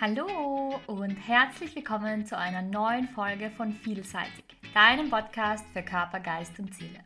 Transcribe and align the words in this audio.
Hallo 0.00 0.80
und 0.86 1.14
herzlich 1.28 1.76
willkommen 1.76 2.24
zu 2.24 2.34
einer 2.34 2.62
neuen 2.62 3.06
Folge 3.06 3.50
von 3.50 3.74
Vielseitig, 3.74 4.44
deinem 4.72 5.10
Podcast 5.10 5.66
für 5.74 5.82
Körper, 5.82 6.20
Geist 6.20 6.58
und 6.58 6.74
Seele. 6.74 7.00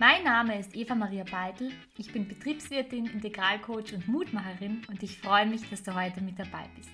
Mein 0.00 0.24
Name 0.24 0.58
ist 0.58 0.74
Eva 0.74 0.96
Maria 0.96 1.22
Beitel, 1.22 1.70
ich 1.96 2.12
bin 2.12 2.26
Betriebswirtin, 2.26 3.06
Integralcoach 3.06 3.94
und 3.94 4.08
Mutmacherin 4.08 4.82
und 4.88 5.00
ich 5.04 5.20
freue 5.20 5.46
mich, 5.46 5.70
dass 5.70 5.84
du 5.84 5.94
heute 5.94 6.20
mit 6.20 6.36
dabei 6.36 6.64
bist. 6.74 6.90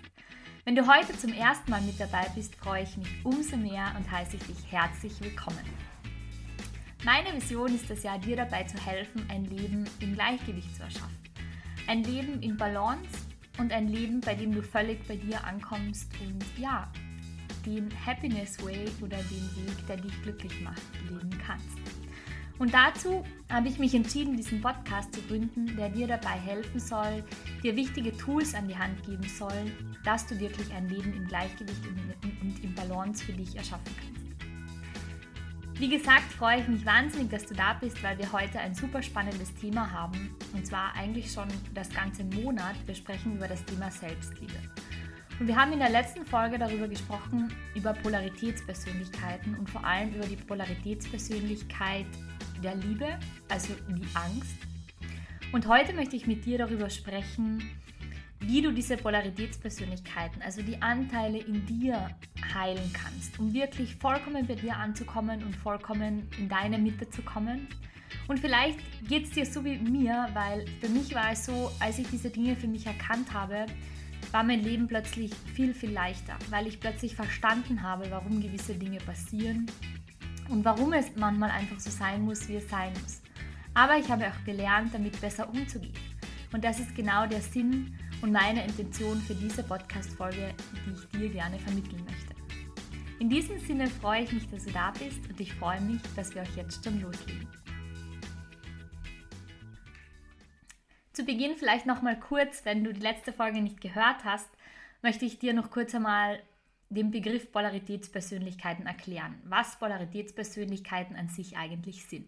Wenn 0.66 0.76
du 0.76 0.86
heute 0.86 1.16
zum 1.16 1.32
ersten 1.32 1.70
Mal 1.70 1.80
mit 1.80 1.98
dabei 1.98 2.26
bist, 2.34 2.54
freue 2.56 2.82
ich 2.82 2.94
mich 2.98 3.08
umso 3.24 3.56
mehr 3.56 3.90
und 3.96 4.10
heiße 4.10 4.36
ich 4.36 4.42
dich 4.42 4.70
herzlich 4.70 5.18
willkommen. 5.22 5.64
Meine 7.06 7.32
Vision 7.32 7.74
ist 7.74 7.90
es 7.90 8.02
ja, 8.02 8.18
dir 8.18 8.36
dabei 8.36 8.64
zu 8.64 8.76
helfen, 8.84 9.24
ein 9.30 9.46
Leben 9.46 9.88
im 10.00 10.12
Gleichgewicht 10.12 10.76
zu 10.76 10.82
erschaffen. 10.82 11.16
Ein 11.86 12.04
Leben 12.04 12.42
in 12.42 12.58
Balance 12.58 13.21
und 13.58 13.72
ein 13.72 13.88
Leben, 13.88 14.20
bei 14.20 14.34
dem 14.34 14.52
du 14.52 14.62
völlig 14.62 15.06
bei 15.06 15.16
dir 15.16 15.44
ankommst 15.44 16.10
und 16.20 16.44
ja, 16.58 16.90
den 17.66 17.88
Happiness 18.04 18.62
Way 18.64 18.88
oder 19.00 19.18
den 19.18 19.66
Weg, 19.66 19.86
der 19.86 19.96
dich 19.96 20.22
glücklich 20.22 20.60
macht, 20.62 20.82
leben 21.08 21.30
kannst. 21.46 21.78
Und 22.58 22.72
dazu 22.72 23.24
habe 23.50 23.68
ich 23.68 23.78
mich 23.78 23.94
entschieden, 23.94 24.36
diesen 24.36 24.60
Podcast 24.60 25.14
zu 25.14 25.20
gründen, 25.22 25.74
der 25.76 25.88
dir 25.88 26.06
dabei 26.06 26.38
helfen 26.38 26.78
soll, 26.78 27.24
dir 27.62 27.74
wichtige 27.74 28.16
Tools 28.16 28.54
an 28.54 28.68
die 28.68 28.76
Hand 28.76 29.02
geben 29.04 29.26
soll, 29.28 29.72
dass 30.04 30.26
du 30.26 30.38
wirklich 30.38 30.72
ein 30.72 30.88
Leben 30.88 31.12
im 31.12 31.26
Gleichgewicht 31.26 31.82
und 32.40 32.62
im 32.62 32.74
Balance 32.74 33.24
für 33.24 33.32
dich 33.32 33.56
erschaffen 33.56 33.92
kannst. 33.98 34.21
Wie 35.82 35.88
gesagt, 35.88 36.32
freue 36.34 36.60
ich 36.60 36.68
mich 36.68 36.86
wahnsinnig, 36.86 37.28
dass 37.28 37.44
du 37.44 37.54
da 37.54 37.72
bist, 37.72 38.00
weil 38.04 38.16
wir 38.16 38.30
heute 38.30 38.60
ein 38.60 38.72
super 38.72 39.02
spannendes 39.02 39.52
Thema 39.56 39.90
haben. 39.90 40.32
Und 40.52 40.64
zwar 40.64 40.94
eigentlich 40.94 41.32
schon 41.32 41.48
das 41.74 41.90
ganze 41.90 42.22
Monat. 42.22 42.76
Wir 42.86 42.94
sprechen 42.94 43.34
über 43.34 43.48
das 43.48 43.64
Thema 43.64 43.90
Selbstliebe. 43.90 44.54
Und 45.40 45.48
wir 45.48 45.56
haben 45.56 45.72
in 45.72 45.80
der 45.80 45.90
letzten 45.90 46.24
Folge 46.24 46.56
darüber 46.56 46.86
gesprochen, 46.86 47.52
über 47.74 47.94
Polaritätspersönlichkeiten 47.94 49.56
und 49.58 49.68
vor 49.68 49.84
allem 49.84 50.14
über 50.14 50.24
die 50.24 50.36
Polaritätspersönlichkeit 50.36 52.06
der 52.62 52.76
Liebe, 52.76 53.18
also 53.48 53.74
die 53.88 54.06
Angst. 54.14 54.54
Und 55.50 55.66
heute 55.66 55.94
möchte 55.94 56.14
ich 56.14 56.28
mit 56.28 56.44
dir 56.44 56.58
darüber 56.58 56.90
sprechen, 56.90 57.60
wie 58.42 58.62
du 58.62 58.72
diese 58.72 58.96
Polaritätspersönlichkeiten, 58.96 60.42
also 60.42 60.62
die 60.62 60.80
Anteile 60.82 61.38
in 61.38 61.64
dir 61.66 62.10
heilen 62.54 62.92
kannst, 62.92 63.38
um 63.38 63.52
wirklich 63.52 63.94
vollkommen 63.96 64.46
bei 64.46 64.54
dir 64.54 64.76
anzukommen 64.76 65.42
und 65.42 65.54
vollkommen 65.56 66.28
in 66.38 66.48
deine 66.48 66.78
Mitte 66.78 67.08
zu 67.08 67.22
kommen. 67.22 67.68
Und 68.28 68.40
vielleicht 68.40 68.78
geht 69.08 69.24
es 69.24 69.30
dir 69.30 69.46
so 69.46 69.64
wie 69.64 69.78
mir, 69.78 70.28
weil 70.34 70.66
für 70.80 70.88
mich 70.88 71.14
war 71.14 71.32
es 71.32 71.46
so, 71.46 71.70
als 71.80 71.98
ich 71.98 72.08
diese 72.08 72.30
Dinge 72.30 72.56
für 72.56 72.66
mich 72.66 72.86
erkannt 72.86 73.32
habe, 73.32 73.66
war 74.30 74.42
mein 74.42 74.62
Leben 74.62 74.86
plötzlich 74.86 75.32
viel, 75.54 75.74
viel 75.74 75.90
leichter, 75.90 76.36
weil 76.50 76.66
ich 76.66 76.80
plötzlich 76.80 77.14
verstanden 77.14 77.82
habe, 77.82 78.10
warum 78.10 78.40
gewisse 78.40 78.74
Dinge 78.74 78.98
passieren 78.98 79.66
und 80.48 80.64
warum 80.64 80.92
es 80.92 81.14
manchmal 81.16 81.50
einfach 81.50 81.80
so 81.80 81.90
sein 81.90 82.22
muss, 82.22 82.48
wie 82.48 82.56
es 82.56 82.68
sein 82.68 82.92
muss. 83.02 83.20
Aber 83.74 83.96
ich 83.96 84.10
habe 84.10 84.26
auch 84.26 84.44
gelernt, 84.44 84.94
damit 84.94 85.20
besser 85.20 85.48
umzugehen. 85.48 85.94
Und 86.52 86.64
das 86.64 86.78
ist 86.80 86.94
genau 86.94 87.26
der 87.26 87.40
Sinn 87.40 87.94
und 88.22 88.32
meine 88.32 88.64
Intention 88.64 89.20
für 89.20 89.34
diese 89.34 89.62
Podcast-Folge, 89.64 90.54
die 90.86 90.92
ich 90.92 91.08
dir 91.08 91.28
gerne 91.28 91.58
vermitteln 91.58 92.04
möchte. 92.04 92.34
In 93.18 93.28
diesem 93.28 93.58
Sinne 93.58 93.88
freue 93.88 94.22
ich 94.22 94.32
mich, 94.32 94.48
dass 94.48 94.64
du 94.64 94.70
da 94.70 94.92
bist 94.92 95.28
und 95.28 95.38
ich 95.38 95.52
freue 95.54 95.80
mich, 95.80 96.00
dass 96.16 96.34
wir 96.34 96.42
euch 96.42 96.56
jetzt 96.56 96.84
schon 96.84 97.00
loslegen. 97.00 97.48
Zu 101.12 101.24
Beginn 101.24 101.56
vielleicht 101.56 101.84
noch 101.84 102.00
mal 102.00 102.18
kurz, 102.18 102.64
wenn 102.64 102.84
du 102.84 102.92
die 102.92 103.00
letzte 103.00 103.32
Folge 103.32 103.60
nicht 103.60 103.80
gehört 103.80 104.24
hast, 104.24 104.48
möchte 105.02 105.24
ich 105.24 105.38
dir 105.38 105.52
noch 105.52 105.70
kurz 105.70 105.94
einmal 105.94 106.40
den 106.88 107.10
Begriff 107.10 107.50
Polaritätspersönlichkeiten 107.52 108.86
erklären, 108.86 109.40
was 109.44 109.78
Polaritätspersönlichkeiten 109.78 111.16
an 111.16 111.28
sich 111.28 111.56
eigentlich 111.56 112.06
sind. 112.06 112.26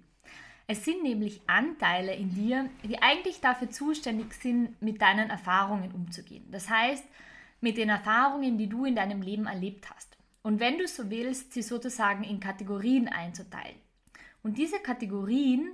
Es 0.67 0.85
sind 0.85 1.03
nämlich 1.03 1.43
Anteile 1.47 2.15
in 2.15 2.35
dir, 2.35 2.71
die 2.83 3.03
eigentlich 3.03 3.41
dafür 3.41 3.71
zuständig 3.71 4.33
sind, 4.35 4.81
mit 4.81 5.03
deinen 5.03 5.29
Erfahrungen 5.29 5.93
umzugehen. 5.93 6.45
Das 6.51 6.71
heißt, 6.71 7.05
mit 7.61 7.77
den 7.77 7.91
Erfahrungen, 7.91 8.57
die 8.57 8.69
du 8.69 8.85
in 8.85 8.97
deinem 8.97 9.21
Leben 9.21 9.47
erlebt 9.47 9.91
hast. 9.95 10.17
Und 10.43 10.61
wenn 10.61 10.79
du 10.79 10.87
so 10.87 11.11
willst, 11.11 11.53
sie 11.53 11.63
sozusagen 11.63 12.25
in 12.25 12.41
Kategorien 12.41 13.09
einzuteilen. 13.09 13.77
Und 14.43 14.59
diese 14.59 14.79
Kategorien, 14.79 15.73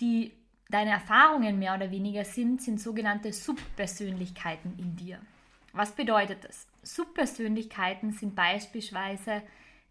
die 0.00 0.32
deine 0.68 0.90
Erfahrungen 0.90 1.58
mehr 1.58 1.74
oder 1.74 1.90
weniger 1.90 2.24
sind, 2.24 2.62
sind 2.62 2.80
sogenannte 2.80 3.32
Subpersönlichkeiten 3.32 4.78
in 4.78 4.96
dir. 4.96 5.20
Was 5.72 5.92
bedeutet 5.92 6.44
das? 6.44 6.66
Subpersönlichkeiten 6.82 8.12
sind 8.12 8.34
beispielsweise 8.34 9.42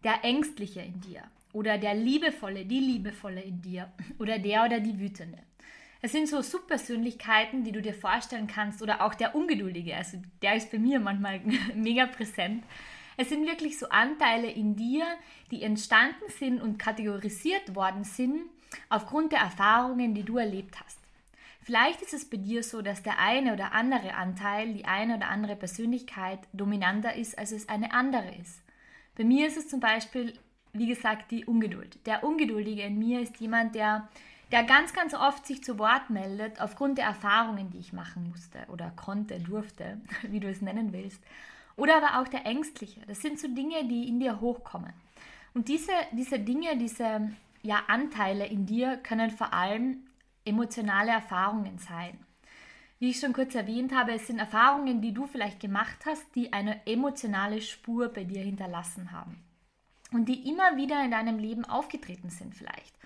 der 0.04 0.24
Ängstliche 0.24 0.80
in 0.80 1.00
dir, 1.00 1.22
oder 1.52 1.78
der 1.78 1.94
Liebevolle, 1.94 2.64
die 2.64 2.80
Liebevolle 2.80 3.40
in 3.40 3.60
dir 3.60 3.92
oder 4.18 4.38
der 4.38 4.64
oder 4.64 4.80
die 4.80 4.98
Wütende. 4.98 5.38
Es 6.00 6.12
sind 6.12 6.28
so 6.28 6.40
Subpersönlichkeiten, 6.42 7.64
die 7.64 7.72
du 7.72 7.82
dir 7.82 7.94
vorstellen 7.94 8.46
kannst 8.46 8.82
oder 8.82 9.02
auch 9.02 9.14
der 9.14 9.34
Ungeduldige, 9.34 9.96
also 9.96 10.18
der 10.42 10.54
ist 10.54 10.70
bei 10.70 10.78
mir 10.78 11.00
manchmal 11.00 11.40
mega 11.74 12.06
präsent. 12.06 12.62
Es 13.16 13.30
sind 13.30 13.48
wirklich 13.48 13.78
so 13.78 13.88
Anteile 13.88 14.48
in 14.48 14.76
dir, 14.76 15.04
die 15.50 15.62
entstanden 15.62 16.28
sind 16.28 16.60
und 16.60 16.78
kategorisiert 16.78 17.74
worden 17.74 18.04
sind 18.04 18.42
aufgrund 18.88 19.32
der 19.32 19.40
Erfahrungen, 19.40 20.14
die 20.14 20.22
du 20.22 20.38
erlebt 20.38 20.78
hast. 20.80 20.98
Vielleicht 21.60 22.00
ist 22.00 22.14
es 22.14 22.30
bei 22.30 22.36
dir 22.36 22.62
so, 22.62 22.80
dass 22.80 23.02
der 23.02 23.18
eine 23.18 23.52
oder 23.52 23.72
andere 23.72 24.14
Anteil, 24.14 24.72
die 24.72 24.84
eine 24.84 25.16
oder 25.16 25.28
andere 25.28 25.56
Persönlichkeit 25.56 26.38
dominanter 26.52 27.14
ist, 27.14 27.36
als 27.36 27.52
es 27.52 27.68
eine 27.68 27.92
andere 27.92 28.34
ist. 28.40 28.62
Bei 29.16 29.24
mir 29.24 29.48
ist 29.48 29.56
es 29.56 29.68
zum 29.68 29.80
Beispiel 29.80 30.32
wie 30.78 30.86
gesagt, 30.86 31.30
die 31.30 31.44
Ungeduld. 31.44 32.04
Der 32.06 32.24
Ungeduldige 32.24 32.82
in 32.82 32.98
mir 32.98 33.20
ist 33.20 33.38
jemand, 33.38 33.74
der, 33.74 34.08
der 34.52 34.64
ganz, 34.64 34.92
ganz 34.92 35.14
oft 35.14 35.46
sich 35.46 35.62
zu 35.62 35.78
Wort 35.78 36.10
meldet, 36.10 36.60
aufgrund 36.60 36.98
der 36.98 37.06
Erfahrungen, 37.06 37.70
die 37.70 37.78
ich 37.78 37.92
machen 37.92 38.28
musste 38.28 38.60
oder 38.68 38.90
konnte, 38.90 39.40
durfte, 39.40 40.00
wie 40.22 40.40
du 40.40 40.48
es 40.48 40.62
nennen 40.62 40.92
willst. 40.92 41.22
Oder 41.76 41.96
aber 41.96 42.20
auch 42.20 42.28
der 42.28 42.46
Ängstliche. 42.46 43.00
Das 43.06 43.20
sind 43.20 43.38
so 43.38 43.48
Dinge, 43.48 43.84
die 43.84 44.08
in 44.08 44.18
dir 44.18 44.40
hochkommen. 44.40 44.92
Und 45.54 45.68
diese, 45.68 45.92
diese 46.12 46.38
Dinge, 46.38 46.76
diese 46.76 47.30
ja, 47.62 47.82
Anteile 47.86 48.46
in 48.46 48.66
dir 48.66 48.96
können 48.96 49.30
vor 49.30 49.52
allem 49.52 50.04
emotionale 50.44 51.10
Erfahrungen 51.10 51.78
sein. 51.78 52.18
Wie 52.98 53.10
ich 53.10 53.20
schon 53.20 53.32
kurz 53.32 53.54
erwähnt 53.54 53.94
habe, 53.94 54.12
es 54.12 54.26
sind 54.26 54.40
Erfahrungen, 54.40 55.00
die 55.00 55.12
du 55.12 55.26
vielleicht 55.26 55.60
gemacht 55.60 56.04
hast, 56.04 56.24
die 56.34 56.52
eine 56.52 56.84
emotionale 56.86 57.60
Spur 57.60 58.08
bei 58.08 58.24
dir 58.24 58.42
hinterlassen 58.42 59.12
haben 59.12 59.47
und 60.12 60.28
die 60.28 60.48
immer 60.48 60.76
wieder 60.76 61.04
in 61.04 61.10
deinem 61.10 61.38
Leben 61.38 61.64
aufgetreten 61.64 62.30
sind 62.30 62.54
vielleicht 62.54 62.98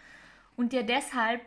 und 0.56 0.72
dir 0.72 0.84
deshalb 0.84 1.40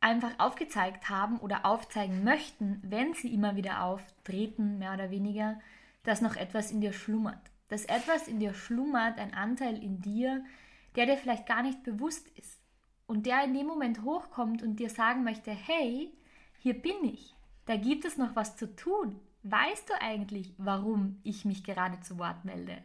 einfach 0.00 0.38
aufgezeigt 0.38 1.08
haben 1.08 1.38
oder 1.38 1.66
aufzeigen 1.66 2.22
möchten, 2.24 2.80
wenn 2.82 3.14
sie 3.14 3.32
immer 3.34 3.56
wieder 3.56 3.82
auftreten, 3.82 4.78
mehr 4.78 4.94
oder 4.94 5.10
weniger, 5.10 5.58
dass 6.04 6.20
noch 6.20 6.36
etwas 6.36 6.70
in 6.70 6.80
dir 6.80 6.92
schlummert. 6.92 7.50
Dass 7.68 7.84
etwas 7.84 8.28
in 8.28 8.38
dir 8.38 8.54
schlummert, 8.54 9.18
ein 9.18 9.34
Anteil 9.34 9.82
in 9.82 10.00
dir, 10.00 10.44
der 10.94 11.06
dir 11.06 11.16
vielleicht 11.16 11.46
gar 11.46 11.62
nicht 11.62 11.82
bewusst 11.82 12.28
ist 12.38 12.60
und 13.06 13.26
der 13.26 13.44
in 13.44 13.54
dem 13.54 13.66
Moment 13.66 14.02
hochkommt 14.02 14.62
und 14.62 14.76
dir 14.76 14.88
sagen 14.88 15.24
möchte, 15.24 15.50
hey, 15.50 16.12
hier 16.58 16.74
bin 16.74 17.04
ich, 17.04 17.34
da 17.66 17.76
gibt 17.76 18.04
es 18.04 18.16
noch 18.16 18.36
was 18.36 18.56
zu 18.56 18.74
tun. 18.74 19.20
Weißt 19.42 19.88
du 19.88 19.94
eigentlich, 20.00 20.54
warum 20.58 21.20
ich 21.22 21.44
mich 21.44 21.64
gerade 21.64 22.00
zu 22.00 22.18
Wort 22.18 22.44
melde? 22.44 22.78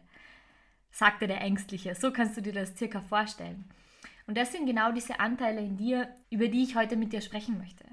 Sagte 0.94 1.26
der 1.26 1.40
Ängstliche. 1.40 1.94
So 1.96 2.12
kannst 2.12 2.36
du 2.36 2.40
dir 2.40 2.52
das 2.52 2.76
circa 2.76 3.00
vorstellen. 3.00 3.64
Und 4.26 4.38
das 4.38 4.52
sind 4.52 4.66
genau 4.66 4.92
diese 4.92 5.20
Anteile 5.20 5.60
in 5.60 5.76
dir, 5.76 6.08
über 6.30 6.48
die 6.48 6.62
ich 6.62 6.76
heute 6.76 6.96
mit 6.96 7.12
dir 7.12 7.20
sprechen 7.20 7.58
möchte. 7.58 7.84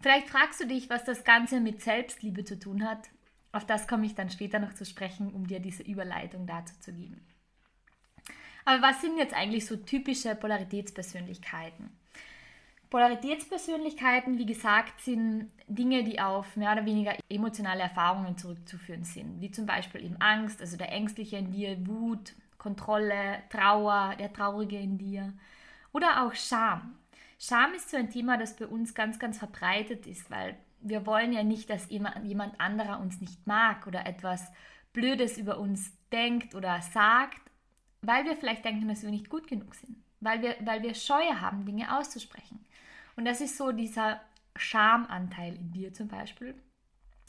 Vielleicht 0.00 0.28
fragst 0.28 0.60
du 0.60 0.66
dich, 0.66 0.90
was 0.90 1.04
das 1.04 1.24
Ganze 1.24 1.60
mit 1.60 1.80
Selbstliebe 1.80 2.44
zu 2.44 2.58
tun 2.58 2.84
hat. 2.84 3.08
Auf 3.52 3.64
das 3.64 3.88
komme 3.88 4.04
ich 4.04 4.14
dann 4.14 4.30
später 4.30 4.58
noch 4.58 4.74
zu 4.74 4.84
sprechen, 4.84 5.32
um 5.32 5.46
dir 5.46 5.60
diese 5.60 5.82
Überleitung 5.84 6.46
dazu 6.46 6.78
zu 6.80 6.92
geben. 6.92 7.24
Aber 8.64 8.82
was 8.82 9.00
sind 9.00 9.16
jetzt 9.16 9.34
eigentlich 9.34 9.64
so 9.64 9.76
typische 9.76 10.34
Polaritätspersönlichkeiten? 10.34 11.88
Polaritätspersönlichkeiten, 12.90 14.38
wie 14.38 14.46
gesagt, 14.46 15.00
sind 15.02 15.50
Dinge, 15.66 16.04
die 16.04 16.20
auf 16.20 16.56
mehr 16.56 16.72
oder 16.72 16.86
weniger 16.86 17.14
emotionale 17.28 17.82
Erfahrungen 17.82 18.38
zurückzuführen 18.38 19.04
sind, 19.04 19.40
wie 19.40 19.50
zum 19.50 19.66
Beispiel 19.66 20.04
eben 20.04 20.16
Angst, 20.20 20.60
also 20.60 20.76
der 20.76 20.90
Ängstliche 20.90 21.36
in 21.36 21.50
dir, 21.50 21.86
Wut, 21.86 22.34
Kontrolle, 22.56 23.42
Trauer, 23.50 24.14
der 24.18 24.32
Traurige 24.32 24.78
in 24.78 24.96
dir. 24.96 25.34
Oder 25.92 26.24
auch 26.24 26.34
Scham. 26.34 26.96
Scham 27.38 27.74
ist 27.74 27.90
so 27.90 27.96
ein 27.96 28.10
Thema, 28.10 28.38
das 28.38 28.56
bei 28.56 28.66
uns 28.66 28.94
ganz, 28.94 29.18
ganz 29.18 29.38
verbreitet 29.38 30.06
ist, 30.06 30.30
weil 30.30 30.56
wir 30.80 31.06
wollen 31.06 31.32
ja 31.32 31.42
nicht, 31.42 31.70
dass 31.70 31.90
jemand 31.90 32.60
anderer 32.60 33.00
uns 33.00 33.20
nicht 33.20 33.46
mag 33.46 33.86
oder 33.86 34.06
etwas 34.06 34.50
Blödes 34.92 35.38
über 35.38 35.58
uns 35.58 35.92
denkt 36.10 36.54
oder 36.54 36.80
sagt, 36.80 37.40
weil 38.00 38.24
wir 38.24 38.36
vielleicht 38.36 38.64
denken, 38.64 38.88
dass 38.88 39.02
wir 39.02 39.10
nicht 39.10 39.28
gut 39.28 39.46
genug 39.46 39.74
sind, 39.74 39.96
weil 40.20 40.42
wir, 40.42 40.56
weil 40.60 40.82
wir 40.82 40.94
Scheue 40.94 41.40
haben, 41.40 41.64
Dinge 41.64 41.96
auszusprechen. 41.96 42.64
Und 43.16 43.24
das 43.24 43.40
ist 43.40 43.56
so 43.56 43.72
dieser 43.72 44.20
Schamanteil 44.56 45.54
in 45.54 45.72
dir 45.72 45.92
zum 45.92 46.08
Beispiel. 46.08 46.54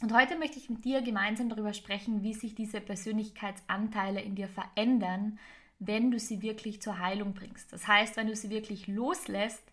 Und 0.01 0.13
heute 0.13 0.37
möchte 0.37 0.57
ich 0.57 0.69
mit 0.69 0.85
dir 0.85 1.01
gemeinsam 1.01 1.49
darüber 1.49 1.73
sprechen, 1.73 2.23
wie 2.23 2.33
sich 2.33 2.55
diese 2.55 2.79
Persönlichkeitsanteile 2.79 4.21
in 4.21 4.35
dir 4.35 4.47
verändern, 4.47 5.39
wenn 5.79 6.11
du 6.11 6.19
sie 6.19 6.41
wirklich 6.41 6.81
zur 6.81 6.99
Heilung 6.99 7.33
bringst. 7.33 7.71
Das 7.73 7.87
heißt, 7.87 8.17
wenn 8.17 8.27
du 8.27 8.35
sie 8.35 8.49
wirklich 8.49 8.87
loslässt, 8.87 9.63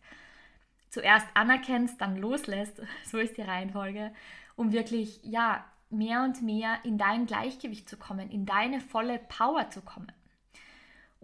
zuerst 0.90 1.26
anerkennst, 1.34 2.00
dann 2.00 2.16
loslässt, 2.16 2.80
so 3.04 3.18
ist 3.18 3.36
die 3.36 3.42
Reihenfolge, 3.42 4.12
um 4.56 4.72
wirklich, 4.72 5.20
ja, 5.22 5.64
mehr 5.90 6.24
und 6.24 6.42
mehr 6.42 6.78
in 6.84 6.98
dein 6.98 7.26
Gleichgewicht 7.26 7.88
zu 7.88 7.96
kommen, 7.96 8.30
in 8.30 8.44
deine 8.46 8.80
volle 8.80 9.18
Power 9.18 9.70
zu 9.70 9.80
kommen. 9.82 10.10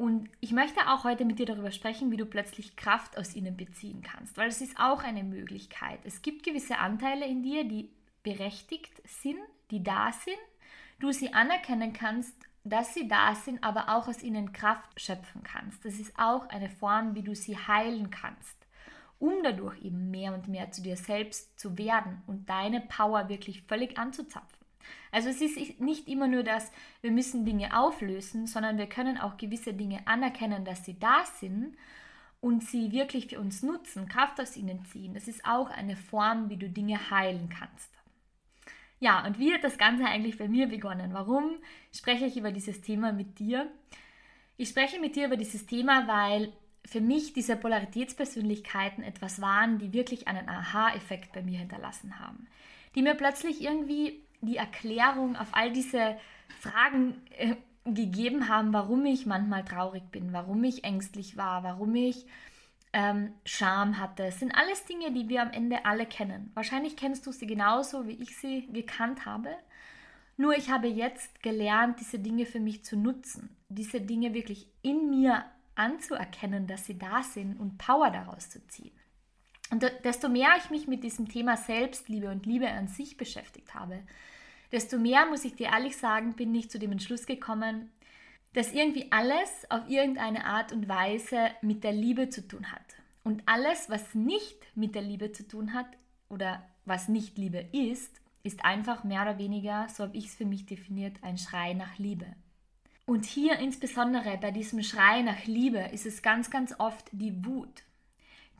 Und 0.02 0.28
ich 0.40 0.50
möchte 0.50 0.80
auch 0.88 1.04
heute 1.04 1.24
mit 1.24 1.38
dir 1.38 1.46
darüber 1.46 1.70
sprechen, 1.70 2.10
wie 2.10 2.16
du 2.16 2.26
plötzlich 2.26 2.74
Kraft 2.74 3.16
aus 3.16 3.36
ihnen 3.36 3.56
beziehen 3.56 4.02
kannst, 4.02 4.36
weil 4.36 4.48
es 4.48 4.60
ist 4.60 4.76
auch 4.76 5.04
eine 5.04 5.22
Möglichkeit. 5.22 6.00
Es 6.02 6.22
gibt 6.22 6.42
gewisse 6.42 6.78
Anteile 6.78 7.24
in 7.24 7.44
dir, 7.44 7.62
die 7.62 7.88
berechtigt 8.24 9.00
sind, 9.04 9.38
die 9.70 9.84
da 9.84 10.10
sind, 10.10 10.40
du 10.98 11.12
sie 11.12 11.32
anerkennen 11.32 11.92
kannst, 11.92 12.34
dass 12.64 12.94
sie 12.94 13.06
da 13.06 13.36
sind, 13.36 13.62
aber 13.62 13.90
auch 13.90 14.08
aus 14.08 14.24
ihnen 14.24 14.52
Kraft 14.52 15.00
schöpfen 15.00 15.44
kannst. 15.44 15.84
Das 15.84 15.94
ist 16.00 16.18
auch 16.18 16.48
eine 16.48 16.68
Form, 16.68 17.14
wie 17.14 17.22
du 17.22 17.36
sie 17.36 17.56
heilen 17.56 18.10
kannst, 18.10 18.56
um 19.20 19.34
dadurch 19.44 19.80
eben 19.82 20.10
mehr 20.10 20.34
und 20.34 20.48
mehr 20.48 20.72
zu 20.72 20.82
dir 20.82 20.96
selbst 20.96 21.56
zu 21.60 21.78
werden 21.78 22.24
und 22.26 22.48
deine 22.48 22.80
Power 22.80 23.28
wirklich 23.28 23.62
völlig 23.62 23.96
anzuzapfen. 23.96 24.61
Also 25.10 25.28
es 25.28 25.40
ist 25.40 25.80
nicht 25.80 26.08
immer 26.08 26.28
nur 26.28 26.42
das, 26.42 26.72
wir 27.00 27.10
müssen 27.10 27.44
Dinge 27.44 27.78
auflösen, 27.78 28.46
sondern 28.46 28.78
wir 28.78 28.86
können 28.86 29.18
auch 29.18 29.36
gewisse 29.36 29.74
Dinge 29.74 30.06
anerkennen, 30.06 30.64
dass 30.64 30.84
sie 30.84 30.98
da 30.98 31.24
sind 31.38 31.76
und 32.40 32.64
sie 32.64 32.90
wirklich 32.92 33.28
für 33.28 33.40
uns 33.40 33.62
nutzen, 33.62 34.08
Kraft 34.08 34.40
aus 34.40 34.56
ihnen 34.56 34.84
ziehen. 34.86 35.14
Das 35.14 35.28
ist 35.28 35.44
auch 35.44 35.70
eine 35.70 35.96
Form, 35.96 36.50
wie 36.50 36.56
du 36.56 36.68
Dinge 36.68 37.10
heilen 37.10 37.48
kannst. 37.48 37.90
Ja, 38.98 39.26
und 39.26 39.38
wie 39.38 39.52
hat 39.52 39.64
das 39.64 39.78
Ganze 39.78 40.04
eigentlich 40.04 40.38
bei 40.38 40.48
mir 40.48 40.68
begonnen? 40.68 41.12
Warum 41.12 41.56
spreche 41.92 42.24
ich 42.24 42.36
über 42.36 42.52
dieses 42.52 42.80
Thema 42.80 43.12
mit 43.12 43.38
dir? 43.38 43.68
Ich 44.56 44.68
spreche 44.68 45.00
mit 45.00 45.16
dir 45.16 45.26
über 45.26 45.36
dieses 45.36 45.66
Thema, 45.66 46.06
weil 46.06 46.52
für 46.84 47.00
mich 47.00 47.32
diese 47.32 47.56
Polaritätspersönlichkeiten 47.56 49.02
etwas 49.02 49.40
waren, 49.40 49.78
die 49.78 49.92
wirklich 49.92 50.28
einen 50.28 50.48
Aha-Effekt 50.48 51.32
bei 51.32 51.42
mir 51.42 51.58
hinterlassen 51.58 52.18
haben. 52.18 52.46
Die 52.94 53.02
mir 53.02 53.14
plötzlich 53.14 53.62
irgendwie 53.62 54.22
die 54.42 54.56
Erklärung 54.56 55.36
auf 55.36 55.48
all 55.52 55.72
diese 55.72 56.18
Fragen 56.60 57.22
äh, 57.38 57.56
gegeben 57.84 58.48
haben, 58.48 58.72
warum 58.72 59.06
ich 59.06 59.26
manchmal 59.26 59.64
traurig 59.64 60.04
bin, 60.10 60.32
warum 60.32 60.62
ich 60.64 60.84
ängstlich 60.84 61.36
war, 61.36 61.64
warum 61.64 61.94
ich 61.94 62.26
ähm, 62.92 63.32
Scham 63.44 63.98
hatte. 63.98 64.24
Es 64.24 64.38
sind 64.38 64.54
alles 64.54 64.84
Dinge, 64.84 65.12
die 65.12 65.28
wir 65.28 65.42
am 65.42 65.50
Ende 65.50 65.84
alle 65.84 66.06
kennen. 66.06 66.50
Wahrscheinlich 66.54 66.96
kennst 66.96 67.26
du 67.26 67.32
sie 67.32 67.46
genauso, 67.46 68.06
wie 68.06 68.22
ich 68.22 68.36
sie 68.36 68.68
gekannt 68.72 69.24
habe. 69.24 69.50
Nur 70.36 70.56
ich 70.56 70.70
habe 70.70 70.88
jetzt 70.88 71.42
gelernt, 71.42 72.00
diese 72.00 72.18
Dinge 72.18 72.46
für 72.46 72.60
mich 72.60 72.84
zu 72.84 72.96
nutzen, 72.96 73.56
diese 73.68 74.00
Dinge 74.00 74.34
wirklich 74.34 74.68
in 74.82 75.10
mir 75.10 75.44
anzuerkennen, 75.74 76.66
dass 76.66 76.86
sie 76.86 76.98
da 76.98 77.22
sind 77.22 77.58
und 77.58 77.78
Power 77.78 78.10
daraus 78.10 78.50
zu 78.50 78.64
ziehen. 78.66 78.92
Und 79.70 79.84
desto 80.04 80.28
mehr 80.28 80.50
ich 80.58 80.70
mich 80.70 80.86
mit 80.86 81.02
diesem 81.02 81.28
Thema 81.28 81.56
Selbstliebe 81.56 82.30
und 82.30 82.44
Liebe 82.44 82.68
an 82.68 82.88
sich 82.88 83.16
beschäftigt 83.16 83.74
habe, 83.74 84.02
desto 84.72 84.98
mehr, 84.98 85.26
muss 85.26 85.44
ich 85.44 85.54
dir 85.54 85.68
ehrlich 85.68 85.96
sagen, 85.96 86.34
bin 86.34 86.54
ich 86.54 86.70
zu 86.70 86.78
dem 86.78 86.92
Entschluss 86.92 87.26
gekommen, 87.26 87.90
dass 88.54 88.72
irgendwie 88.72 89.10
alles 89.10 89.70
auf 89.70 89.88
irgendeine 89.88 90.44
Art 90.44 90.72
und 90.72 90.88
Weise 90.88 91.50
mit 91.62 91.84
der 91.84 91.92
Liebe 91.92 92.28
zu 92.28 92.46
tun 92.46 92.72
hat. 92.72 92.96
Und 93.24 93.42
alles, 93.46 93.88
was 93.88 94.14
nicht 94.14 94.58
mit 94.74 94.94
der 94.94 95.02
Liebe 95.02 95.32
zu 95.32 95.46
tun 95.46 95.74
hat 95.74 95.86
oder 96.28 96.66
was 96.84 97.08
nicht 97.08 97.38
Liebe 97.38 97.68
ist, 97.72 98.20
ist 98.42 98.64
einfach 98.64 99.04
mehr 99.04 99.22
oder 99.22 99.38
weniger, 99.38 99.86
so 99.88 100.04
habe 100.04 100.16
ich 100.16 100.26
es 100.26 100.34
für 100.34 100.44
mich 100.44 100.66
definiert, 100.66 101.22
ein 101.22 101.38
Schrei 101.38 101.74
nach 101.74 101.98
Liebe. 101.98 102.26
Und 103.06 103.24
hier 103.24 103.58
insbesondere 103.58 104.38
bei 104.38 104.50
diesem 104.50 104.82
Schrei 104.82 105.22
nach 105.22 105.44
Liebe 105.44 105.78
ist 105.92 106.06
es 106.06 106.22
ganz, 106.22 106.50
ganz 106.50 106.74
oft 106.78 107.08
die 107.12 107.44
Wut 107.44 107.84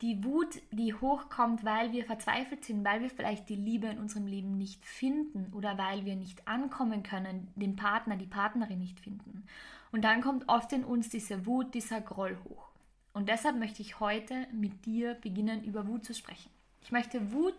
die 0.03 0.21
Wut, 0.21 0.61
die 0.71 0.93
hochkommt, 0.93 1.63
weil 1.63 1.93
wir 1.93 2.03
verzweifelt 2.03 2.65
sind, 2.65 2.83
weil 2.83 3.01
wir 3.01 3.09
vielleicht 3.09 3.47
die 3.47 3.55
Liebe 3.55 3.87
in 3.87 3.99
unserem 3.99 4.27
Leben 4.27 4.57
nicht 4.57 4.85
finden 4.85 5.53
oder 5.53 5.77
weil 5.77 6.03
wir 6.03 6.17
nicht 6.17 6.45
ankommen 6.45 7.03
können, 7.03 7.47
den 7.55 7.77
Partner, 7.77 8.17
die 8.17 8.25
Partnerin 8.25 8.79
nicht 8.79 8.99
finden. 8.99 9.47
Und 9.93 10.01
dann 10.03 10.19
kommt 10.19 10.49
oft 10.49 10.73
in 10.73 10.83
uns 10.83 11.07
diese 11.07 11.45
Wut, 11.45 11.73
dieser 11.73 12.01
Groll 12.01 12.37
hoch. 12.43 12.67
Und 13.13 13.29
deshalb 13.29 13.57
möchte 13.57 13.81
ich 13.81 14.01
heute 14.01 14.45
mit 14.51 14.85
dir 14.85 15.13
beginnen, 15.13 15.63
über 15.63 15.87
Wut 15.87 16.03
zu 16.03 16.13
sprechen. 16.13 16.51
Ich 16.81 16.91
möchte 16.91 17.31
Wut 17.31 17.55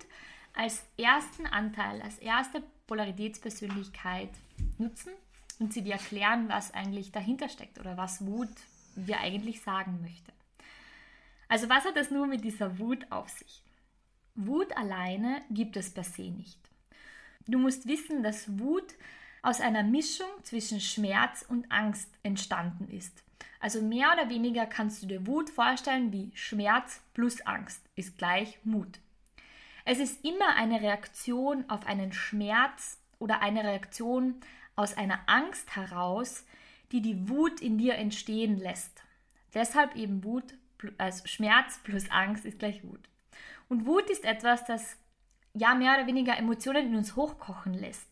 als 0.55 0.85
ersten 0.99 1.47
Anteil, 1.47 2.03
als 2.03 2.19
erste 2.19 2.63
Polaritätspersönlichkeit 2.87 4.29
nutzen 4.77 5.13
und 5.61 5.73
sie 5.73 5.81
dir 5.81 5.95
erklären, 5.95 6.51
was 6.51 6.75
eigentlich 6.75 7.11
dahinter 7.11 7.49
steckt 7.49 7.79
oder 7.81 7.97
was 7.97 8.27
Wut 8.27 8.51
dir 8.97 9.19
eigentlich 9.19 9.63
sagen 9.63 10.01
möchte. 10.03 10.34
Also 11.55 11.69
was 11.69 11.85
hat 11.85 11.97
es 11.97 12.11
nur 12.11 12.27
mit 12.27 12.43
dieser 12.43 12.81
Wut 12.81 13.07
auf 13.11 13.29
sich? 13.29 13.63
Wut 14.35 14.77
alleine 14.77 15.41
gibt 15.51 15.77
es 15.77 15.89
per 15.89 16.03
se 16.03 16.23
nicht. 16.23 16.59
Du 17.47 17.61
musst 17.61 17.87
wissen, 17.87 18.25
dass 18.25 18.59
Wut 18.59 18.97
aus 19.41 19.61
einer 19.61 19.85
Mischung 19.85 20.27
zwischen 20.43 20.81
Schmerz 20.81 21.45
und 21.49 21.71
Angst 21.71 22.11
entstanden 22.25 22.89
ist. 22.89 23.23
Also 23.61 23.81
mehr 23.83 24.13
oder 24.15 24.29
weniger 24.31 24.67
kannst 24.67 25.01
du 25.01 25.07
dir 25.07 25.29
Wut 25.29 25.49
vorstellen 25.49 26.13
wie 26.13 26.33
Schmerz 26.35 27.01
plus 27.13 27.41
Angst 27.43 27.89
ist 27.95 28.19
gleich 28.19 28.59
Mut. 28.65 28.99
Es 29.85 30.01
ist 30.01 30.25
immer 30.25 30.57
eine 30.57 30.81
Reaktion 30.81 31.71
auf 31.71 31.87
einen 31.87 32.13
Schmerz 32.13 32.99
oder 33.21 33.43
eine 33.43 33.63
Reaktion 33.63 34.41
aus 34.75 34.97
einer 34.97 35.21
Angst 35.27 35.77
heraus, 35.77 36.45
die 36.91 37.01
die 37.01 37.29
Wut 37.29 37.61
in 37.61 37.79
dir 37.79 37.95
entstehen 37.95 38.59
lässt. 38.59 39.05
Deshalb 39.55 39.95
eben 39.95 40.25
Wut 40.25 40.55
also 40.99 41.27
Schmerz 41.27 41.81
plus 41.83 42.11
Angst 42.11 42.45
ist 42.45 42.59
gleich 42.59 42.83
Wut. 42.85 43.09
Und 43.69 43.87
Wut 43.87 44.11
ist 44.11 44.25
etwas, 44.25 44.65
das 44.65 44.97
ja 45.55 45.75
mehr 45.75 45.95
oder 45.95 46.07
weniger 46.07 46.37
Emotionen 46.37 46.89
in 46.89 46.97
uns 46.97 47.17
hochkochen 47.17 47.75
lässt. 47.75 48.09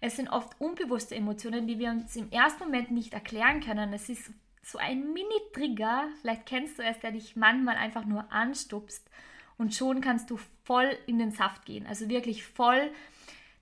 Es 0.00 0.16
sind 0.16 0.28
oft 0.28 0.60
unbewusste 0.60 1.14
Emotionen, 1.14 1.66
die 1.66 1.78
wir 1.78 1.90
uns 1.90 2.14
im 2.16 2.30
ersten 2.30 2.64
Moment 2.64 2.90
nicht 2.90 3.14
erklären 3.14 3.60
können. 3.60 3.92
Es 3.92 4.08
ist 4.08 4.30
so 4.62 4.78
ein 4.78 5.12
Mini-Trigger, 5.12 6.08
vielleicht 6.20 6.46
kennst 6.46 6.78
du 6.78 6.82
es, 6.82 6.98
der 7.00 7.12
dich 7.12 7.36
manchmal 7.36 7.76
einfach 7.76 8.04
nur 8.04 8.30
anstupst 8.32 9.08
und 9.56 9.74
schon 9.74 10.00
kannst 10.00 10.30
du 10.30 10.38
voll 10.64 10.96
in 11.06 11.18
den 11.18 11.30
Saft 11.30 11.64
gehen. 11.64 11.86
Also 11.86 12.08
wirklich 12.08 12.44
voll 12.44 12.90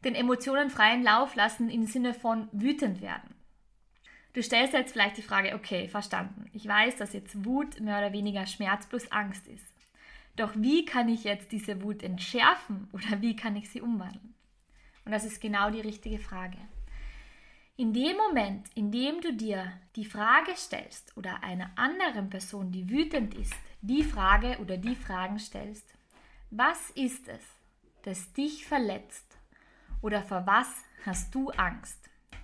den 0.05 0.15
Emotionen 0.15 0.71
freien 0.71 1.03
Lauf 1.03 1.35
lassen 1.35 1.71
im 1.71 1.87
Sinne 1.87 2.15
von 2.15 2.49
wütend 2.53 3.01
werden. 3.01 3.35
Du 4.35 4.43
stellst 4.43 4.73
jetzt 4.73 4.93
vielleicht 4.93 5.19
die 5.19 5.23
Frage, 5.23 5.55
okay, 5.55 5.89
verstanden. 5.89 6.47
Ich 6.53 6.67
weiß, 6.67 6.97
dass 6.97 7.13
jetzt 7.13 7.45
Wut 7.45 7.81
mehr 7.81 7.99
oder 7.99 8.13
weniger 8.13 8.47
Schmerz 8.47 8.87
plus 8.87 9.11
Angst 9.13 9.47
ist. 9.47 9.73
Doch 10.37 10.53
wie 10.57 10.87
kann 10.87 11.09
ich 11.09 11.25
jetzt 11.25 11.53
diese 11.53 11.83
Wut 11.83 12.03
entschärfen 12.03 12.89
oder 12.93 13.21
wie 13.21 13.37
kann 13.37 13.57
ich 13.57 13.69
sie 13.69 13.83
umwandeln? 13.83 14.35
Und 15.05 15.13
das 15.13 15.25
ist 15.25 15.41
genau 15.41 15.71
die 15.71 15.81
richtige 15.81 16.19
Frage. 16.19 16.57
In 17.77 17.93
dem 17.93 18.17
Moment, 18.17 18.69
in 18.75 18.93
dem 18.93 19.21
du 19.21 19.33
dir 19.33 19.73
die 19.97 20.05
Frage 20.05 20.53
stellst 20.57 21.17
oder 21.17 21.43
einer 21.43 21.71
anderen 21.77 22.31
Person, 22.31 22.71
die 22.71 22.89
wütend 22.89 23.35
ist, 23.35 23.55
die 23.81 24.05
Frage 24.05 24.59
oder 24.61 24.77
die 24.77 24.95
Fragen 24.95 25.39
stellst, 25.39 25.87
was 26.51 26.91
ist 26.91 27.29
es, 27.29 27.43
das 28.03 28.33
dich 28.35 28.67
verletzt 28.67 29.37
oder 30.01 30.23
vor 30.23 30.47
was 30.47 30.69
hast 31.05 31.35
du 31.35 31.51
Angst? 31.51 32.02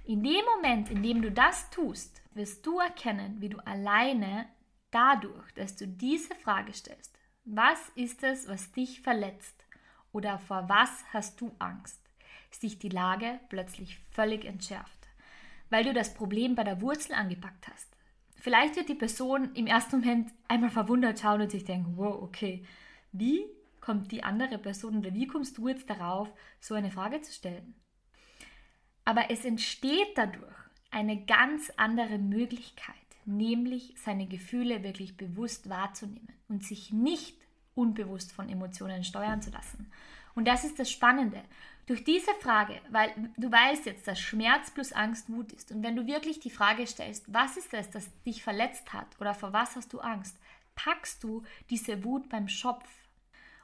In 0.08 0.22
dem 0.22 0.42
Moment, 0.56 0.90
in 0.90 1.02
dem 1.02 1.20
du 1.20 1.30
das 1.30 1.68
tust, 1.68 2.22
wirst 2.32 2.64
du 2.64 2.78
erkennen, 2.78 3.42
wie 3.42 3.50
du 3.50 3.58
alleine 3.66 4.46
dadurch, 4.90 5.52
dass 5.52 5.76
du 5.76 5.86
diese 5.86 6.34
Frage 6.34 6.72
stellst, 6.72 7.14
was 7.44 7.90
ist 7.90 8.22
es, 8.22 8.48
was 8.48 8.72
dich 8.72 9.02
verletzt 9.02 9.66
oder 10.10 10.38
vor 10.38 10.66
was 10.66 11.04
hast 11.12 11.42
du 11.42 11.54
Angst, 11.58 12.00
sich 12.50 12.78
die 12.78 12.88
Lage 12.88 13.38
plötzlich 13.50 13.98
völlig 14.10 14.46
entschärft, 14.46 15.10
weil 15.68 15.84
du 15.84 15.92
das 15.92 16.14
Problem 16.14 16.54
bei 16.54 16.64
der 16.64 16.80
Wurzel 16.80 17.12
angepackt 17.12 17.68
hast. 17.68 17.94
Vielleicht 18.36 18.76
wird 18.76 18.88
die 18.88 18.94
Person 18.94 19.54
im 19.56 19.66
ersten 19.66 20.00
Moment 20.00 20.32
einmal 20.48 20.70
verwundert 20.70 21.20
schauen 21.20 21.42
und 21.42 21.50
sich 21.50 21.66
denken, 21.66 21.98
wow, 21.98 22.22
okay, 22.22 22.64
wie 23.12 23.44
kommt 23.82 24.10
die 24.10 24.24
andere 24.24 24.56
Person 24.56 24.96
oder 24.96 25.12
wie 25.12 25.26
kommst 25.26 25.58
du 25.58 25.68
jetzt 25.68 25.90
darauf, 25.90 26.32
so 26.60 26.72
eine 26.72 26.90
Frage 26.90 27.20
zu 27.20 27.30
stellen? 27.30 27.74
Aber 29.08 29.30
es 29.30 29.46
entsteht 29.46 30.18
dadurch 30.18 30.52
eine 30.90 31.24
ganz 31.24 31.72
andere 31.78 32.18
Möglichkeit, 32.18 32.94
nämlich 33.24 33.94
seine 33.96 34.26
Gefühle 34.26 34.82
wirklich 34.82 35.16
bewusst 35.16 35.70
wahrzunehmen 35.70 36.28
und 36.50 36.62
sich 36.62 36.92
nicht 36.92 37.34
unbewusst 37.74 38.32
von 38.32 38.50
Emotionen 38.50 39.04
steuern 39.04 39.40
zu 39.40 39.48
lassen. 39.48 39.90
Und 40.34 40.46
das 40.46 40.62
ist 40.64 40.78
das 40.78 40.90
Spannende. 40.90 41.42
Durch 41.86 42.04
diese 42.04 42.34
Frage, 42.34 42.82
weil 42.90 43.10
du 43.38 43.50
weißt 43.50 43.86
jetzt, 43.86 44.06
dass 44.06 44.20
Schmerz 44.20 44.72
plus 44.72 44.92
Angst 44.92 45.30
Wut 45.30 45.52
ist. 45.52 45.72
Und 45.72 45.82
wenn 45.82 45.96
du 45.96 46.06
wirklich 46.06 46.38
die 46.38 46.50
Frage 46.50 46.86
stellst, 46.86 47.32
was 47.32 47.56
ist 47.56 47.72
es, 47.72 47.88
das 47.88 48.10
dich 48.24 48.42
verletzt 48.42 48.92
hat 48.92 49.06
oder 49.22 49.32
vor 49.32 49.54
was 49.54 49.74
hast 49.74 49.90
du 49.94 50.00
Angst, 50.00 50.36
packst 50.74 51.24
du 51.24 51.44
diese 51.70 52.04
Wut 52.04 52.28
beim 52.28 52.46
Schopf 52.46 52.86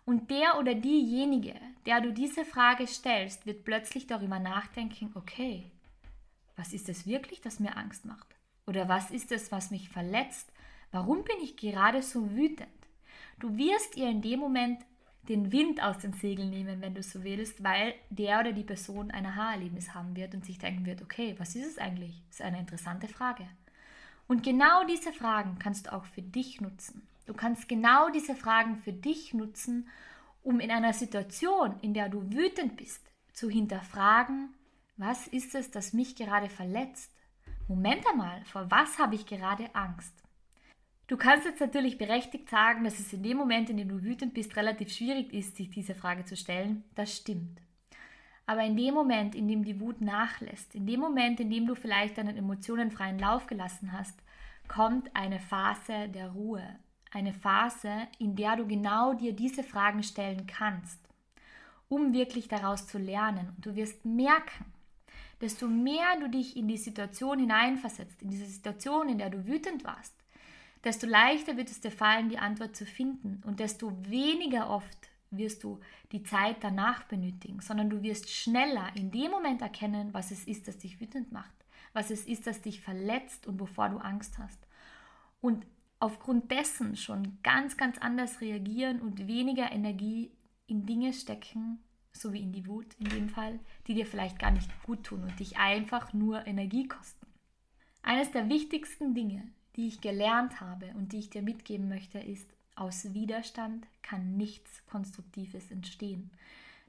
Und 0.05 0.31
der 0.31 0.59
oder 0.59 0.75
diejenige, 0.75 1.55
der 1.87 2.01
du 2.01 2.13
diese 2.13 2.45
Frage 2.45 2.87
stellst, 2.87 3.47
wird 3.47 3.65
plötzlich 3.65 4.07
darüber 4.07 4.39
nachdenken, 4.39 5.11
okay, 5.15 5.71
was 6.57 6.73
ist 6.73 6.89
es 6.89 7.07
wirklich, 7.07 7.41
das 7.41 7.61
mir 7.61 7.77
Angst 7.77 8.05
macht? 8.05 8.27
Oder 8.67 8.89
was 8.89 9.11
ist 9.11 9.33
es, 9.33 9.51
was 9.51 9.71
mich 9.71 9.89
verletzt? 9.89 10.53
Warum 10.93 11.25
bin 11.25 11.37
ich 11.43 11.57
gerade 11.57 12.03
so 12.03 12.31
wütend? 12.31 12.69
Du 13.39 13.57
wirst 13.57 13.97
ihr 13.97 14.09
in 14.09 14.23
dem 14.23 14.41
Moment 14.41 14.81
den 15.29 15.53
Wind 15.53 15.83
aus 15.83 15.99
den 15.99 16.13
Segeln 16.13 16.51
nehmen, 16.51 16.81
wenn 16.81 16.95
du 16.95 17.03
so 17.03 17.25
willst, 17.25 17.65
weil 17.65 17.95
der 18.11 18.41
oder 18.41 18.53
die 18.53 18.63
Person 18.63 19.11
ein 19.11 19.27
Aha-Erlebnis 19.27 19.95
haben 19.95 20.15
wird 20.17 20.35
und 20.35 20.45
sich 20.45 20.59
denken 20.59 20.85
wird, 20.85 21.03
okay, 21.03 21.35
was 21.39 21.57
ist 21.57 21.67
es 21.67 21.79
eigentlich? 21.79 22.23
Das 22.29 22.41
ist 22.41 22.47
eine 22.47 22.61
interessante 22.61 23.09
Frage. 23.09 23.49
Und 24.29 24.43
genau 24.43 24.87
diese 24.87 25.13
Fragen 25.13 25.59
kannst 25.59 25.87
du 25.87 25.93
auch 25.93 26.05
für 26.05 26.23
dich 26.23 26.61
nutzen. 26.61 27.07
Du 27.27 27.35
kannst 27.35 27.69
genau 27.69 28.11
diese 28.11 28.35
Fragen 28.35 28.77
für 28.77 28.93
dich 28.93 29.35
nutzen, 29.35 29.89
um 30.43 30.61
in 30.61 30.71
einer 30.71 30.93
Situation, 30.93 31.75
in 31.81 31.95
der 31.95 32.09
du 32.09 32.31
wütend 32.33 32.77
bist, 32.77 33.01
zu 33.33 33.49
hinterfragen, 33.49 34.55
was 34.97 35.27
ist 35.27 35.55
es, 35.55 35.71
das 35.71 35.93
mich 35.93 36.15
gerade 36.15 36.49
verletzt? 36.49 37.11
Moment 37.67 38.07
einmal, 38.07 38.45
vor 38.45 38.71
was 38.71 38.99
habe 38.99 39.15
ich 39.15 39.27
gerade 39.27 39.75
Angst? 39.75 40.15
Du 41.07 41.17
kannst 41.17 41.47
jetzt 41.47 41.61
natürlich 41.61 41.99
berechtigt 41.99 42.49
sagen, 42.49 42.85
dass 42.85 42.99
es 42.99 43.13
in 43.13 43.23
dem 43.23 43.37
Moment, 43.37 43.69
in 43.69 43.77
dem 43.77 43.89
du 43.89 44.03
wütend 44.03 44.33
bist, 44.33 44.57
relativ 44.57 44.93
schwierig 44.93 45.33
ist, 45.35 45.57
sich 45.57 45.71
diese 45.71 45.95
Frage 45.95 46.25
zu 46.25 46.37
stellen. 46.37 46.85
Das 46.95 47.15
stimmt. 47.15 47.61
Aber 48.47 48.63
in 48.63 48.77
dem 48.77 48.95
Moment, 48.95 49.35
in 49.35 49.49
dem 49.49 49.65
die 49.65 49.81
Wut 49.81 50.01
nachlässt, 50.01 50.75
in 50.75 50.87
dem 50.87 51.01
Moment, 51.01 51.41
in 51.41 51.51
dem 51.51 51.67
du 51.67 51.75
vielleicht 51.75 52.19
deinen 52.19 52.37
Emotionen 52.37 52.91
freien 52.91 53.19
Lauf 53.19 53.47
gelassen 53.47 53.93
hast, 53.93 54.19
kommt 54.69 55.15
eine 55.15 55.41
Phase 55.41 56.09
der 56.09 56.31
Ruhe. 56.31 56.79
Eine 57.15 57.33
Phase, 57.33 58.09
in 58.19 58.35
der 58.35 58.57
du 58.57 58.67
genau 58.67 59.15
dir 59.15 59.33
diese 59.33 59.63
Fragen 59.63 60.03
stellen 60.03 60.47
kannst, 60.47 60.99
um 61.89 62.13
wirklich 62.13 62.49
daraus 62.49 62.89
zu 62.89 62.99
lernen. 62.99 63.53
Und 63.57 63.65
du 63.65 63.77
wirst 63.77 64.05
merken, 64.05 64.65
desto 65.41 65.69
mehr 65.69 66.19
du 66.19 66.29
dich 66.29 66.57
in 66.57 66.67
die 66.67 66.77
Situation 66.77 67.39
hineinversetzt, 67.39 68.21
in 68.21 68.31
diese 68.31 68.47
Situation, 68.47 69.09
in 69.09 69.19
der 69.19 69.31
du 69.31 69.47
wütend 69.47 69.85
warst, 69.85 70.13
desto 70.83 71.07
leichter 71.07 71.57
wird 71.57 71.71
es 71.71 71.81
dir 71.81 71.93
fallen, 71.93 72.29
die 72.29 72.39
Antwort 72.39 72.75
zu 72.75 72.85
finden 72.85 73.43
und 73.47 73.61
desto 73.61 73.93
weniger 74.09 74.69
oft 74.69 75.09
wirst 75.31 75.63
du 75.63 75.79
die 76.11 76.23
Zeit 76.23 76.57
danach 76.63 77.05
benötigen, 77.05 77.61
sondern 77.61 77.91
du 77.91 78.03
wirst 78.03 78.31
schneller 78.31 78.91
in 78.95 79.11
dem 79.11 79.31
Moment 79.31 79.63
erkennen, 79.63 80.13
was 80.13 80.31
es 80.31 80.45
ist, 80.45 80.67
das 80.67 80.79
dich 80.79 81.01
wütend 81.01 81.31
macht, 81.31 81.55
was 81.93 82.11
es 82.11 82.27
ist, 82.27 82.47
das 82.47 82.61
dich 82.61 82.81
verletzt 82.81 83.47
und 83.47 83.61
wovor 83.61 83.89
du 83.89 83.99
Angst 83.99 84.39
hast. 84.39 84.59
Und 85.41 85.65
aufgrund 86.05 86.51
dessen 86.51 86.97
schon 86.97 87.39
ganz, 87.43 87.79
ganz 87.79 87.97
anders 87.97 88.43
reagieren 88.43 89.01
und 89.01 89.27
weniger 89.27 89.73
Energie 89.73 90.31
in 90.67 90.85
Dinge 90.85 91.15
stecken, 91.15 91.79
so 92.13 92.35
wie 92.35 92.43
in 92.43 92.53
die 92.53 92.67
Wut 92.67 92.95
in 92.99 93.09
dem 93.09 93.29
Fall, 93.31 93.59
die 93.87 93.95
dir 93.95 94.05
vielleicht 94.05 94.39
gar 94.39 94.51
nicht 94.51 94.71
gut 94.83 95.05
tun 95.05 95.23
und 95.23 95.41
dich 95.41 95.57
einfach 95.57 96.13
nur 96.13 96.47
Energie 96.47 96.87
kosten. 96.87 97.27
Eines 98.03 98.31
der 98.33 98.51
wichtigsten 98.51 99.15
Dinge, 99.15 99.49
die 99.77 99.89
ich 99.89 100.03
gelernt 100.03 100.61
habe 100.61 100.93
und 100.95 101.13
die 101.13 101.21
ich 101.21 101.31
dir 101.31 101.41
mitgeben 101.41 101.89
möchte, 101.89 102.19
ist, 102.19 102.51
aus 102.77 103.15
Widerstand 103.15 103.87
kann 104.03 104.37
nichts 104.37 104.85
Konstruktives 104.87 105.71
entstehen. 105.71 106.31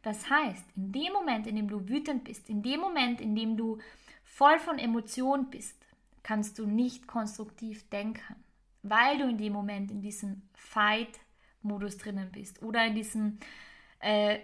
Das 0.02 0.30
heißt, 0.30 0.66
in 0.76 0.92
dem 0.92 1.14
Moment, 1.14 1.48
in 1.48 1.56
dem 1.56 1.70
du 1.70 1.88
wütend 1.88 2.26
bist, 2.26 2.50
in 2.50 2.62
dem 2.62 2.82
Moment, 2.82 3.22
in 3.22 3.34
dem 3.34 3.56
du 3.56 3.80
voll 4.26 4.60
von 4.60 4.78
Emotionen 4.78 5.50
bist, 5.50 5.78
kannst 6.22 6.60
du 6.60 6.66
nicht 6.66 7.08
konstruktiv 7.08 7.88
denken, 7.90 8.36
weil 8.90 9.18
du 9.18 9.30
in 9.30 9.38
dem 9.38 9.54
Moment 9.54 9.92
in 9.92 10.02
diesem 10.02 10.44
Fight-Modus 10.54 11.98
drinnen 11.98 12.32
bist 12.32 12.62
oder 12.62 12.86
in 12.86 12.96
diesem 12.96 13.40
äh, 14.00 14.40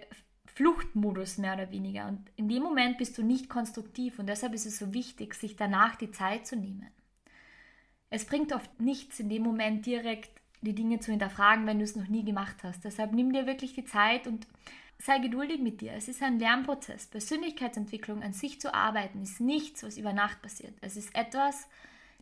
Fluchtmodus 0.46 1.38
mehr 1.38 1.54
oder 1.54 1.70
weniger. 1.70 2.08
Und 2.08 2.30
in 2.36 2.48
dem 2.48 2.62
Moment 2.62 2.98
bist 2.98 3.16
du 3.16 3.22
nicht 3.22 3.48
konstruktiv 3.48 4.18
und 4.18 4.26
deshalb 4.26 4.52
ist 4.54 4.66
es 4.66 4.78
so 4.78 4.92
wichtig, 4.92 5.34
sich 5.34 5.56
danach 5.56 5.96
die 5.96 6.10
Zeit 6.10 6.46
zu 6.46 6.56
nehmen. 6.56 6.88
Es 8.10 8.26
bringt 8.26 8.52
oft 8.52 8.80
nichts 8.80 9.20
in 9.20 9.30
dem 9.30 9.42
Moment 9.42 9.86
direkt 9.86 10.30
die 10.60 10.74
Dinge 10.74 11.00
zu 11.00 11.10
hinterfragen, 11.10 11.66
wenn 11.66 11.78
du 11.78 11.84
es 11.84 11.96
noch 11.96 12.08
nie 12.08 12.24
gemacht 12.24 12.56
hast. 12.62 12.84
Deshalb 12.84 13.12
nimm 13.12 13.32
dir 13.32 13.46
wirklich 13.46 13.74
die 13.74 13.84
Zeit 13.84 14.26
und 14.26 14.46
sei 14.98 15.18
geduldig 15.18 15.60
mit 15.60 15.80
dir. 15.80 15.92
Es 15.94 16.08
ist 16.08 16.22
ein 16.22 16.38
Lernprozess. 16.38 17.06
Persönlichkeitsentwicklung 17.06 18.22
an 18.22 18.32
sich 18.32 18.60
zu 18.60 18.72
arbeiten 18.72 19.22
ist 19.22 19.40
nichts, 19.40 19.82
was 19.82 19.96
über 19.96 20.12
Nacht 20.12 20.40
passiert. 20.42 20.74
Es 20.80 20.96
ist 20.96 21.14
etwas, 21.16 21.66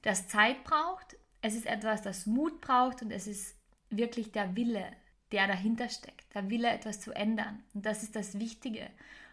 das 0.03 0.29
Zeit 0.29 0.65
braucht. 0.65 1.17
Es 1.43 1.55
ist 1.55 1.67
etwas, 1.67 2.03
das 2.03 2.27
Mut 2.27 2.61
braucht 2.61 3.03
und 3.03 3.11
es 3.11 3.27
ist 3.27 3.57
wirklich 3.89 4.33
der 4.33 4.57
Wille, 4.57 4.87
der 5.33 5.47
dahinter 5.47 5.89
steckt. 5.89 6.35
Der 6.35 6.51
Wille, 6.51 6.69
etwas 6.69 7.01
zu 7.01 7.13
ändern. 7.13 7.63
Und 7.75 7.87
das 7.87 8.03
ist 8.03 8.17
das 8.17 8.39
Wichtige. 8.39 8.89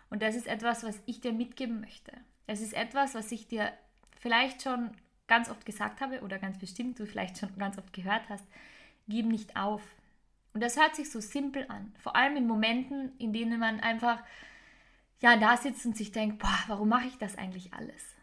Und 0.10 0.22
das 0.22 0.36
ist 0.36 0.48
etwas, 0.48 0.84
was 0.84 1.00
ich 1.06 1.20
dir 1.20 1.34
mitgeben 1.34 1.82
möchte. 1.82 2.12
Es 2.46 2.62
ist 2.62 2.74
etwas, 2.74 3.14
was 3.14 3.32
ich 3.32 3.48
dir 3.48 3.74
vielleicht 4.20 4.62
schon 4.62 4.92
ganz 5.28 5.50
oft 5.50 5.66
gesagt 5.66 6.00
habe 6.02 6.22
oder 6.22 6.40
ganz 6.40 6.58
bestimmt 6.58 7.00
du 7.00 7.06
vielleicht 7.06 7.38
schon 7.38 7.56
ganz 7.58 7.78
oft 7.78 7.92
gehört 7.92 8.30
hast, 8.30 8.46
gib 9.08 9.26
nicht 9.26 9.56
auf. 9.58 9.82
Und 10.54 10.62
das 10.62 10.78
hört 10.78 10.96
sich 10.96 11.12
so 11.12 11.20
simpel 11.20 11.66
an, 11.70 11.94
vor 12.00 12.16
allem 12.16 12.38
in 12.38 12.48
Momenten, 12.48 13.12
in 13.20 13.34
denen 13.34 13.60
man 13.60 13.80
einfach 13.80 14.24
ja 15.20 15.36
da 15.38 15.58
sitzt 15.58 15.86
und 15.86 15.98
sich 15.98 16.12
denkt, 16.12 16.40
boah, 16.40 16.64
warum 16.68 16.90
mache 16.90 17.08
ich 17.08 17.18
das 17.18 17.38
eigentlich 17.38 17.74
alles? 17.74 18.17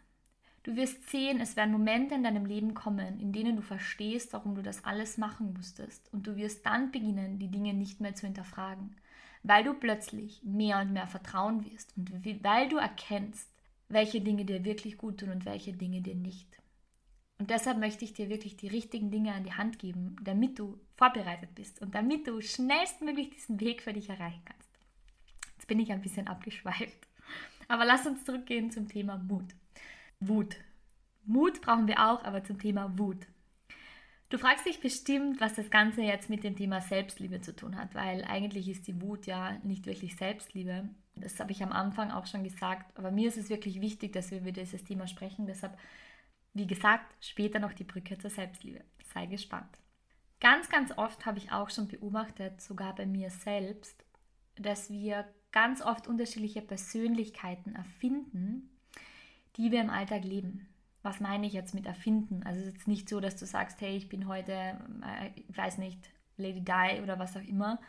Du 0.65 0.75
wirst 0.75 1.07
sehen, 1.11 1.39
es 1.41 1.55
werden 1.55 1.71
Momente 1.71 2.15
in 2.15 2.23
deinem 2.23 2.47
Leben 2.47 2.73
kommen, 2.73 3.19
in 3.19 3.31
denen 3.31 3.55
du 3.55 3.61
verstehst, 3.61 4.33
warum 4.33 4.55
du 4.55 4.63
das 4.63 4.83
alles 4.83 5.19
machen 5.19 5.53
musstest. 5.53 6.11
Und 6.11 6.25
du 6.25 6.37
wirst 6.37 6.65
dann 6.65 6.91
beginnen, 6.91 7.37
die 7.37 7.51
Dinge 7.51 7.75
nicht 7.75 8.01
mehr 8.01 8.15
zu 8.15 8.25
hinterfragen, 8.25 8.95
weil 9.43 9.63
du 9.63 9.75
plötzlich 9.75 10.41
mehr 10.43 10.79
und 10.79 10.91
mehr 10.91 11.05
vertrauen 11.05 11.63
wirst 11.71 11.95
und 11.95 12.11
weil 12.43 12.67
du 12.67 12.77
erkennst, 12.77 13.47
welche 13.89 14.21
Dinge 14.21 14.43
dir 14.43 14.65
wirklich 14.65 14.97
gut 14.97 15.19
tun 15.19 15.29
und 15.29 15.45
welche 15.45 15.71
Dinge 15.71 16.01
dir 16.01 16.15
nicht. 16.15 16.47
Und 17.37 17.51
deshalb 17.51 17.77
möchte 17.77 18.03
ich 18.03 18.13
dir 18.13 18.29
wirklich 18.29 18.57
die 18.57 18.67
richtigen 18.67 19.11
Dinge 19.11 19.35
an 19.35 19.43
die 19.43 19.53
Hand 19.53 19.77
geben, 19.77 20.15
damit 20.23 20.57
du 20.57 20.79
vorbereitet 20.95 21.53
bist 21.53 21.79
und 21.79 21.93
damit 21.93 22.25
du 22.25 22.41
schnellstmöglich 22.41 23.29
diesen 23.29 23.59
Weg 23.59 23.83
für 23.83 23.93
dich 23.93 24.09
erreichen 24.09 24.41
kannst. 24.45 24.69
Jetzt 25.57 25.67
bin 25.67 25.79
ich 25.79 25.91
ein 25.91 26.01
bisschen 26.01 26.25
abgeschweift. 26.25 27.07
Aber 27.67 27.85
lass 27.85 28.07
uns 28.07 28.25
zurückgehen 28.25 28.71
zum 28.71 28.87
Thema 28.87 29.17
Mut. 29.17 29.53
Wut. 30.19 30.55
Mut 31.25 31.61
brauchen 31.61 31.87
wir 31.87 31.99
auch, 31.99 32.23
aber 32.23 32.43
zum 32.43 32.59
Thema 32.59 32.97
Wut. 32.97 33.27
Du 34.29 34.37
fragst 34.37 34.65
dich 34.65 34.79
bestimmt, 34.79 35.39
was 35.39 35.53
das 35.53 35.69
Ganze 35.69 36.01
jetzt 36.01 36.29
mit 36.29 36.43
dem 36.43 36.55
Thema 36.55 36.81
Selbstliebe 36.81 37.41
zu 37.41 37.55
tun 37.55 37.77
hat, 37.77 37.93
weil 37.93 38.23
eigentlich 38.25 38.67
ist 38.67 38.87
die 38.87 39.01
Wut 39.01 39.27
ja 39.27 39.57
nicht 39.63 39.85
wirklich 39.85 40.15
Selbstliebe. 40.15 40.89
Das 41.15 41.39
habe 41.39 41.51
ich 41.51 41.63
am 41.63 41.71
Anfang 41.71 42.11
auch 42.11 42.25
schon 42.25 42.43
gesagt, 42.43 42.97
aber 42.97 43.11
mir 43.11 43.27
ist 43.27 43.37
es 43.37 43.49
wirklich 43.49 43.81
wichtig, 43.81 44.13
dass 44.13 44.31
wir 44.31 44.39
über 44.39 44.51
dieses 44.51 44.83
Thema 44.83 45.07
sprechen. 45.07 45.45
Deshalb 45.45 45.77
wie 46.55 46.65
gesagt, 46.65 47.13
später 47.19 47.59
noch 47.59 47.73
die 47.73 47.83
Brücke 47.83 48.17
zur 48.17 48.29
Selbstliebe. 48.29 48.81
Sei 49.13 49.25
gespannt. 49.25 49.77
Ganz, 50.39 50.69
ganz 50.69 50.97
oft 50.97 51.25
habe 51.25 51.37
ich 51.37 51.51
auch 51.51 51.69
schon 51.69 51.89
beobachtet, 51.89 52.61
sogar 52.61 52.95
bei 52.95 53.05
mir 53.05 53.29
selbst, 53.29 54.05
dass 54.55 54.89
wir 54.89 55.25
ganz 55.51 55.81
oft 55.81 56.07
unterschiedliche 56.07 56.61
Persönlichkeiten 56.61 57.75
erfinden, 57.75 58.69
die 59.57 59.71
wir 59.71 59.81
im 59.81 59.89
Alltag 59.89 60.23
leben. 60.23 60.67
Was 61.03 61.19
meine 61.19 61.45
ich 61.45 61.53
jetzt 61.53 61.73
mit 61.73 61.85
erfinden? 61.85 62.41
Also 62.43 62.61
es 62.61 62.67
ist 62.67 62.73
jetzt 62.73 62.87
nicht 62.87 63.09
so, 63.09 63.19
dass 63.19 63.35
du 63.35 63.45
sagst, 63.45 63.79
hey, 63.81 63.95
ich 63.95 64.09
bin 64.09 64.27
heute, 64.27 64.51
äh, 64.51 65.29
ich 65.35 65.57
weiß 65.57 65.77
nicht, 65.77 65.99
Lady 66.37 66.61
Di 66.61 67.01
oder 67.01 67.19
was 67.19 67.37
auch 67.37 67.43
immer, 67.43 67.79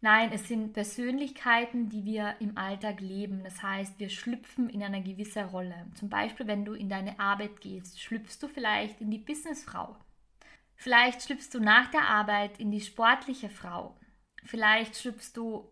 Nein, 0.00 0.30
es 0.32 0.46
sind 0.46 0.74
Persönlichkeiten, 0.74 1.88
die 1.88 2.04
wir 2.04 2.36
im 2.38 2.56
Alltag 2.56 3.00
leben. 3.00 3.42
Das 3.42 3.62
heißt, 3.62 3.98
wir 3.98 4.10
schlüpfen 4.10 4.70
in 4.70 4.82
eine 4.82 5.02
gewisse 5.02 5.44
Rolle. 5.44 5.86
Zum 5.94 6.08
Beispiel, 6.08 6.46
wenn 6.46 6.64
du 6.64 6.74
in 6.74 6.88
deine 6.88 7.18
Arbeit 7.18 7.60
gehst, 7.60 8.00
schlüpfst 8.00 8.38
du 8.40 8.46
vielleicht 8.46 9.00
in 9.00 9.10
die 9.10 9.18
Businessfrau. 9.18 9.96
Vielleicht 10.76 11.22
schlüpfst 11.22 11.50
du 11.52 11.58
nach 11.58 11.90
der 11.90 12.06
Arbeit 12.08 12.60
in 12.60 12.70
die 12.70 12.80
sportliche 12.80 13.48
Frau. 13.50 13.96
Vielleicht 14.44 14.96
schlüpfst 14.96 15.32
du 15.34 15.68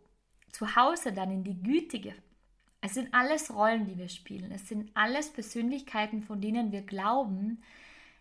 zu 0.51 0.75
Hause 0.75 1.13
dann 1.13 1.31
in 1.31 1.45
die 1.45 1.63
gütige. 1.63 2.13
Es 2.87 2.95
sind 2.95 3.13
alles 3.13 3.53
Rollen, 3.53 3.85
die 3.85 3.99
wir 3.99 4.09
spielen. 4.09 4.53
Es 4.53 4.69
sind 4.69 4.93
alles 4.95 5.31
Persönlichkeiten, 5.33 6.23
von 6.23 6.41
denen 6.41 6.71
wir 6.71 6.83
glauben, 6.83 7.61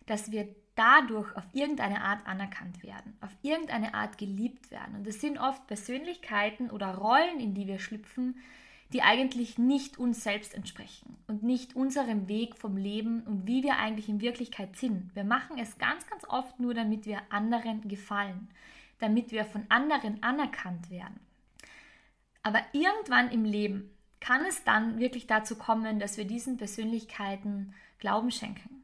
dass 0.06 0.32
wir 0.32 0.48
dadurch 0.74 1.36
auf 1.36 1.44
irgendeine 1.52 2.00
Art 2.02 2.26
anerkannt 2.26 2.82
werden, 2.82 3.16
auf 3.20 3.30
irgendeine 3.42 3.94
Art 3.94 4.18
geliebt 4.18 4.72
werden. 4.72 4.96
Und 4.96 5.06
es 5.06 5.20
sind 5.20 5.38
oft 5.38 5.68
Persönlichkeiten 5.68 6.68
oder 6.72 6.96
Rollen, 6.96 7.38
in 7.38 7.54
die 7.54 7.68
wir 7.68 7.78
schlüpfen, 7.78 8.40
die 8.92 9.02
eigentlich 9.02 9.56
nicht 9.56 9.98
uns 9.98 10.24
selbst 10.24 10.52
entsprechen 10.52 11.16
und 11.28 11.44
nicht 11.44 11.76
unserem 11.76 12.26
Weg 12.26 12.56
vom 12.56 12.76
Leben 12.76 13.22
und 13.22 13.46
wie 13.46 13.62
wir 13.62 13.76
eigentlich 13.76 14.08
in 14.08 14.20
Wirklichkeit 14.20 14.74
sind. 14.74 15.14
Wir 15.14 15.24
machen 15.24 15.58
es 15.58 15.78
ganz, 15.78 16.08
ganz 16.08 16.24
oft 16.28 16.58
nur, 16.58 16.74
damit 16.74 17.06
wir 17.06 17.22
anderen 17.30 17.86
gefallen, 17.86 18.48
damit 18.98 19.30
wir 19.30 19.44
von 19.44 19.64
anderen 19.68 20.24
anerkannt 20.24 20.90
werden. 20.90 21.20
Aber 22.42 22.62
irgendwann 22.72 23.30
im 23.30 23.44
Leben 23.44 23.92
kann 24.20 24.44
es 24.46 24.64
dann 24.64 24.98
wirklich 24.98 25.26
dazu 25.26 25.56
kommen, 25.56 25.98
dass 25.98 26.16
wir 26.16 26.24
diesen 26.24 26.56
Persönlichkeiten 26.56 27.74
Glauben 27.98 28.30
schenken 28.30 28.76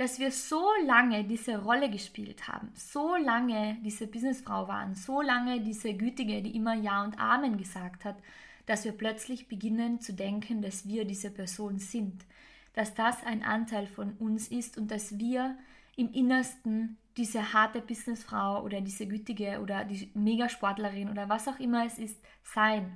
dass 0.00 0.18
wir 0.18 0.30
so 0.30 0.66
lange 0.86 1.24
diese 1.24 1.62
Rolle 1.62 1.90
gespielt 1.90 2.48
haben, 2.48 2.72
so 2.74 3.16
lange 3.16 3.76
diese 3.84 4.06
Businessfrau 4.06 4.66
waren, 4.66 4.94
so 4.94 5.20
lange 5.20 5.60
diese 5.60 5.92
Gütige, 5.92 6.40
die 6.40 6.56
immer 6.56 6.72
Ja 6.72 7.04
und 7.04 7.20
Amen 7.20 7.58
gesagt 7.58 8.06
hat, 8.06 8.16
dass 8.64 8.86
wir 8.86 8.92
plötzlich 8.92 9.46
beginnen 9.46 10.00
zu 10.00 10.14
denken, 10.14 10.62
dass 10.62 10.88
wir 10.88 11.04
diese 11.04 11.30
Person 11.30 11.78
sind, 11.78 12.24
dass 12.72 12.94
das 12.94 13.22
ein 13.26 13.42
Anteil 13.42 13.86
von 13.86 14.14
uns 14.14 14.48
ist 14.48 14.78
und 14.78 14.90
dass 14.90 15.18
wir 15.18 15.58
im 15.96 16.10
Innersten 16.14 16.96
diese 17.18 17.52
harte 17.52 17.82
Businessfrau 17.82 18.62
oder 18.62 18.80
diese 18.80 19.06
gütige 19.06 19.60
oder 19.60 19.84
die 19.84 20.10
Megasportlerin 20.14 21.10
oder 21.10 21.28
was 21.28 21.46
auch 21.46 21.58
immer 21.58 21.84
es 21.84 21.98
ist, 21.98 22.18
sein. 22.42 22.90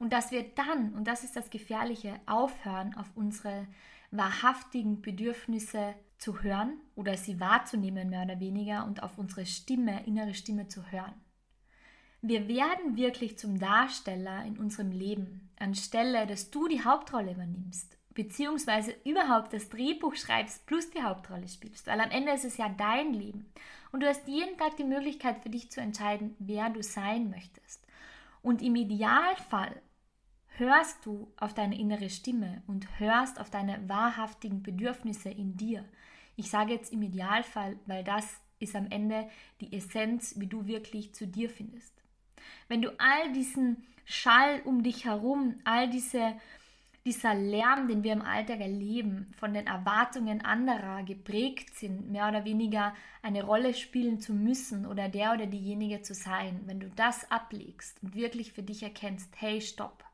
Und 0.00 0.12
dass 0.12 0.32
wir 0.32 0.42
dann, 0.42 0.92
und 0.94 1.04
das 1.04 1.22
ist 1.22 1.36
das 1.36 1.50
Gefährliche, 1.50 2.18
aufhören, 2.26 2.96
auf 2.96 3.06
unsere 3.14 3.68
wahrhaftigen 4.10 5.00
Bedürfnisse 5.00 5.94
zu 6.18 6.42
hören 6.42 6.80
oder 6.96 7.16
sie 7.16 7.38
wahrzunehmen, 7.38 8.10
mehr 8.10 8.24
oder 8.24 8.40
weniger, 8.40 8.84
und 8.86 9.04
auf 9.04 9.16
unsere 9.16 9.46
Stimme, 9.46 10.04
innere 10.06 10.34
Stimme 10.34 10.66
zu 10.66 10.90
hören. 10.90 11.14
Wir 12.22 12.48
werden 12.48 12.96
wirklich 12.96 13.38
zum 13.38 13.60
Darsteller 13.60 14.44
in 14.44 14.58
unserem 14.58 14.90
Leben, 14.90 15.48
anstelle 15.58 16.26
dass 16.26 16.50
du 16.50 16.66
die 16.66 16.82
Hauptrolle 16.82 17.32
übernimmst 17.32 18.00
beziehungsweise 18.14 18.94
überhaupt 19.04 19.52
das 19.52 19.68
Drehbuch 19.68 20.16
schreibst 20.16 20.66
plus 20.66 20.90
die 20.90 21.02
Hauptrolle 21.02 21.48
spielst, 21.48 21.86
weil 21.86 22.00
am 22.00 22.10
Ende 22.10 22.32
ist 22.32 22.44
es 22.44 22.56
ja 22.56 22.68
dein 22.68 23.14
Leben 23.14 23.50
und 23.92 24.02
du 24.02 24.06
hast 24.06 24.26
jeden 24.28 24.56
Tag 24.58 24.76
die 24.76 24.84
Möglichkeit 24.84 25.42
für 25.42 25.50
dich 25.50 25.70
zu 25.70 25.80
entscheiden, 25.80 26.34
wer 26.38 26.70
du 26.70 26.82
sein 26.82 27.30
möchtest. 27.30 27.86
Und 28.42 28.62
im 28.62 28.74
Idealfall 28.74 29.80
hörst 30.60 31.04
du 31.04 31.32
auf 31.36 31.54
deine 31.54 31.76
innere 31.76 32.10
Stimme 32.10 32.62
und 32.68 33.00
hörst 33.00 33.40
auf 33.40 33.50
deine 33.50 33.88
wahrhaftigen 33.88 34.62
Bedürfnisse 34.62 35.30
in 35.30 35.56
dir. 35.56 35.84
Ich 36.36 36.50
sage 36.50 36.72
jetzt 36.72 36.92
im 36.92 37.02
Idealfall, 37.02 37.76
weil 37.86 38.04
das 38.04 38.40
ist 38.60 38.76
am 38.76 38.86
Ende 38.90 39.28
die 39.60 39.72
Essenz, 39.72 40.34
wie 40.38 40.46
du 40.46 40.66
wirklich 40.66 41.12
zu 41.14 41.26
dir 41.26 41.50
findest. 41.50 41.92
Wenn 42.68 42.82
du 42.82 42.90
all 43.00 43.32
diesen 43.32 43.84
Schall 44.04 44.60
um 44.64 44.82
dich 44.82 45.06
herum, 45.06 45.56
all 45.64 45.90
diese 45.90 46.36
dieser 47.04 47.34
Lärm, 47.34 47.88
den 47.88 48.02
wir 48.02 48.12
im 48.12 48.22
Alltag 48.22 48.60
erleben, 48.60 49.32
von 49.38 49.54
den 49.54 49.66
Erwartungen 49.66 50.44
anderer 50.44 51.02
geprägt 51.02 51.74
sind, 51.74 52.10
mehr 52.10 52.28
oder 52.28 52.44
weniger 52.44 52.94
eine 53.22 53.42
Rolle 53.42 53.72
spielen 53.72 54.20
zu 54.20 54.34
müssen 54.34 54.84
oder 54.84 55.08
der 55.08 55.32
oder 55.32 55.46
diejenige 55.46 56.02
zu 56.02 56.12
sein, 56.12 56.60
wenn 56.66 56.78
du 56.78 56.90
das 56.90 57.30
ablegst 57.30 58.02
und 58.02 58.14
wirklich 58.14 58.52
für 58.52 58.62
dich 58.62 58.82
erkennst, 58.82 59.32
hey, 59.40 59.60
stopp. 59.60 60.09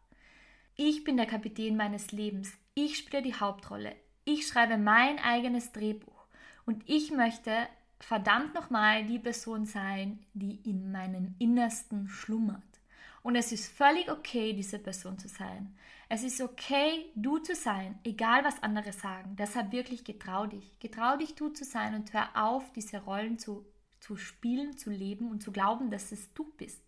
Ich 0.79 1.05
bin 1.05 1.17
der 1.17 1.25
Kapitän 1.25 1.75
meines 1.75 2.13
Lebens. 2.13 2.53
Ich 2.75 2.99
spiele 2.99 3.23
die 3.23 3.35
Hauptrolle. 3.35 3.97
Ich 4.27 4.47
schreibe 4.47 4.77
mein 4.77 5.19
eigenes 5.19 5.73
Drehbuch. 5.73 6.27
Und 6.67 6.83
ich 6.87 7.11
möchte 7.11 7.67
verdammt 7.99 8.55
nochmal 8.55 9.07
die 9.07 9.19
Person 9.19 9.65
sein, 9.65 10.19
die 10.35 10.61
in 10.69 10.93
meinem 10.93 11.35
Innersten 11.39 12.09
schlummert. 12.09 12.63
Und 13.23 13.37
es 13.37 13.53
ist 13.53 13.73
völlig 13.73 14.11
okay, 14.11 14.53
diese 14.53 14.79
Person 14.79 15.19
zu 15.19 15.29
sein. 15.29 15.75
Es 16.11 16.23
ist 16.23 16.43
okay, 16.43 17.07
du 17.15 17.39
zu 17.39 17.55
sein, 17.55 17.99
egal 18.05 18.45
was 18.45 18.63
andere 18.63 18.93
sagen. 18.93 19.35
Deshalb 19.39 19.73
wirklich 19.73 20.05
getrau 20.05 20.45
dich. 20.45 20.79
Getrau 20.79 21.17
dich, 21.17 21.35
du 21.35 21.49
zu 21.49 21.65
sein 21.65 21.95
und 21.95 22.13
hör 22.13 22.29
auf, 22.35 22.71
diese 22.75 22.99
Rollen 22.99 23.39
zu, 23.39 23.65
zu 23.99 24.19
spielen, 24.19 24.77
zu 24.77 24.91
leben 24.91 25.31
und 25.31 25.43
zu 25.43 25.53
glauben, 25.53 25.91
dass 25.91 26.13
es 26.13 26.35
du 26.35 26.45
bist. 26.59 26.86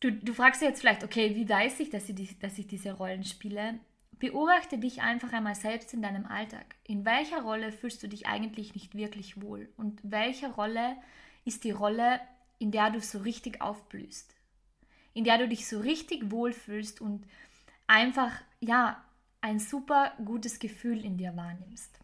Du, 0.00 0.10
du 0.10 0.32
fragst 0.32 0.60
dich 0.60 0.68
jetzt 0.68 0.80
vielleicht, 0.80 1.04
okay, 1.04 1.34
wie 1.34 1.48
weiß 1.48 1.80
ich 1.80 1.90
dass, 1.90 2.08
ich, 2.08 2.38
dass 2.38 2.58
ich 2.58 2.66
diese 2.66 2.92
Rollen 2.92 3.24
spiele? 3.24 3.78
Beobachte 4.18 4.78
dich 4.78 5.02
einfach 5.02 5.32
einmal 5.32 5.54
selbst 5.54 5.94
in 5.94 6.02
deinem 6.02 6.26
Alltag. 6.26 6.76
In 6.84 7.04
welcher 7.04 7.42
Rolle 7.42 7.72
fühlst 7.72 8.02
du 8.02 8.08
dich 8.08 8.26
eigentlich 8.26 8.74
nicht 8.74 8.94
wirklich 8.94 9.40
wohl? 9.40 9.68
Und 9.76 10.00
welche 10.02 10.50
Rolle 10.52 10.96
ist 11.44 11.64
die 11.64 11.70
Rolle, 11.70 12.20
in 12.58 12.70
der 12.70 12.90
du 12.90 13.00
so 13.00 13.18
richtig 13.18 13.62
aufblühst? 13.62 14.34
in 15.12 15.24
der 15.24 15.38
du 15.38 15.48
dich 15.48 15.66
so 15.66 15.80
richtig 15.80 16.30
wohlfühlst 16.30 17.00
und 17.00 17.24
einfach, 17.86 18.30
ja, 18.60 19.02
ein 19.40 19.58
super 19.58 20.12
gutes 20.24 20.58
Gefühl 20.58 21.04
in 21.04 21.16
dir 21.16 21.34
wahrnimmst. 21.36 21.98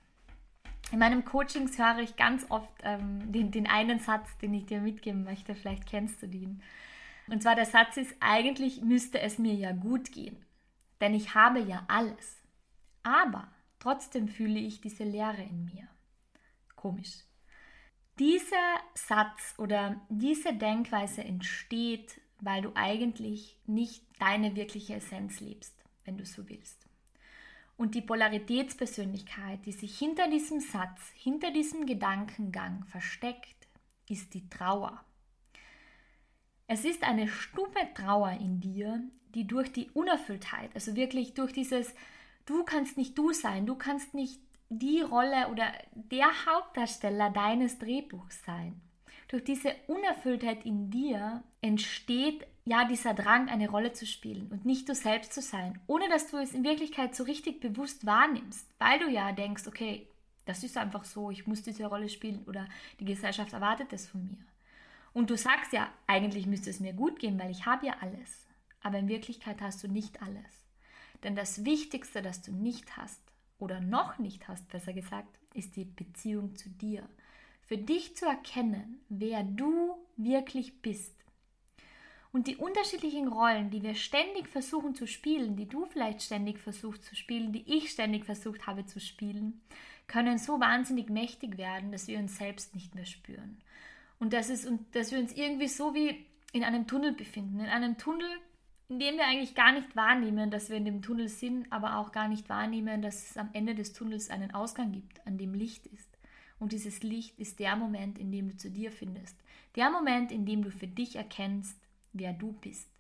In 0.93 0.99
meinem 0.99 1.25
Coachings 1.25 1.79
höre 1.79 1.99
ich 1.99 2.17
ganz 2.17 2.47
oft 2.49 2.73
ähm, 2.83 3.33
den, 3.33 3.51
den 3.51 3.67
einen 3.67 3.99
Satz, 3.99 4.37
den 4.39 4.55
ich 4.55 4.67
dir 4.67 4.81
mitgeben 4.81 5.25
möchte, 5.25 5.55
vielleicht 5.55 5.87
kennst 5.87 6.23
du 6.23 6.29
den. 6.29 6.63
Und 7.29 7.43
zwar 7.43 7.55
der 7.55 7.67
Satz 7.67 7.97
ist, 7.97 8.15
eigentlich 8.21 8.83
müsste 8.83 9.21
es 9.21 9.39
mir 9.39 9.55
ja 9.55 9.73
gut 9.73 10.13
gehen, 10.13 10.45
denn 11.01 11.15
ich 11.15 11.35
habe 11.35 11.61
ja 11.61 11.85
alles. 11.89 12.43
Aber 13.03 13.49
trotzdem 13.79 14.29
fühle 14.29 14.59
ich 14.59 14.81
diese 14.81 15.05
Leere 15.05 15.43
in 15.43 15.65
mir. 15.65 15.89
Komisch. 16.77 17.25
Dieser 18.19 18.81
Satz 18.95 19.55
oder 19.59 20.01
diese 20.09 20.55
Denkweise 20.55 21.23
entsteht, 21.23 22.21
weil 22.41 22.63
du 22.63 22.73
eigentlich 22.75 23.59
nicht 23.67 24.05
deine 24.19 24.57
wirkliche 24.57 24.95
Essenz 24.95 25.41
lebst, 25.41 25.75
wenn 26.05 26.17
du 26.17 26.25
so 26.25 26.49
willst. 26.49 26.87
Und 27.77 27.95
die 27.95 28.01
Polaritätspersönlichkeit, 28.01 29.67
die 29.67 29.73
sich 29.73 29.99
hinter 29.99 30.31
diesem 30.31 30.61
Satz, 30.61 31.11
hinter 31.15 31.51
diesem 31.51 31.85
Gedankengang 31.85 32.85
versteckt, 32.87 33.69
ist 34.09 34.33
die 34.33 34.49
Trauer. 34.49 35.05
Es 36.69 36.85
ist 36.85 37.05
eine 37.05 37.29
stumme 37.29 37.95
Trauer 37.95 38.33
in 38.33 38.61
dir, 38.61 39.01
die 39.35 39.47
durch 39.47 39.73
die 39.73 39.91
Unerfülltheit, 39.91 40.71
also 40.75 40.97
wirklich 40.97 41.35
durch 41.35 41.53
dieses, 41.53 41.95
du 42.45 42.65
kannst 42.65 42.97
nicht 42.97 43.17
du 43.17 43.33
sein, 43.33 43.67
du 43.67 43.77
kannst 43.77 44.15
nicht 44.15 44.41
die 44.69 45.01
Rolle 45.01 45.49
oder 45.49 45.73
der 45.95 46.27
Hauptdarsteller 46.47 47.31
deines 47.31 47.79
Drehbuchs 47.79 48.45
sein. 48.45 48.81
Durch 49.29 49.45
diese 49.45 49.75
Unerfülltheit 49.87 50.65
in 50.65 50.91
dir 50.91 51.43
entsteht 51.61 52.47
ja 52.65 52.85
dieser 52.85 53.15
Drang, 53.15 53.49
eine 53.49 53.69
Rolle 53.69 53.93
zu 53.93 54.07
spielen 54.07 54.49
und 54.51 54.65
nicht 54.65 54.89
du 54.89 54.95
selbst 54.95 55.33
zu 55.33 55.43
sein, 55.43 55.81
ohne 55.87 56.09
dass 56.09 56.31
du 56.31 56.37
es 56.37 56.53
in 56.53 56.65
Wirklichkeit 56.65 57.15
so 57.15 57.25
richtig 57.25 57.61
bewusst 57.61 58.07
wahrnimmst, 58.07 58.69
weil 58.79 58.99
du 58.99 59.09
ja 59.09 59.31
denkst, 59.33 59.69
okay, 59.69 60.09
das 60.47 60.65
ist 60.65 60.77
einfach 60.77 61.05
so, 61.05 61.31
ich 61.31 61.47
muss 61.47 61.63
diese 61.63 61.87
Rolle 61.87 62.09
spielen 62.09 62.45
oder 62.47 62.69
die 62.99 63.05
Gesellschaft 63.05 63.53
erwartet 63.53 63.93
es 63.93 64.09
von 64.09 64.25
mir. 64.27 64.39
Und 65.17 65.31
du 65.31 65.37
sagst 65.39 65.73
ja, 65.73 65.91
eigentlich 66.07 66.45
müsste 66.45 66.69
es 66.69 66.79
mir 66.79 66.93
gut 66.93 67.19
gehen, 67.19 67.39
weil 67.39 67.51
ich 67.51 67.65
habe 67.65 67.87
ja 67.87 67.95
alles. 68.03 68.47
Aber 68.83 68.99
in 68.99 69.09
Wirklichkeit 69.09 69.63
hast 69.63 69.83
du 69.83 69.89
nicht 69.89 70.21
alles. 70.21 70.67
Denn 71.23 71.35
das 71.35 71.65
Wichtigste, 71.65 72.21
das 72.21 72.43
du 72.43 72.53
nicht 72.53 72.99
hast, 72.99 73.23
oder 73.59 73.81
noch 73.81 74.19
nicht 74.19 74.47
hast, 74.47 74.69
besser 74.69 74.93
gesagt, 74.93 75.41
ist 75.55 75.75
die 75.77 75.87
Beziehung 75.87 76.55
zu 76.55 76.69
dir 76.69 77.09
für 77.63 77.79
dich 77.79 78.15
zu 78.15 78.27
erkennen, 78.27 79.01
wer 79.09 79.43
du 79.43 79.97
wirklich 80.19 80.83
bist. 80.83 81.15
Und 82.31 82.47
die 82.47 82.57
unterschiedlichen 82.57 83.29
Rollen, 83.29 83.71
die 83.71 83.83
wir 83.83 83.95
ständig 83.95 84.49
versuchen 84.49 84.95
zu 84.95 85.07
spielen, 85.07 85.57
die 85.57 85.67
du 85.67 85.87
vielleicht 85.87 86.21
ständig 86.21 86.59
versuchst 86.59 87.07
zu 87.07 87.17
spielen, 87.17 87.55
die 87.55 87.65
ich 87.67 87.91
ständig 87.91 88.27
versucht 88.27 88.67
habe 88.67 88.85
zu 88.85 89.01
spielen, 89.01 89.63
können 90.09 90.37
so 90.37 90.61
wahnsinnig 90.61 91.09
mächtig 91.09 91.57
werden, 91.57 91.91
dass 91.91 92.07
wir 92.07 92.19
uns 92.19 92.37
selbst 92.37 92.75
nicht 92.75 92.95
mehr 92.95 93.07
spüren. 93.07 93.63
Und 94.19 94.33
dass, 94.33 94.49
es, 94.49 94.67
und 94.67 94.95
dass 94.95 95.13
wir 95.13 95.19
uns 95.19 95.33
irgendwie 95.33 95.69
so 95.69 95.95
wie 95.95 96.27
in 96.53 96.65
einem 96.65 96.87
Tunnel 96.87 97.13
befinden. 97.13 97.61
In 97.61 97.67
einem 97.67 97.99
Tunnel, 97.99 98.29
in 98.89 98.99
dem 98.99 99.17
wir 99.17 99.27
eigentlich 99.27 99.55
gar 99.55 99.73
nicht 99.73 99.95
wahrnehmen, 99.95 100.51
dass 100.51 100.71
wir 100.71 100.77
in 100.77 100.85
dem 100.85 101.03
Tunnel 101.03 101.29
sind, 101.29 101.71
aber 101.71 101.99
auch 101.99 102.13
gar 102.13 102.29
nicht 102.29 102.49
wahrnehmen, 102.49 103.03
dass 103.03 103.31
es 103.31 103.37
am 103.37 103.51
Ende 103.53 103.75
des 103.75 103.93
Tunnels 103.93 104.31
einen 104.31 104.53
Ausgang 104.53 104.93
gibt, 104.93 105.27
an 105.27 105.39
dem 105.39 105.55
Licht 105.55 105.87
ist. 105.87 106.17
Und 106.59 106.73
dieses 106.73 107.03
Licht 107.03 107.39
ist 107.39 107.59
der 107.59 107.77
Moment, 107.77 108.19
in 108.19 108.33
dem 108.33 108.49
du 108.49 108.57
zu 108.57 108.71
dir 108.71 108.91
findest. 108.91 109.37
Der 109.75 109.91
Moment, 109.91 110.33
in 110.33 110.47
dem 110.47 110.63
du 110.63 110.71
für 110.71 110.87
dich 110.87 111.17
erkennst, 111.17 111.79
wer 112.13 112.33
du 112.33 112.53
bist. 112.53 112.91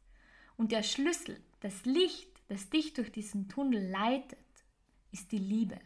Und 0.59 0.73
der 0.73 0.83
Schlüssel, 0.83 1.41
das 1.61 1.85
Licht, 1.87 2.29
das 2.49 2.69
dich 2.69 2.93
durch 2.93 3.11
diesen 3.11 3.49
Tunnel 3.49 3.89
leitet, 3.89 4.39
ist 5.13 5.33
die 5.33 5.39
Liebe. 5.39 5.79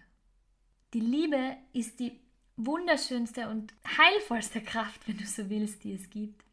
Die 0.93 1.01
Liebe 1.01 1.57
ist 1.73 2.01
die 2.01 2.19
wunderschönste 2.67 3.49
und 3.49 3.75
heilvollste 3.87 4.61
Kraft, 4.61 5.07
wenn 5.07 5.19
du 5.19 5.27
so 5.27 5.49
willst, 5.51 5.85
die 5.85 5.93
es 5.93 6.11
gibt. 6.11 6.45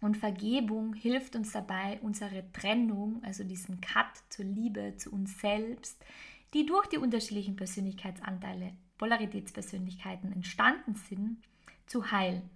Und 0.00 0.16
Vergebung 0.16 0.92
hilft 0.94 1.34
uns 1.34 1.52
dabei, 1.52 1.98
unsere 2.02 2.50
Trennung, 2.52 3.22
also 3.24 3.42
diesen 3.42 3.80
Cut 3.80 4.22
zur 4.28 4.44
Liebe, 4.44 4.94
zu 4.96 5.10
uns 5.10 5.40
selbst, 5.40 6.04
die 6.52 6.66
durch 6.66 6.86
die 6.86 6.98
unterschiedlichen 6.98 7.56
Persönlichkeitsanteile 7.56 8.72
Polaritätspersönlichkeiten 8.98 10.32
entstanden 10.32 10.94
sind, 10.94 11.38
zu 11.86 12.10
heilen. 12.10 12.50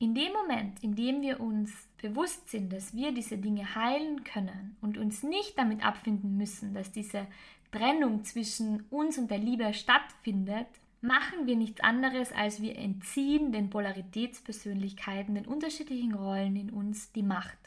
In 0.00 0.14
dem 0.14 0.32
Moment, 0.32 0.82
in 0.82 0.94
dem 0.94 1.22
wir 1.22 1.40
uns 1.40 1.72
bewusst 2.00 2.48
sind, 2.50 2.72
dass 2.72 2.94
wir 2.94 3.12
diese 3.12 3.36
Dinge 3.36 3.74
heilen 3.74 4.22
können 4.24 4.76
und 4.80 4.96
uns 4.96 5.22
nicht 5.22 5.58
damit 5.58 5.84
abfinden 5.84 6.36
müssen, 6.36 6.72
dass 6.72 6.92
diese 6.92 7.26
Trennung 7.72 8.24
zwischen 8.24 8.84
uns 8.90 9.18
und 9.18 9.30
der 9.30 9.38
Liebe 9.38 9.74
stattfindet, 9.74 10.68
machen 11.00 11.46
wir 11.46 11.56
nichts 11.56 11.80
anderes, 11.80 12.32
als 12.32 12.60
wir 12.60 12.76
entziehen 12.76 13.52
den 13.52 13.70
Polaritätspersönlichkeiten, 13.70 15.34
den 15.34 15.46
unterschiedlichen 15.46 16.14
Rollen 16.14 16.56
in 16.56 16.70
uns 16.70 17.12
die 17.12 17.22
Macht. 17.22 17.58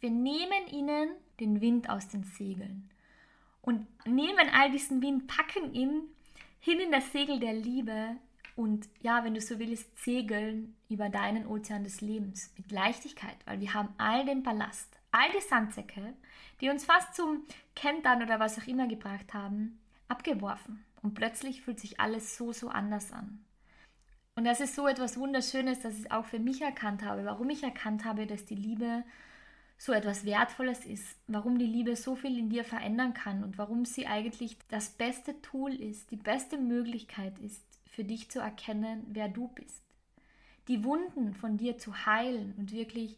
Wir 0.00 0.10
nehmen 0.10 0.66
ihnen 0.70 1.10
den 1.40 1.60
Wind 1.60 1.88
aus 1.88 2.08
den 2.08 2.24
Segeln 2.24 2.90
und 3.62 3.86
nehmen 4.06 4.48
all 4.52 4.70
diesen 4.70 5.02
Wind, 5.02 5.26
packen 5.26 5.74
ihn 5.74 6.02
hin 6.60 6.80
in 6.80 6.92
das 6.92 7.12
Segel 7.12 7.40
der 7.40 7.54
Liebe 7.54 8.16
und 8.56 8.88
ja, 9.02 9.22
wenn 9.22 9.34
du 9.34 9.40
so 9.40 9.58
willst, 9.58 10.02
segeln 10.02 10.74
über 10.88 11.10
deinen 11.10 11.46
Ozean 11.46 11.84
des 11.84 12.00
Lebens 12.00 12.54
mit 12.56 12.72
Leichtigkeit, 12.72 13.36
weil 13.44 13.60
wir 13.60 13.74
haben 13.74 13.90
all 13.98 14.24
den 14.24 14.42
Ballast, 14.42 14.98
all 15.12 15.30
die 15.32 15.46
Sandsäcke, 15.46 16.14
die 16.62 16.70
uns 16.70 16.86
fast 16.86 17.14
zum 17.14 17.42
Kentern 17.74 18.22
oder 18.22 18.40
was 18.40 18.58
auch 18.58 18.66
immer 18.66 18.88
gebracht 18.88 19.34
haben, 19.34 19.78
abgeworfen. 20.08 20.85
Und 21.06 21.14
plötzlich 21.14 21.62
fühlt 21.62 21.78
sich 21.78 22.00
alles 22.00 22.36
so, 22.36 22.52
so 22.52 22.68
anders 22.68 23.12
an. 23.12 23.38
Und 24.34 24.44
das 24.44 24.60
ist 24.60 24.74
so 24.74 24.88
etwas 24.88 25.16
Wunderschönes, 25.16 25.78
dass 25.78 25.96
ich 25.96 26.10
auch 26.10 26.24
für 26.24 26.40
mich 26.40 26.62
erkannt 26.62 27.04
habe, 27.04 27.24
warum 27.24 27.48
ich 27.48 27.62
erkannt 27.62 28.04
habe, 28.04 28.26
dass 28.26 28.44
die 28.44 28.56
Liebe 28.56 29.04
so 29.78 29.92
etwas 29.92 30.24
Wertvolles 30.24 30.84
ist, 30.84 31.06
warum 31.28 31.60
die 31.60 31.66
Liebe 31.66 31.94
so 31.94 32.16
viel 32.16 32.36
in 32.36 32.50
dir 32.50 32.64
verändern 32.64 33.14
kann 33.14 33.44
und 33.44 33.56
warum 33.56 33.84
sie 33.84 34.08
eigentlich 34.08 34.56
das 34.66 34.90
beste 34.90 35.40
Tool 35.42 35.72
ist, 35.74 36.10
die 36.10 36.16
beste 36.16 36.58
Möglichkeit 36.58 37.38
ist, 37.38 37.62
für 37.88 38.02
dich 38.02 38.28
zu 38.28 38.40
erkennen, 38.40 39.04
wer 39.06 39.28
du 39.28 39.46
bist. 39.46 39.84
Die 40.66 40.82
Wunden 40.82 41.34
von 41.34 41.56
dir 41.56 41.78
zu 41.78 42.04
heilen 42.04 42.52
und 42.58 42.72
wirklich 42.72 43.16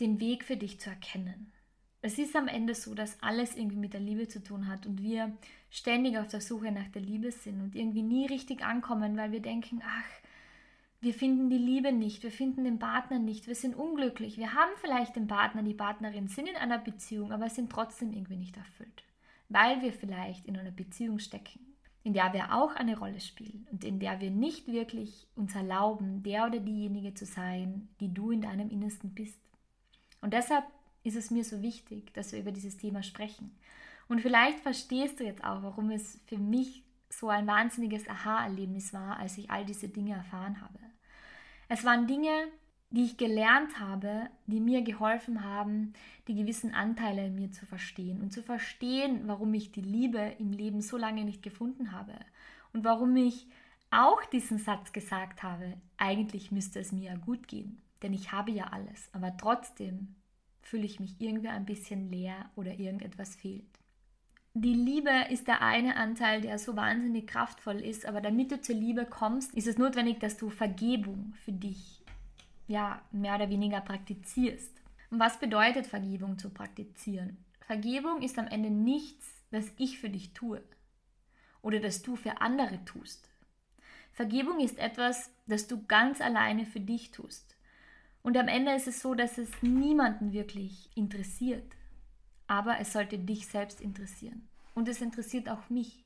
den 0.00 0.20
Weg 0.20 0.42
für 0.42 0.56
dich 0.56 0.80
zu 0.80 0.88
erkennen. 0.88 1.52
Es 2.00 2.18
ist 2.18 2.36
am 2.36 2.46
Ende 2.46 2.74
so, 2.74 2.94
dass 2.94 3.20
alles 3.22 3.56
irgendwie 3.56 3.76
mit 3.76 3.92
der 3.92 4.00
Liebe 4.00 4.28
zu 4.28 4.42
tun 4.42 4.68
hat 4.68 4.86
und 4.86 5.02
wir 5.02 5.36
ständig 5.68 6.16
auf 6.18 6.28
der 6.28 6.40
Suche 6.40 6.70
nach 6.70 6.88
der 6.88 7.02
Liebe 7.02 7.32
sind 7.32 7.60
und 7.60 7.74
irgendwie 7.74 8.02
nie 8.02 8.26
richtig 8.26 8.64
ankommen, 8.64 9.16
weil 9.16 9.32
wir 9.32 9.42
denken, 9.42 9.82
ach, 9.84 10.28
wir 11.00 11.14
finden 11.14 11.50
die 11.50 11.58
Liebe 11.58 11.92
nicht, 11.92 12.22
wir 12.22 12.32
finden 12.32 12.64
den 12.64 12.78
Partner 12.78 13.18
nicht, 13.18 13.46
wir 13.46 13.54
sind 13.54 13.76
unglücklich. 13.76 14.36
Wir 14.36 14.54
haben 14.54 14.72
vielleicht 14.80 15.16
den 15.16 15.26
Partner, 15.28 15.62
die 15.62 15.74
Partnerin, 15.74 16.28
sind 16.28 16.48
in 16.48 16.56
einer 16.56 16.78
Beziehung, 16.78 17.32
aber 17.32 17.48
sind 17.50 17.70
trotzdem 17.70 18.12
irgendwie 18.12 18.36
nicht 18.36 18.56
erfüllt, 18.56 19.04
weil 19.48 19.82
wir 19.82 19.92
vielleicht 19.92 20.46
in 20.46 20.56
einer 20.56 20.72
Beziehung 20.72 21.18
stecken, 21.18 21.60
in 22.02 22.14
der 22.14 22.32
wir 22.32 22.54
auch 22.54 22.74
eine 22.74 22.98
Rolle 22.98 23.20
spielen 23.20 23.66
und 23.70 23.84
in 23.84 24.00
der 24.00 24.20
wir 24.20 24.30
nicht 24.30 24.66
wirklich 24.66 25.28
uns 25.36 25.54
erlauben, 25.54 26.22
der 26.22 26.46
oder 26.46 26.60
diejenige 26.60 27.14
zu 27.14 27.26
sein, 27.26 27.88
die 28.00 28.12
du 28.12 28.30
in 28.30 28.40
deinem 28.40 28.70
Innersten 28.70 29.14
bist. 29.14 29.38
Und 30.20 30.32
deshalb 30.32 30.64
ist 31.04 31.16
es 31.16 31.30
mir 31.30 31.44
so 31.44 31.62
wichtig, 31.62 32.12
dass 32.14 32.32
wir 32.32 32.40
über 32.40 32.52
dieses 32.52 32.76
Thema 32.76 33.02
sprechen. 33.02 33.56
Und 34.08 34.20
vielleicht 34.20 34.60
verstehst 34.60 35.20
du 35.20 35.24
jetzt 35.24 35.44
auch, 35.44 35.62
warum 35.62 35.90
es 35.90 36.20
für 36.26 36.38
mich 36.38 36.82
so 37.10 37.28
ein 37.28 37.46
wahnsinniges 37.46 38.08
Aha-Erlebnis 38.08 38.92
war, 38.92 39.18
als 39.18 39.38
ich 39.38 39.50
all 39.50 39.64
diese 39.64 39.88
Dinge 39.88 40.14
erfahren 40.14 40.60
habe. 40.60 40.78
Es 41.68 41.84
waren 41.84 42.06
Dinge, 42.06 42.48
die 42.90 43.04
ich 43.04 43.16
gelernt 43.18 43.78
habe, 43.78 44.28
die 44.46 44.60
mir 44.60 44.82
geholfen 44.82 45.44
haben, 45.44 45.92
die 46.26 46.34
gewissen 46.34 46.74
Anteile 46.74 47.26
in 47.26 47.34
mir 47.34 47.50
zu 47.50 47.66
verstehen 47.66 48.20
und 48.22 48.32
zu 48.32 48.42
verstehen, 48.42 49.22
warum 49.26 49.52
ich 49.52 49.72
die 49.72 49.82
Liebe 49.82 50.18
im 50.38 50.52
Leben 50.52 50.80
so 50.80 50.96
lange 50.96 51.24
nicht 51.24 51.42
gefunden 51.42 51.92
habe 51.92 52.14
und 52.72 52.84
warum 52.84 53.14
ich 53.16 53.46
auch 53.90 54.24
diesen 54.26 54.58
Satz 54.58 54.92
gesagt 54.92 55.42
habe, 55.42 55.74
eigentlich 55.98 56.50
müsste 56.50 56.80
es 56.80 56.92
mir 56.92 57.10
ja 57.10 57.16
gut 57.16 57.48
gehen, 57.48 57.80
denn 58.02 58.14
ich 58.14 58.32
habe 58.32 58.50
ja 58.50 58.68
alles, 58.68 59.10
aber 59.12 59.36
trotzdem 59.36 60.14
fühle 60.68 60.84
ich 60.84 61.00
mich 61.00 61.16
irgendwie 61.18 61.48
ein 61.48 61.64
bisschen 61.64 62.10
leer 62.10 62.50
oder 62.54 62.78
irgendetwas 62.78 63.34
fehlt. 63.34 63.66
Die 64.54 64.74
Liebe 64.74 65.10
ist 65.30 65.46
der 65.46 65.62
eine 65.62 65.96
Anteil, 65.96 66.40
der 66.40 66.58
so 66.58 66.76
wahnsinnig 66.76 67.26
kraftvoll 67.26 67.80
ist, 67.80 68.06
aber 68.06 68.20
damit 68.20 68.50
du 68.50 68.60
zur 68.60 68.74
Liebe 68.74 69.06
kommst, 69.06 69.54
ist 69.54 69.66
es 69.66 69.78
notwendig, 69.78 70.20
dass 70.20 70.36
du 70.36 70.50
Vergebung 70.50 71.34
für 71.44 71.52
dich 71.52 72.02
ja 72.66 73.00
mehr 73.12 73.36
oder 73.36 73.50
weniger 73.50 73.80
praktizierst. 73.80 74.72
Und 75.10 75.20
was 75.20 75.38
bedeutet 75.38 75.86
Vergebung 75.86 76.38
zu 76.38 76.50
praktizieren? 76.50 77.36
Vergebung 77.60 78.22
ist 78.22 78.38
am 78.38 78.48
Ende 78.48 78.70
nichts, 78.70 79.26
das 79.50 79.70
ich 79.76 79.98
für 79.98 80.10
dich 80.10 80.32
tue 80.32 80.62
oder 81.62 81.80
das 81.80 82.02
du 82.02 82.16
für 82.16 82.40
andere 82.40 82.84
tust. 82.84 83.28
Vergebung 84.12 84.60
ist 84.60 84.78
etwas, 84.78 85.30
das 85.46 85.66
du 85.66 85.84
ganz 85.86 86.20
alleine 86.20 86.66
für 86.66 86.80
dich 86.80 87.10
tust. 87.10 87.57
Und 88.28 88.36
am 88.36 88.46
Ende 88.46 88.74
ist 88.74 88.86
es 88.86 89.00
so, 89.00 89.14
dass 89.14 89.38
es 89.38 89.48
niemanden 89.62 90.32
wirklich 90.32 90.90
interessiert 90.94 91.64
aber 92.48 92.80
es 92.80 92.92
sollte 92.92 93.18
dich 93.18 93.46
selbst 93.46 93.80
interessieren. 93.80 94.48
Und 94.74 94.88
es 94.88 95.00
interessiert 95.00 95.48
auch 95.48 95.68
mich, 95.68 96.04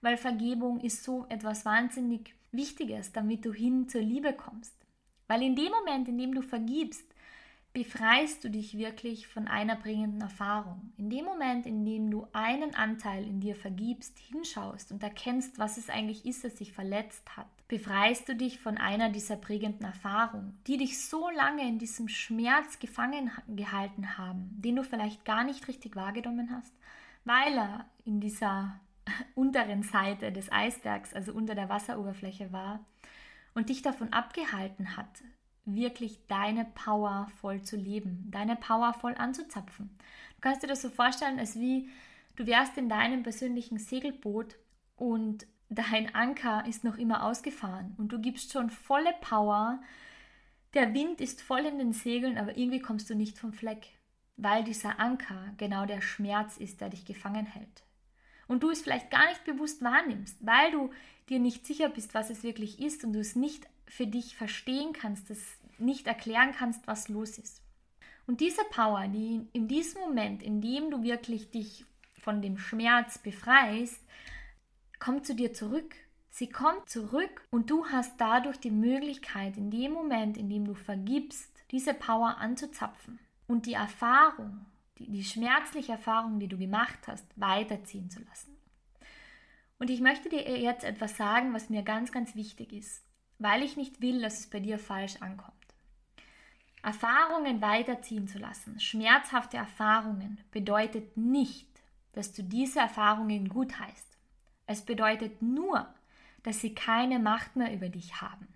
weil 0.00 0.16
Vergebung 0.16 0.80
ist 0.80 1.02
so 1.02 1.26
etwas 1.28 1.64
wahnsinnig 1.64 2.34
Wichtiges, 2.52 3.12
damit 3.12 3.44
du 3.44 3.52
hin 3.52 3.88
zur 3.88 4.02
Liebe 4.02 4.32
kommst. 4.32 4.74
Weil 5.26 5.42
in 5.42 5.56
dem 5.56 5.72
Moment, 5.72 6.08
in 6.08 6.18
dem 6.18 6.34
du 6.34 6.42
vergibst, 6.42 7.04
befreist 7.72 8.44
du 8.44 8.50
dich 8.50 8.76
wirklich 8.76 9.26
von 9.26 9.48
einer 9.48 9.76
bringenden 9.76 10.20
Erfahrung. 10.20 10.92
In 10.96 11.10
dem 11.10 11.24
Moment, 11.24 11.66
in 11.66 11.84
dem 11.84 12.10
du 12.10 12.26
einen 12.32 12.74
Anteil 12.74 13.26
in 13.26 13.40
dir 13.40 13.56
vergibst, 13.56 14.18
hinschaust 14.18 14.92
und 14.92 15.02
erkennst, 15.02 15.58
was 15.58 15.76
es 15.76 15.90
eigentlich 15.90 16.24
ist, 16.24 16.44
das 16.44 16.58
sich 16.58 16.72
verletzt 16.72 17.36
hat, 17.36 17.46
befreist 17.68 18.26
du 18.28 18.34
dich 18.34 18.58
von 18.58 18.78
einer 18.78 19.10
dieser 19.10 19.36
prägenden 19.36 19.84
Erfahrungen, 19.84 20.58
die 20.66 20.78
dich 20.78 21.04
so 21.04 21.28
lange 21.30 21.68
in 21.68 21.78
diesem 21.78 22.08
Schmerz 22.08 22.78
gefangen 22.78 23.30
gehalten 23.46 24.16
haben, 24.16 24.50
den 24.56 24.76
du 24.76 24.82
vielleicht 24.82 25.26
gar 25.26 25.44
nicht 25.44 25.68
richtig 25.68 25.94
wahrgenommen 25.94 26.50
hast, 26.50 26.72
weil 27.24 27.56
er 27.56 27.84
in 28.06 28.20
dieser 28.20 28.80
unteren 29.34 29.82
Seite 29.82 30.32
des 30.32 30.50
Eisbergs, 30.50 31.12
also 31.12 31.32
unter 31.32 31.54
der 31.54 31.68
Wasseroberfläche 31.68 32.52
war 32.52 32.80
und 33.54 33.68
dich 33.68 33.82
davon 33.82 34.14
abgehalten 34.14 34.96
hat, 34.96 35.22
wirklich 35.66 36.26
deine 36.26 36.64
Power 36.64 37.30
voll 37.42 37.62
zu 37.62 37.76
leben, 37.76 38.28
deine 38.30 38.56
Power 38.56 38.94
voll 38.94 39.14
anzuzapfen. 39.14 39.90
Du 40.36 40.40
kannst 40.40 40.62
dir 40.62 40.68
das 40.68 40.80
so 40.80 40.88
vorstellen, 40.88 41.38
als 41.38 41.58
wie 41.58 41.90
du 42.36 42.46
wärst 42.46 42.78
in 42.78 42.88
deinem 42.88 43.22
persönlichen 43.22 43.78
Segelboot 43.78 44.56
und 44.96 45.46
dein 45.68 46.14
Anker 46.14 46.64
ist 46.66 46.84
noch 46.84 46.96
immer 46.96 47.24
ausgefahren 47.24 47.94
und 47.98 48.08
du 48.08 48.20
gibst 48.20 48.52
schon 48.52 48.70
volle 48.70 49.14
Power. 49.20 49.80
Der 50.74 50.94
Wind 50.94 51.20
ist 51.20 51.42
voll 51.42 51.64
in 51.66 51.78
den 51.78 51.92
Segeln, 51.92 52.38
aber 52.38 52.56
irgendwie 52.56 52.80
kommst 52.80 53.08
du 53.10 53.14
nicht 53.14 53.38
vom 53.38 53.52
Fleck, 53.52 53.86
weil 54.36 54.64
dieser 54.64 54.98
Anker 54.98 55.52
genau 55.56 55.86
der 55.86 56.00
Schmerz 56.00 56.56
ist, 56.56 56.80
der 56.80 56.90
dich 56.90 57.04
gefangen 57.04 57.46
hält. 57.46 57.84
Und 58.46 58.62
du 58.62 58.70
es 58.70 58.80
vielleicht 58.80 59.10
gar 59.10 59.26
nicht 59.28 59.44
bewusst 59.44 59.82
wahrnimmst, 59.82 60.36
weil 60.40 60.72
du 60.72 60.90
dir 61.28 61.38
nicht 61.38 61.66
sicher 61.66 61.90
bist, 61.90 62.14
was 62.14 62.30
es 62.30 62.42
wirklich 62.42 62.80
ist 62.80 63.04
und 63.04 63.12
du 63.12 63.20
es 63.20 63.36
nicht 63.36 63.66
für 63.86 64.06
dich 64.06 64.36
verstehen 64.36 64.92
kannst, 64.92 65.28
das 65.28 65.38
nicht 65.78 66.06
erklären 66.06 66.52
kannst, 66.56 66.86
was 66.86 67.08
los 67.08 67.38
ist. 67.38 67.62
Und 68.26 68.40
diese 68.40 68.62
Power, 68.70 69.06
die 69.08 69.46
in 69.52 69.68
diesem 69.68 70.00
Moment, 70.00 70.42
in 70.42 70.60
dem 70.60 70.90
du 70.90 71.02
wirklich 71.02 71.50
dich 71.50 71.84
von 72.16 72.42
dem 72.42 72.58
Schmerz 72.58 73.18
befreist, 73.18 74.00
kommt 74.98 75.26
zu 75.26 75.34
dir 75.34 75.52
zurück. 75.52 75.94
Sie 76.30 76.48
kommt 76.48 76.88
zurück 76.88 77.46
und 77.50 77.70
du 77.70 77.86
hast 77.86 78.20
dadurch 78.20 78.58
die 78.58 78.70
Möglichkeit, 78.70 79.56
in 79.56 79.70
dem 79.70 79.92
Moment, 79.92 80.36
in 80.36 80.48
dem 80.48 80.64
du 80.64 80.74
vergibst, 80.74 81.50
diese 81.70 81.94
Power 81.94 82.38
anzuzapfen 82.38 83.18
und 83.46 83.66
die 83.66 83.74
Erfahrung, 83.74 84.66
die, 84.98 85.10
die 85.10 85.24
schmerzliche 85.24 85.92
Erfahrung, 85.92 86.38
die 86.38 86.48
du 86.48 86.58
gemacht 86.58 86.98
hast, 87.06 87.26
weiterziehen 87.36 88.10
zu 88.10 88.22
lassen. 88.22 88.56
Und 89.78 89.90
ich 89.90 90.00
möchte 90.00 90.28
dir 90.28 90.58
jetzt 90.58 90.84
etwas 90.84 91.16
sagen, 91.16 91.54
was 91.54 91.70
mir 91.70 91.82
ganz, 91.82 92.12
ganz 92.12 92.34
wichtig 92.34 92.72
ist 92.72 93.08
weil 93.38 93.62
ich 93.62 93.76
nicht 93.76 94.00
will, 94.00 94.20
dass 94.20 94.40
es 94.40 94.50
bei 94.50 94.60
dir 94.60 94.78
falsch 94.78 95.16
ankommt. 95.20 95.54
Erfahrungen 96.82 97.60
weiterziehen 97.60 98.28
zu 98.28 98.38
lassen, 98.38 98.78
schmerzhafte 98.80 99.56
Erfahrungen, 99.56 100.40
bedeutet 100.50 101.16
nicht, 101.16 101.68
dass 102.12 102.32
du 102.32 102.42
diese 102.42 102.80
Erfahrungen 102.80 103.48
gut 103.48 103.78
heißt. 103.78 104.07
Es 104.68 104.82
bedeutet 104.82 105.42
nur, 105.42 105.92
dass 106.44 106.60
sie 106.60 106.74
keine 106.74 107.18
Macht 107.18 107.56
mehr 107.56 107.74
über 107.74 107.88
dich 107.88 108.20
haben 108.20 108.46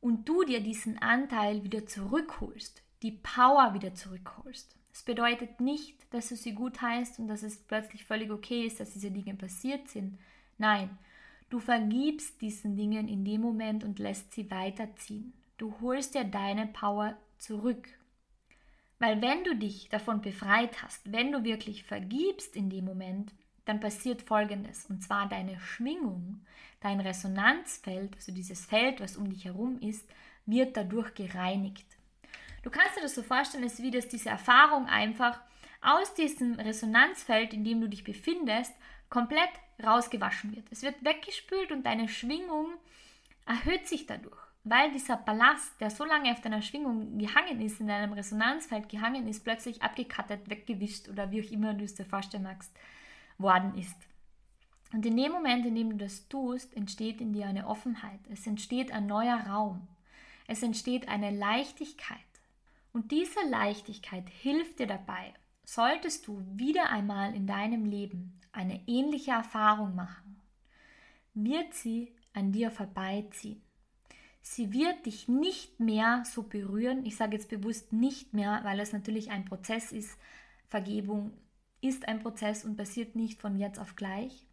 und 0.00 0.26
du 0.26 0.44
dir 0.44 0.60
diesen 0.60 0.96
Anteil 1.02 1.62
wieder 1.62 1.86
zurückholst, 1.86 2.82
die 3.02 3.12
Power 3.12 3.74
wieder 3.74 3.94
zurückholst. 3.94 4.74
Es 4.92 5.02
bedeutet 5.02 5.60
nicht, 5.60 5.96
dass 6.14 6.30
du 6.30 6.36
sie 6.36 6.54
gut 6.54 6.80
heißt 6.80 7.18
und 7.18 7.28
dass 7.28 7.42
es 7.42 7.58
plötzlich 7.58 8.06
völlig 8.06 8.30
okay 8.30 8.64
ist, 8.64 8.80
dass 8.80 8.92
diese 8.92 9.10
Dinge 9.10 9.34
passiert 9.34 9.88
sind. 9.88 10.18
Nein, 10.56 10.96
Du 11.54 11.60
vergibst 11.60 12.40
diesen 12.40 12.74
Dingen 12.74 13.06
in 13.06 13.24
dem 13.24 13.40
Moment 13.40 13.84
und 13.84 14.00
lässt 14.00 14.32
sie 14.32 14.50
weiterziehen. 14.50 15.32
Du 15.56 15.72
holst 15.80 16.16
dir 16.16 16.24
deine 16.24 16.66
Power 16.66 17.16
zurück. 17.38 17.86
Weil 18.98 19.22
wenn 19.22 19.44
du 19.44 19.54
dich 19.54 19.88
davon 19.88 20.20
befreit 20.20 20.82
hast, 20.82 21.12
wenn 21.12 21.30
du 21.30 21.44
wirklich 21.44 21.84
vergibst 21.84 22.56
in 22.56 22.70
dem 22.70 22.84
Moment, 22.84 23.32
dann 23.64 23.80
passiert 23.80 24.22
Folgendes. 24.22 24.86
Und 24.86 25.02
zwar 25.02 25.28
deine 25.28 25.58
Schwingung, 25.60 26.44
dein 26.80 27.00
Resonanzfeld, 27.00 28.14
also 28.14 28.32
dieses 28.32 28.66
Feld, 28.66 29.00
was 29.00 29.16
um 29.16 29.28
dich 29.30 29.44
herum 29.44 29.78
ist, 29.80 30.08
wird 30.46 30.76
dadurch 30.76 31.14
gereinigt. 31.14 31.86
Du 32.62 32.70
kannst 32.70 32.96
dir 32.96 33.02
das 33.02 33.14
so 33.14 33.22
vorstellen, 33.22 33.64
als 33.64 33.82
wie 33.82 33.90
das 33.90 34.08
diese 34.08 34.30
Erfahrung 34.30 34.86
einfach 34.86 35.40
aus 35.80 36.14
diesem 36.14 36.54
Resonanzfeld, 36.54 37.52
in 37.52 37.64
dem 37.64 37.80
du 37.80 37.88
dich 37.88 38.04
befindest, 38.04 38.72
komplett 39.10 39.50
rausgewaschen 39.82 40.54
wird. 40.54 40.66
Es 40.70 40.82
wird 40.82 41.04
weggespült 41.04 41.72
und 41.72 41.84
deine 41.84 42.08
Schwingung 42.08 42.72
erhöht 43.46 43.86
sich 43.86 44.06
dadurch, 44.06 44.38
weil 44.64 44.90
dieser 44.92 45.16
Ballast, 45.16 45.78
der 45.80 45.90
so 45.90 46.04
lange 46.04 46.32
auf 46.32 46.40
deiner 46.40 46.62
Schwingung 46.62 47.18
gehangen 47.18 47.60
ist, 47.60 47.80
in 47.80 47.88
deinem 47.88 48.14
Resonanzfeld 48.14 48.88
gehangen 48.88 49.28
ist, 49.28 49.44
plötzlich 49.44 49.82
abgekattet, 49.82 50.48
weggewischt 50.48 51.08
oder 51.08 51.30
wie 51.30 51.46
auch 51.46 51.50
immer 51.50 51.74
du 51.74 51.84
es 51.84 51.94
dir 51.94 52.06
vorstellen 52.06 52.44
magst, 52.44 52.72
worden 53.38 53.76
ist. 53.76 53.96
Und 54.92 55.04
in 55.06 55.16
dem 55.16 55.32
Moment, 55.32 55.66
in 55.66 55.74
dem 55.74 55.90
du 55.90 55.96
das 55.96 56.28
tust, 56.28 56.76
entsteht 56.76 57.20
in 57.20 57.32
dir 57.32 57.46
eine 57.46 57.66
Offenheit. 57.66 58.20
Es 58.30 58.46
entsteht 58.46 58.92
ein 58.92 59.06
neuer 59.06 59.38
Raum. 59.48 59.88
Es 60.46 60.62
entsteht 60.62 61.08
eine 61.08 61.30
Leichtigkeit. 61.30 62.18
Und 62.92 63.10
diese 63.10 63.40
Leichtigkeit 63.48 64.28
hilft 64.28 64.78
dir 64.78 64.86
dabei, 64.86 65.34
solltest 65.64 66.26
du 66.28 66.42
wieder 66.54 66.90
einmal 66.90 67.34
in 67.34 67.46
deinem 67.46 67.86
Leben 67.86 68.38
eine 68.52 68.80
ähnliche 68.86 69.32
Erfahrung 69.32 69.96
machen, 69.96 70.40
wird 71.34 71.74
sie 71.74 72.12
an 72.32 72.52
dir 72.52 72.70
vorbeiziehen. 72.70 73.60
Sie 74.42 74.72
wird 74.72 75.06
dich 75.06 75.26
nicht 75.26 75.80
mehr 75.80 76.22
so 76.24 76.42
berühren. 76.42 77.06
Ich 77.06 77.16
sage 77.16 77.34
jetzt 77.34 77.48
bewusst 77.48 77.92
nicht 77.92 78.34
mehr, 78.34 78.60
weil 78.62 78.78
es 78.78 78.92
natürlich 78.92 79.30
ein 79.30 79.46
Prozess 79.46 79.90
ist. 79.90 80.18
Vergebung 80.68 81.32
ist 81.84 82.08
ein 82.08 82.20
Prozess 82.20 82.64
und 82.64 82.76
passiert 82.76 83.14
nicht 83.14 83.40
von 83.40 83.56
jetzt 83.56 83.78
auf 83.78 83.94
gleich. 83.94 84.46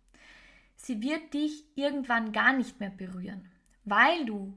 Sie 0.76 1.02
wird 1.02 1.34
dich 1.34 1.63
irgendwann 1.76 2.32
gar 2.32 2.54
nicht 2.54 2.80
mehr 2.80 2.89
berühren, 2.89 3.50
weil 3.86 4.26
du 4.26 4.54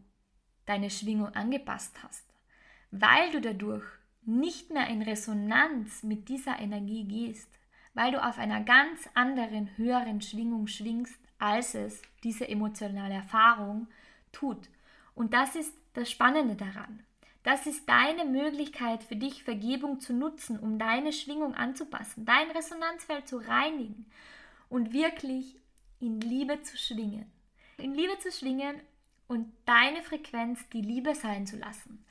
deine 0.67 0.91
Schwingung 0.91 1.29
angepasst 1.29 2.03
hast, 2.03 2.25
weil 2.91 3.31
du 3.31 3.41
dadurch 3.41 3.85
nicht 4.23 4.71
mehr 4.71 4.89
in 4.89 5.03
Resonanz 5.03 6.03
mit 6.03 6.29
dieser 6.29 6.59
Energie 6.59 7.05
gehst, 7.05 7.49
weil 7.93 8.13
du 8.13 8.25
auf 8.25 8.39
einer 8.39 8.63
ganz 8.63 9.09
anderen, 9.15 9.77
höheren 9.77 10.21
Schwingung 10.21 10.67
schwingst, 10.67 11.21
als 11.39 11.75
es 11.75 12.01
diese 12.25 12.49
emotionale 12.49 13.15
Erfahrung 13.15 13.87
tut. 14.33 14.69
Und 15.15 15.35
das 15.35 15.55
ist 15.55 15.75
das 15.93 16.11
Spannende 16.11 16.57
daran. 16.57 17.05
Das 17.45 17.67
ist 17.67 17.87
deine 17.87 18.25
Möglichkeit 18.25 19.05
für 19.05 19.17
dich, 19.17 19.45
Vergebung 19.45 20.01
zu 20.01 20.15
nutzen, 20.15 20.59
um 20.59 20.79
deine 20.79 21.13
Schwingung 21.13 21.55
anzupassen, 21.55 22.25
dein 22.25 22.51
Resonanzfeld 22.51 23.29
zu 23.29 23.37
reinigen 23.37 24.07
und 24.71 24.95
wirklich 24.95 25.55
in 26.01 26.23
Liebe 26.23 26.63
zu 26.63 26.79
schwingen. 26.79 27.31
In 27.77 27.95
Liebe 27.95 28.19
zu 28.19 28.33
schwingen 28.33 28.81
und 29.29 29.53
deine 29.67 30.03
Frequenz 30.03 30.67
die 30.71 30.81
Liebe 30.81 31.15
sein 31.15 31.47
zu 31.47 31.59
lassen. 31.59 32.03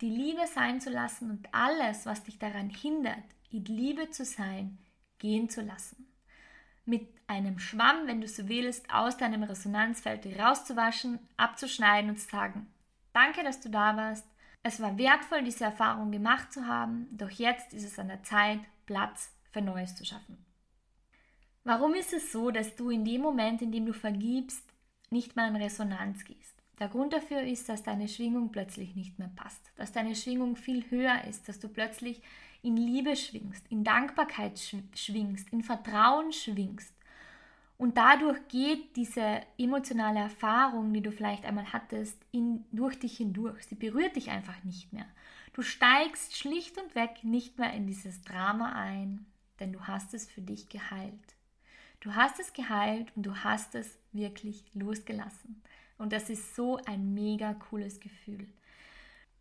Die 0.00 0.08
Liebe 0.08 0.46
sein 0.46 0.80
zu 0.80 0.88
lassen 0.88 1.30
und 1.30 1.52
alles, 1.52 2.06
was 2.06 2.24
dich 2.24 2.38
daran 2.38 2.70
hindert, 2.70 3.24
in 3.50 3.66
Liebe 3.66 4.10
zu 4.10 4.24
sein, 4.24 4.78
gehen 5.18 5.50
zu 5.50 5.60
lassen. 5.60 6.10
Mit 6.86 7.06
einem 7.26 7.58
Schwamm, 7.58 8.06
wenn 8.06 8.22
du 8.22 8.28
so 8.28 8.48
willst, 8.48 8.90
aus 8.90 9.18
deinem 9.18 9.42
Resonanzfeld 9.42 10.26
rauszuwaschen, 10.38 11.18
abzuschneiden 11.36 12.08
und 12.08 12.16
zu 12.16 12.30
sagen, 12.30 12.66
danke, 13.12 13.42
dass 13.44 13.60
du 13.60 13.68
da 13.68 13.94
warst. 13.94 14.24
Es 14.62 14.80
war 14.80 14.98
wertvoll, 14.98 15.44
diese 15.44 15.64
Erfahrung 15.64 16.10
gemacht 16.10 16.52
zu 16.52 16.66
haben, 16.66 17.08
doch 17.12 17.30
jetzt 17.30 17.72
ist 17.72 17.84
es 17.84 17.98
an 17.98 18.08
der 18.08 18.22
Zeit, 18.22 18.60
Platz 18.86 19.32
für 19.50 19.62
Neues 19.62 19.94
zu 19.94 20.04
schaffen. 20.04 20.44
Warum 21.64 21.94
ist 21.94 22.12
es 22.12 22.32
so, 22.32 22.50
dass 22.50 22.76
du 22.76 22.90
in 22.90 23.04
dem 23.04 23.20
Moment, 23.20 23.62
in 23.62 23.72
dem 23.72 23.86
du 23.86 23.92
vergibst, 23.92 24.64
nicht 25.10 25.36
mehr 25.36 25.48
in 25.48 25.56
Resonanz 25.56 26.24
gehst? 26.24 26.54
Der 26.78 26.88
Grund 26.88 27.12
dafür 27.12 27.42
ist, 27.42 27.68
dass 27.68 27.82
deine 27.82 28.08
Schwingung 28.08 28.52
plötzlich 28.52 28.94
nicht 28.94 29.18
mehr 29.18 29.30
passt, 29.34 29.72
dass 29.76 29.92
deine 29.92 30.14
Schwingung 30.14 30.54
viel 30.54 30.88
höher 30.90 31.24
ist, 31.24 31.48
dass 31.48 31.58
du 31.58 31.68
plötzlich 31.68 32.22
in 32.62 32.76
Liebe 32.76 33.16
schwingst, 33.16 33.66
in 33.68 33.84
Dankbarkeit 33.84 34.58
schwingst, 34.94 35.52
in 35.52 35.62
Vertrauen 35.62 36.32
schwingst. 36.32 36.94
Und 37.78 37.96
dadurch 37.96 38.36
geht 38.48 38.96
diese 38.96 39.40
emotionale 39.56 40.18
Erfahrung, 40.18 40.92
die 40.92 41.00
du 41.00 41.12
vielleicht 41.12 41.44
einmal 41.44 41.72
hattest, 41.72 42.20
in, 42.32 42.64
durch 42.72 42.98
dich 42.98 43.16
hindurch. 43.16 43.64
Sie 43.66 43.76
berührt 43.76 44.16
dich 44.16 44.30
einfach 44.30 44.64
nicht 44.64 44.92
mehr. 44.92 45.06
Du 45.52 45.62
steigst 45.62 46.36
schlicht 46.36 46.76
und 46.76 46.96
weg 46.96 47.22
nicht 47.22 47.58
mehr 47.58 47.72
in 47.72 47.86
dieses 47.86 48.20
Drama 48.22 48.72
ein, 48.72 49.26
denn 49.60 49.72
du 49.72 49.86
hast 49.86 50.12
es 50.12 50.28
für 50.28 50.40
dich 50.40 50.68
geheilt. 50.68 51.36
Du 52.00 52.16
hast 52.16 52.40
es 52.40 52.52
geheilt 52.52 53.12
und 53.14 53.24
du 53.24 53.44
hast 53.44 53.76
es 53.76 53.96
wirklich 54.12 54.64
losgelassen. 54.74 55.62
Und 55.98 56.12
das 56.12 56.30
ist 56.30 56.56
so 56.56 56.78
ein 56.84 57.14
mega 57.14 57.54
cooles 57.54 58.00
Gefühl. 58.00 58.46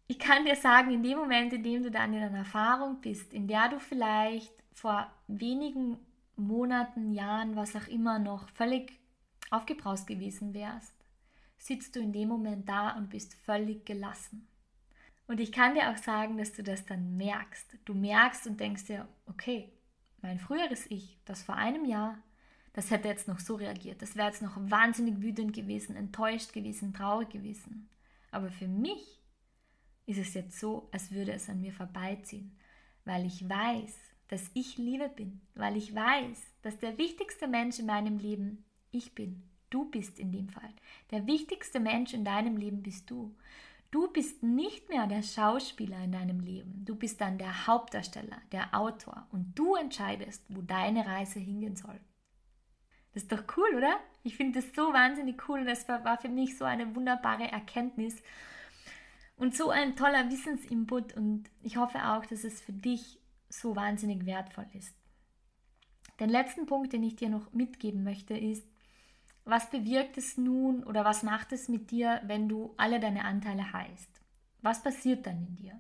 Ich 0.08 0.20
kann 0.20 0.46
dir 0.46 0.56
sagen, 0.56 0.92
in 0.92 1.04
dem 1.04 1.18
Moment, 1.18 1.54
in 1.54 1.64
dem 1.64 1.84
du 1.84 1.92
dann 1.92 2.14
in 2.14 2.24
einer 2.24 2.40
Erfahrung 2.40 3.02
bist, 3.02 3.34
in 3.34 3.48
der 3.48 3.70
du 3.70 3.80
vielleicht 3.80 4.54
vor 4.74 5.12
wenigen 5.28 5.98
Monaten, 6.38 7.12
Jahren, 7.12 7.56
was 7.56 7.76
auch 7.76 7.88
immer 7.88 8.20
noch 8.20 8.50
völlig 8.50 9.00
aufgebraust 9.50 10.08
gewesen 10.08 10.54
wärst, 10.54 10.94
sitzt 11.58 11.96
du 11.96 12.00
in 12.00 12.14
dem 12.14 12.30
Moment 12.30 12.70
da 12.70 12.92
und 12.92 13.10
bist 13.10 13.34
völlig 13.34 13.86
gelassen. 13.86 14.48
Und 15.28 15.40
ich 15.40 15.52
kann 15.52 15.74
dir 15.74 15.92
auch 15.92 15.98
sagen, 15.98 16.38
dass 16.38 16.54
du 16.54 16.64
das 16.64 16.86
dann 16.86 17.18
merkst. 17.18 17.78
Du 17.84 17.94
merkst 17.94 18.48
und 18.48 18.60
denkst 18.60 18.86
dir, 18.86 19.08
okay, 19.26 19.74
mein 20.22 20.40
früheres 20.40 20.90
Ich, 20.90 21.20
das 21.26 21.44
vor 21.44 21.56
einem 21.56 21.84
Jahr 21.84 22.18
das 22.78 22.92
hätte 22.92 23.08
jetzt 23.08 23.28
noch 23.28 23.40
so 23.40 23.56
reagiert. 23.56 24.04
Das 24.04 24.16
wäre 24.16 24.28
jetzt 24.28 24.44
noch 24.44 24.56
wahnsinnig 24.56 25.20
wütend 25.20 25.52
gewesen, 25.52 25.96
enttäuscht 25.96 26.54
gewesen, 26.54 26.94
traurig 26.94 27.32
gewesen. 27.32 27.90
Aber 28.30 28.52
für 28.52 28.68
mich 28.68 29.20
ist 30.06 30.20
es 30.20 30.36
jetzt 30.36 30.60
so, 30.60 30.88
als 30.92 31.12
würde 31.12 31.34
es 31.34 31.50
an 31.50 31.60
mir 31.60 31.74
vorbeiziehen, 31.74 32.56
weil 33.04 33.26
ich 33.26 33.50
weiß, 33.50 33.96
dass 34.28 34.52
ich 34.54 34.78
Liebe 34.78 35.10
bin, 35.10 35.42
weil 35.56 35.78
ich 35.78 35.94
weiß, 35.96 36.42
dass 36.62 36.78
der 36.80 36.98
wichtigste 36.98 37.48
Mensch 37.48 37.80
in 37.80 37.86
meinem 37.86 38.18
Leben 38.18 38.66
ich 38.92 39.14
bin. 39.14 39.44
Du 39.70 39.86
bist 39.86 40.20
in 40.20 40.32
dem 40.32 40.50
Fall. 40.50 40.74
Der 41.12 41.28
wichtigste 41.28 41.80
Mensch 41.80 42.14
in 42.14 42.24
deinem 42.24 42.58
Leben 42.58 42.84
bist 42.84 43.10
du. 43.10 43.36
Du 43.92 44.10
bist 44.12 44.44
nicht 44.44 44.90
mehr 44.90 45.08
der 45.08 45.24
Schauspieler 45.24 46.04
in 46.04 46.12
deinem 46.12 46.42
Leben. 46.42 46.84
Du 46.86 46.96
bist 46.96 47.22
dann 47.22 47.38
der 47.38 47.68
Hauptdarsteller, 47.68 48.38
der 48.52 48.74
Autor 48.74 49.28
und 49.32 49.58
du 49.58 49.76
entscheidest, 49.76 50.44
wo 50.50 50.62
deine 50.62 51.06
Reise 51.06 51.40
hingehen 51.40 51.76
soll. 51.76 52.00
Das 53.14 53.24
ist 53.24 53.32
doch 53.32 53.44
cool, 53.58 53.76
oder? 53.76 53.98
Ich 54.24 54.36
finde 54.36 54.62
das 54.62 54.76
so 54.76 54.94
wahnsinnig 54.94 55.48
cool. 55.48 55.64
Das 55.64 55.88
war, 55.88 56.18
für 56.18 56.30
mich 56.30 56.58
so 56.58 56.66
eine 56.66 56.96
wunderbare 56.96 57.50
Erkenntnis 57.50 58.22
und 59.38 59.56
so 59.56 59.70
ein 59.70 59.96
toller 59.96 60.30
Wissensinput. 60.30 61.16
Und 61.16 61.50
ich 61.64 61.78
hoffe 61.78 61.98
auch, 62.10 62.26
dass 62.26 62.44
es 62.44 62.62
für 62.62 62.74
dich 62.74 63.20
so 63.50 63.76
wahnsinnig 63.76 64.26
wertvoll 64.26 64.68
ist. 64.74 64.96
Den 66.20 66.30
letzten 66.30 66.66
Punkt, 66.66 66.94
den 66.94 67.04
ich 67.04 67.16
dir 67.16 67.30
noch 67.30 67.52
mitgeben 67.54 68.04
möchte, 68.04 68.36
ist, 68.36 68.68
was 69.46 69.70
bewirkt 69.70 70.18
es 70.18 70.38
nun 70.38 70.84
oder 70.84 71.06
was 71.06 71.24
macht 71.24 71.54
es 71.54 71.70
mit 71.70 71.92
dir, 71.92 72.22
wenn 72.26 72.50
du 72.50 72.74
alle 72.78 73.00
deine 73.00 73.24
Anteile 73.24 73.72
heißt? 73.72 74.22
Was 74.62 74.84
passiert 74.84 75.26
dann 75.26 75.46
in 75.48 75.56
dir? 75.56 75.80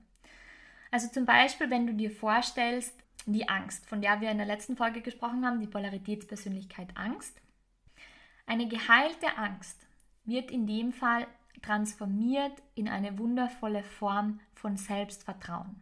Also 0.92 1.10
zum 1.10 1.26
Beispiel, 1.26 1.70
wenn 1.70 1.88
du 1.88 1.94
dir 1.94 2.12
vorstellst, 2.12 2.94
die 3.26 3.50
Angst, 3.50 3.86
von 3.88 4.02
der 4.02 4.22
wir 4.22 4.32
in 4.32 4.38
der 4.38 4.48
letzten 4.48 4.78
Folge 4.78 5.02
gesprochen 5.02 5.46
haben, 5.46 5.60
die 5.60 5.68
Polaritätspersönlichkeit 5.68 6.96
Angst. 6.96 7.42
Eine 8.46 8.70
geheilte 8.70 9.38
Angst 9.38 9.86
wird 10.24 10.50
in 10.50 10.66
dem 10.66 10.94
Fall 10.94 11.28
transformiert 11.62 12.62
in 12.76 12.88
eine 12.88 13.18
wundervolle 13.18 13.84
Form 13.84 14.40
von 14.54 14.78
Selbstvertrauen. 14.78 15.82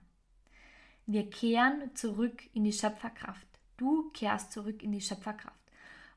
Wir 1.06 1.30
kehren 1.30 1.96
zurück 1.96 2.44
in 2.54 2.64
die 2.64 2.74
Schöpferkraft. 2.74 3.48
Du 3.78 4.10
kehrst 4.12 4.52
zurück 4.52 4.82
in 4.82 4.92
die 4.92 5.02
Schöpferkraft. 5.02 5.60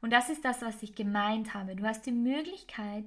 Und 0.01 0.13
das 0.13 0.31
ist 0.31 0.45
das, 0.45 0.63
was 0.63 0.83
ich 0.83 0.95
gemeint 0.95 1.55
habe. 1.55 1.75
Du 1.75 1.85
hast 1.85 2.07
die 2.07 2.13
Möglichkeit, 2.13 3.05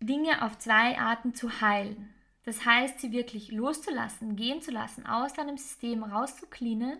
Dinge 0.00 0.44
auf 0.44 0.58
zwei 0.58 0.98
Arten 0.98 1.34
zu 1.34 1.60
heilen. 1.60 2.12
Das 2.44 2.64
heißt, 2.66 3.00
sie 3.00 3.12
wirklich 3.12 3.50
loszulassen, 3.50 4.36
gehen 4.36 4.60
zu 4.60 4.70
lassen, 4.70 5.06
aus 5.06 5.32
deinem 5.32 5.56
System 5.56 6.02
rauszuklinen 6.02 6.98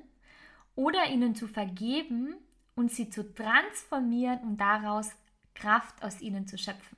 oder 0.74 1.06
ihnen 1.08 1.34
zu 1.34 1.46
vergeben 1.46 2.34
und 2.74 2.90
sie 2.90 3.10
zu 3.10 3.34
transformieren 3.34 4.40
und 4.40 4.56
daraus 4.56 5.10
Kraft 5.54 6.02
aus 6.02 6.20
ihnen 6.20 6.46
zu 6.46 6.56
schöpfen. 6.56 6.96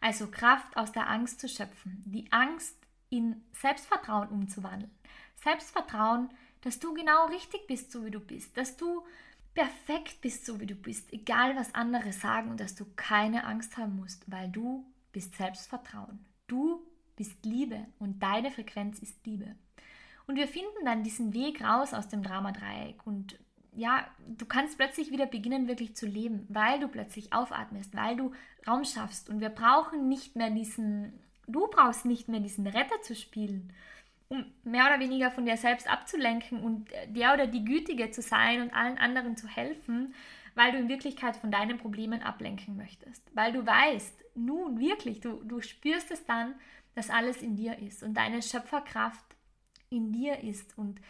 Also 0.00 0.28
Kraft 0.28 0.76
aus 0.76 0.92
der 0.92 1.08
Angst 1.08 1.40
zu 1.40 1.48
schöpfen, 1.48 2.02
die 2.04 2.30
Angst 2.30 2.76
in 3.08 3.42
Selbstvertrauen 3.52 4.28
umzuwandeln. 4.28 4.90
Selbstvertrauen, 5.36 6.28
dass 6.66 6.80
du 6.80 6.92
genau 6.94 7.26
richtig 7.26 7.68
bist, 7.68 7.92
so 7.92 8.04
wie 8.04 8.10
du 8.10 8.18
bist, 8.18 8.56
dass 8.56 8.76
du 8.76 9.04
perfekt 9.54 10.20
bist, 10.20 10.44
so 10.44 10.58
wie 10.58 10.66
du 10.66 10.74
bist, 10.74 11.12
egal 11.12 11.54
was 11.54 11.72
andere 11.76 12.12
sagen 12.12 12.50
und 12.50 12.58
dass 12.58 12.74
du 12.74 12.84
keine 12.96 13.44
Angst 13.44 13.76
haben 13.76 13.94
musst, 13.94 14.28
weil 14.28 14.48
du 14.48 14.84
bist 15.12 15.36
Selbstvertrauen. 15.36 16.18
Du 16.48 16.82
bist 17.14 17.44
Liebe 17.44 17.86
und 18.00 18.20
deine 18.20 18.50
Frequenz 18.50 18.98
ist 18.98 19.24
Liebe. 19.24 19.54
Und 20.26 20.34
wir 20.34 20.48
finden 20.48 20.84
dann 20.84 21.04
diesen 21.04 21.34
Weg 21.34 21.62
raus 21.62 21.94
aus 21.94 22.08
dem 22.08 22.24
Dramadreieck 22.24 23.06
und 23.06 23.38
ja, 23.72 24.04
du 24.26 24.44
kannst 24.44 24.76
plötzlich 24.76 25.12
wieder 25.12 25.26
beginnen, 25.26 25.68
wirklich 25.68 25.94
zu 25.94 26.06
leben, 26.06 26.46
weil 26.48 26.80
du 26.80 26.88
plötzlich 26.88 27.32
aufatmest, 27.32 27.94
weil 27.94 28.16
du 28.16 28.32
Raum 28.66 28.84
schaffst. 28.84 29.28
Und 29.28 29.40
wir 29.40 29.50
brauchen 29.50 30.08
nicht 30.08 30.34
mehr 30.34 30.50
diesen, 30.50 31.12
du 31.46 31.68
brauchst 31.68 32.06
nicht 32.06 32.26
mehr 32.26 32.40
diesen 32.40 32.66
Retter 32.66 33.00
zu 33.02 33.14
spielen, 33.14 33.72
um 34.28 34.44
mehr 34.64 34.86
oder 34.86 35.00
weniger 35.00 35.30
von 35.30 35.46
dir 35.46 35.56
selbst 35.56 35.88
abzulenken 35.90 36.60
und 36.60 36.90
der 37.08 37.34
oder 37.34 37.46
die 37.46 37.64
Gütige 37.64 38.10
zu 38.10 38.22
sein 38.22 38.62
und 38.62 38.74
allen 38.74 38.98
anderen 38.98 39.36
zu 39.36 39.46
helfen, 39.46 40.14
weil 40.54 40.72
du 40.72 40.78
in 40.78 40.88
Wirklichkeit 40.88 41.36
von 41.36 41.50
deinen 41.50 41.78
Problemen 41.78 42.22
ablenken 42.22 42.76
möchtest. 42.76 43.22
Weil 43.34 43.52
du 43.52 43.64
weißt, 43.64 44.24
nun 44.34 44.80
wirklich, 44.80 45.20
du, 45.20 45.42
du 45.44 45.60
spürst 45.60 46.10
es 46.10 46.24
dann, 46.24 46.54
dass 46.94 47.10
alles 47.10 47.42
in 47.42 47.56
dir 47.56 47.78
ist 47.78 48.02
und 48.02 48.14
deine 48.14 48.42
Schöpferkraft 48.42 49.36
in 49.90 50.12
dir 50.12 50.42
ist 50.42 50.76
und 50.78 51.00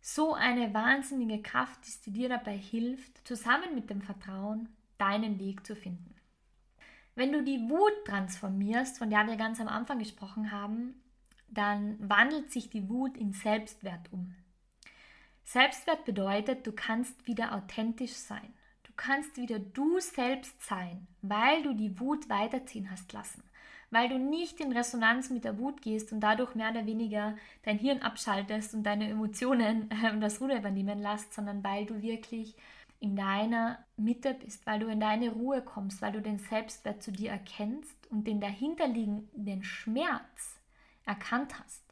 so 0.00 0.34
eine 0.34 0.72
wahnsinnige 0.72 1.42
Kraft 1.42 1.86
ist, 1.86 2.06
die 2.06 2.12
dir 2.12 2.28
dabei 2.28 2.56
hilft, 2.56 3.26
zusammen 3.26 3.74
mit 3.74 3.90
dem 3.90 4.00
Vertrauen 4.00 4.68
deinen 4.96 5.38
Weg 5.38 5.66
zu 5.66 5.76
finden. 5.76 6.14
Wenn 7.14 7.32
du 7.32 7.42
die 7.42 7.68
Wut 7.68 8.04
transformierst, 8.06 8.98
von 8.98 9.10
der 9.10 9.26
wir 9.26 9.36
ganz 9.36 9.60
am 9.60 9.68
Anfang 9.68 9.98
gesprochen 9.98 10.50
haben, 10.50 10.94
dann 11.50 11.96
wandelt 12.00 12.52
sich 12.52 12.70
die 12.70 12.88
Wut 12.88 13.16
in 13.16 13.32
Selbstwert 13.32 14.12
um. 14.12 14.34
Selbstwert 15.44 16.04
bedeutet, 16.04 16.66
du 16.66 16.72
kannst 16.72 17.26
wieder 17.26 17.54
authentisch 17.54 18.12
sein. 18.12 18.52
Du 18.82 18.92
kannst 18.94 19.36
wieder 19.38 19.58
du 19.58 19.98
selbst 19.98 20.60
sein, 20.62 21.06
weil 21.22 21.62
du 21.62 21.72
die 21.72 21.98
Wut 22.00 22.28
weiterziehen 22.28 22.90
hast 22.90 23.12
lassen. 23.12 23.42
Weil 23.90 24.10
du 24.10 24.18
nicht 24.18 24.60
in 24.60 24.72
Resonanz 24.72 25.30
mit 25.30 25.44
der 25.44 25.58
Wut 25.58 25.80
gehst 25.80 26.12
und 26.12 26.20
dadurch 26.20 26.54
mehr 26.54 26.70
oder 26.70 26.84
weniger 26.84 27.34
dein 27.62 27.78
Hirn 27.78 28.02
abschaltest 28.02 28.74
und 28.74 28.82
deine 28.82 29.08
Emotionen 29.08 29.90
äh, 29.90 30.18
das 30.20 30.42
Ruder 30.42 30.58
übernehmen 30.58 30.98
lässt, 30.98 31.32
sondern 31.32 31.64
weil 31.64 31.86
du 31.86 32.02
wirklich 32.02 32.54
in 33.00 33.16
deiner 33.16 33.78
Mitte 33.96 34.34
bist, 34.34 34.66
weil 34.66 34.80
du 34.80 34.88
in 34.88 35.00
deine 35.00 35.30
Ruhe 35.30 35.62
kommst, 35.62 36.02
weil 36.02 36.12
du 36.12 36.20
den 36.20 36.38
Selbstwert 36.38 37.02
zu 37.02 37.12
dir 37.12 37.30
erkennst 37.30 37.96
und 38.10 38.26
den 38.26 38.40
dahinterliegenden 38.40 39.62
Schmerz 39.62 40.57
erkannt 41.08 41.58
hast 41.58 41.82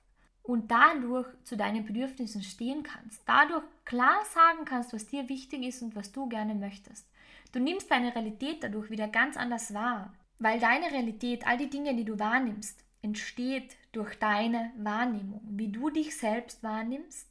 und 0.46 0.70
dadurch 0.70 1.26
zu 1.42 1.56
deinen 1.56 1.84
Bedürfnissen 1.84 2.42
stehen 2.42 2.82
kannst, 2.82 3.22
dadurch 3.26 3.64
klar 3.84 4.24
sagen 4.32 4.64
kannst, 4.64 4.92
was 4.92 5.06
dir 5.06 5.28
wichtig 5.28 5.64
ist 5.64 5.82
und 5.82 5.96
was 5.96 6.12
du 6.12 6.28
gerne 6.28 6.54
möchtest. 6.54 7.06
Du 7.52 7.58
nimmst 7.58 7.90
deine 7.90 8.14
Realität 8.14 8.62
dadurch 8.62 8.90
wieder 8.90 9.08
ganz 9.08 9.36
anders 9.36 9.74
wahr, 9.74 10.12
weil 10.38 10.60
deine 10.60 10.90
Realität, 10.90 11.46
all 11.46 11.56
die 11.56 11.70
Dinge, 11.70 11.94
die 11.94 12.04
du 12.04 12.18
wahrnimmst, 12.18 12.84
entsteht 13.02 13.76
durch 13.92 14.14
deine 14.18 14.72
Wahrnehmung. 14.76 15.40
Wie 15.50 15.68
du 15.68 15.90
dich 15.90 16.16
selbst 16.16 16.62
wahrnimmst, 16.62 17.28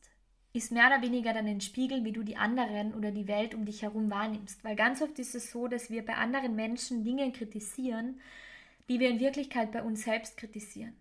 ist 0.53 0.71
mehr 0.71 0.87
oder 0.87 1.01
weniger 1.01 1.33
dann 1.33 1.47
ein 1.47 1.61
Spiegel, 1.61 2.05
wie 2.05 2.13
du 2.13 2.23
die 2.23 2.37
anderen 2.37 2.93
oder 2.93 3.11
die 3.11 3.27
Welt 3.27 3.53
um 3.53 3.65
dich 3.65 3.81
herum 3.81 4.09
wahrnimmst. 4.09 4.63
Weil 4.63 4.75
ganz 4.75 5.01
oft 5.01 5.19
ist 5.19 5.35
es 5.35 5.51
so, 5.51 5.67
dass 5.67 5.89
wir 5.89 6.05
bei 6.05 6.15
anderen 6.15 6.55
Menschen 6.55 7.03
Dinge 7.03 7.31
kritisieren, 7.31 8.21
die 8.87 8.99
wir 8.99 9.09
in 9.09 9.19
Wirklichkeit 9.19 9.71
bei 9.71 9.83
uns 9.83 10.03
selbst 10.03 10.37
kritisieren 10.37 10.95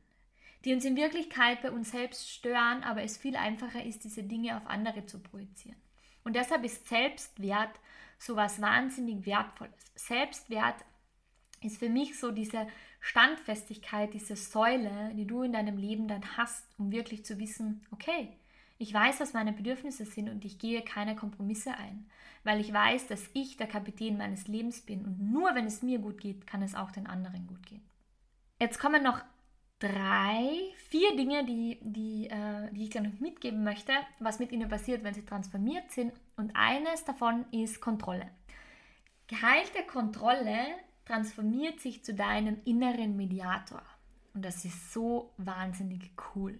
die 0.64 0.72
uns 0.72 0.84
in 0.84 0.96
Wirklichkeit 0.96 1.62
bei 1.62 1.70
uns 1.70 1.90
selbst 1.90 2.30
stören, 2.30 2.82
aber 2.82 3.02
es 3.02 3.16
viel 3.16 3.36
einfacher 3.36 3.84
ist, 3.84 4.04
diese 4.04 4.22
Dinge 4.22 4.56
auf 4.56 4.66
andere 4.66 5.06
zu 5.06 5.20
projizieren. 5.20 5.76
Und 6.24 6.36
deshalb 6.36 6.64
ist 6.64 6.88
Selbstwert 6.88 7.78
so 8.18 8.36
was 8.36 8.60
wahnsinnig 8.60 9.26
Wertvolles. 9.26 9.92
Selbstwert 9.94 10.76
ist 11.60 11.78
für 11.78 11.88
mich 11.88 12.18
so 12.18 12.30
diese 12.30 12.66
Standfestigkeit, 13.00 14.14
diese 14.14 14.36
Säule, 14.36 15.12
die 15.14 15.26
du 15.26 15.42
in 15.42 15.52
deinem 15.52 15.76
Leben 15.76 16.08
dann 16.08 16.36
hast, 16.36 16.66
um 16.78 16.90
wirklich 16.90 17.24
zu 17.24 17.38
wissen, 17.38 17.86
okay, 17.90 18.28
ich 18.78 18.92
weiß, 18.92 19.20
was 19.20 19.34
meine 19.34 19.52
Bedürfnisse 19.52 20.04
sind 20.04 20.28
und 20.28 20.44
ich 20.44 20.58
gehe 20.58 20.82
keine 20.82 21.14
Kompromisse 21.14 21.74
ein, 21.74 22.08
weil 22.42 22.60
ich 22.60 22.72
weiß, 22.72 23.06
dass 23.06 23.30
ich 23.32 23.56
der 23.56 23.66
Kapitän 23.66 24.16
meines 24.16 24.48
Lebens 24.48 24.80
bin 24.80 25.04
und 25.04 25.20
nur 25.20 25.54
wenn 25.54 25.66
es 25.66 25.82
mir 25.82 25.98
gut 25.98 26.20
geht, 26.20 26.46
kann 26.46 26.62
es 26.62 26.74
auch 26.74 26.90
den 26.90 27.06
anderen 27.06 27.46
gut 27.46 27.64
gehen. 27.66 27.84
Jetzt 28.58 28.78
kommen 28.78 29.02
noch 29.02 29.22
drei, 29.78 30.72
vier 30.88 31.16
Dinge, 31.16 31.44
die, 31.44 31.78
die, 31.82 32.28
äh, 32.28 32.72
die 32.72 32.84
ich 32.84 32.90
dir 32.90 33.02
noch 33.02 33.18
mitgeben 33.20 33.64
möchte, 33.64 33.92
was 34.18 34.38
mit 34.38 34.52
ihnen 34.52 34.68
passiert, 34.68 35.04
wenn 35.04 35.14
sie 35.14 35.24
transformiert 35.24 35.90
sind. 35.90 36.12
Und 36.36 36.52
eines 36.54 37.04
davon 37.04 37.44
ist 37.50 37.80
Kontrolle. 37.80 38.30
Geheilte 39.26 39.82
Kontrolle 39.90 40.58
transformiert 41.04 41.80
sich 41.80 42.04
zu 42.04 42.14
deinem 42.14 42.58
inneren 42.64 43.16
Mediator. 43.16 43.82
Und 44.32 44.44
das 44.44 44.64
ist 44.64 44.92
so 44.92 45.32
wahnsinnig 45.36 46.10
cool. 46.34 46.58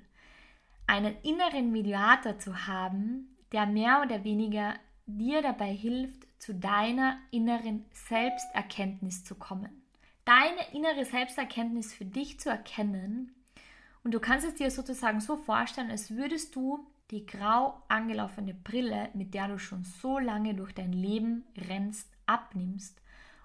Einen 0.87 1.17
inneren 1.23 1.73
Mediator 1.73 2.39
zu 2.39 2.67
haben, 2.67 3.37
der 3.53 3.67
mehr 3.67 4.03
oder 4.05 4.23
weniger 4.25 4.75
dir 5.07 5.41
dabei 5.43 5.73
hilft, 5.73 6.27
zu 6.39 6.55
deiner 6.55 7.19
inneren 7.31 7.87
Selbsterkenntnis 7.93 9.25
zu 9.25 9.35
kommen 9.35 9.84
deine 10.25 10.73
innere 10.73 11.05
Selbsterkenntnis 11.05 11.93
für 11.93 12.05
dich 12.05 12.41
zu 12.41 12.49
erkennen. 12.49 13.35
Und 14.03 14.13
du 14.13 14.21
kannst 14.21 14.47
es 14.47 14.55
dir 14.55 14.71
sozusagen 14.71 15.21
so 15.21 15.37
vorstellen, 15.37 15.91
als 15.91 16.11
würdest 16.11 16.55
du 16.55 16.87
die 17.11 17.27
grau 17.27 17.83
angelaufene 17.89 18.55
Brille, 18.55 19.11
mit 19.15 19.35
der 19.35 19.49
du 19.49 19.59
schon 19.59 19.85
so 19.85 20.19
lange 20.19 20.55
durch 20.55 20.73
dein 20.73 20.93
Leben 20.93 21.45
rennst, 21.69 22.11
abnimmst 22.27 23.01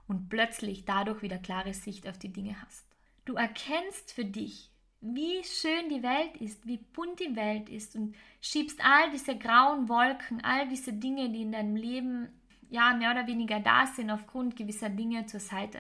und 0.08 0.30
plötzlich 0.30 0.86
dadurch 0.86 1.22
wieder 1.22 1.38
klare 1.38 1.74
Sicht 1.74 2.08
auf 2.08 2.18
die 2.18 2.34
Dinge 2.34 2.56
hast. 2.62 2.86
Du 3.26 3.36
erkennst 3.36 4.14
für 4.14 4.26
dich, 4.26 4.72
wie 5.02 5.44
schön 5.44 5.90
die 5.90 6.04
Welt 6.04 6.38
ist, 6.38 6.66
wie 6.66 6.78
bunt 6.78 7.20
die 7.20 7.36
Welt 7.36 7.70
ist 7.70 7.96
und 7.96 8.16
schiebst 8.42 8.84
all 8.84 9.12
diese 9.12 9.38
grauen 9.38 9.88
Wolken, 9.88 10.44
all 10.44 10.68
diese 10.68 10.94
Dinge, 10.94 11.30
die 11.30 11.44
in 11.44 11.52
deinem 11.52 11.76
Leben 11.76 12.30
ja 12.70 12.94
mehr 12.94 13.12
oder 13.12 13.28
weniger 13.28 13.60
da 13.60 13.86
sind 13.88 14.10
aufgrund 14.10 14.56
gewisser 14.56 14.90
Dinge 14.90 15.26
zur 15.26 15.40
Seite. 15.40 15.80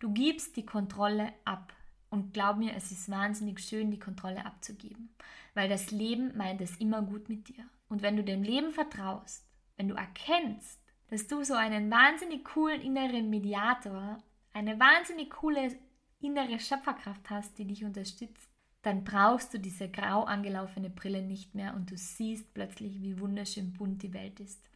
Du 0.00 0.12
gibst 0.12 0.56
die 0.56 0.66
Kontrolle 0.66 1.32
ab. 1.44 1.72
Und 2.08 2.34
glaub 2.34 2.56
mir, 2.56 2.74
es 2.74 2.90
ist 2.90 3.08
wahnsinnig 3.08 3.60
schön, 3.60 3.92
die 3.92 3.98
Kontrolle 4.00 4.44
abzugeben. 4.44 5.14
Weil 5.54 5.68
das 5.68 5.92
Leben 5.92 6.36
meint 6.36 6.60
es 6.60 6.76
immer 6.78 7.02
gut 7.02 7.28
mit 7.28 7.48
dir. 7.48 7.64
Und 7.88 8.02
wenn 8.02 8.16
du 8.16 8.24
dem 8.24 8.42
Leben 8.42 8.72
vertraust, 8.72 9.46
wenn 9.76 9.88
du 9.88 9.94
erkennst, 9.94 10.80
dass 11.08 11.26
du 11.26 11.44
so 11.44 11.54
einen 11.54 11.90
wahnsinnig 11.90 12.44
coolen 12.44 12.80
inneren 12.80 13.30
Mediator, 13.30 14.18
eine 14.52 14.80
wahnsinnig 14.80 15.30
coole 15.30 15.76
innere 16.20 16.58
Schöpferkraft 16.58 17.30
hast, 17.30 17.58
die 17.58 17.66
dich 17.66 17.84
unterstützt, 17.84 18.50
dann 18.82 19.04
brauchst 19.04 19.52
du 19.52 19.58
diese 19.58 19.90
grau 19.90 20.24
angelaufene 20.24 20.90
Brille 20.90 21.22
nicht 21.22 21.54
mehr 21.54 21.74
und 21.74 21.90
du 21.90 21.96
siehst 21.96 22.54
plötzlich, 22.54 23.02
wie 23.02 23.20
wunderschön 23.20 23.74
bunt 23.74 24.02
die 24.02 24.14
Welt 24.14 24.40
ist. 24.40 24.69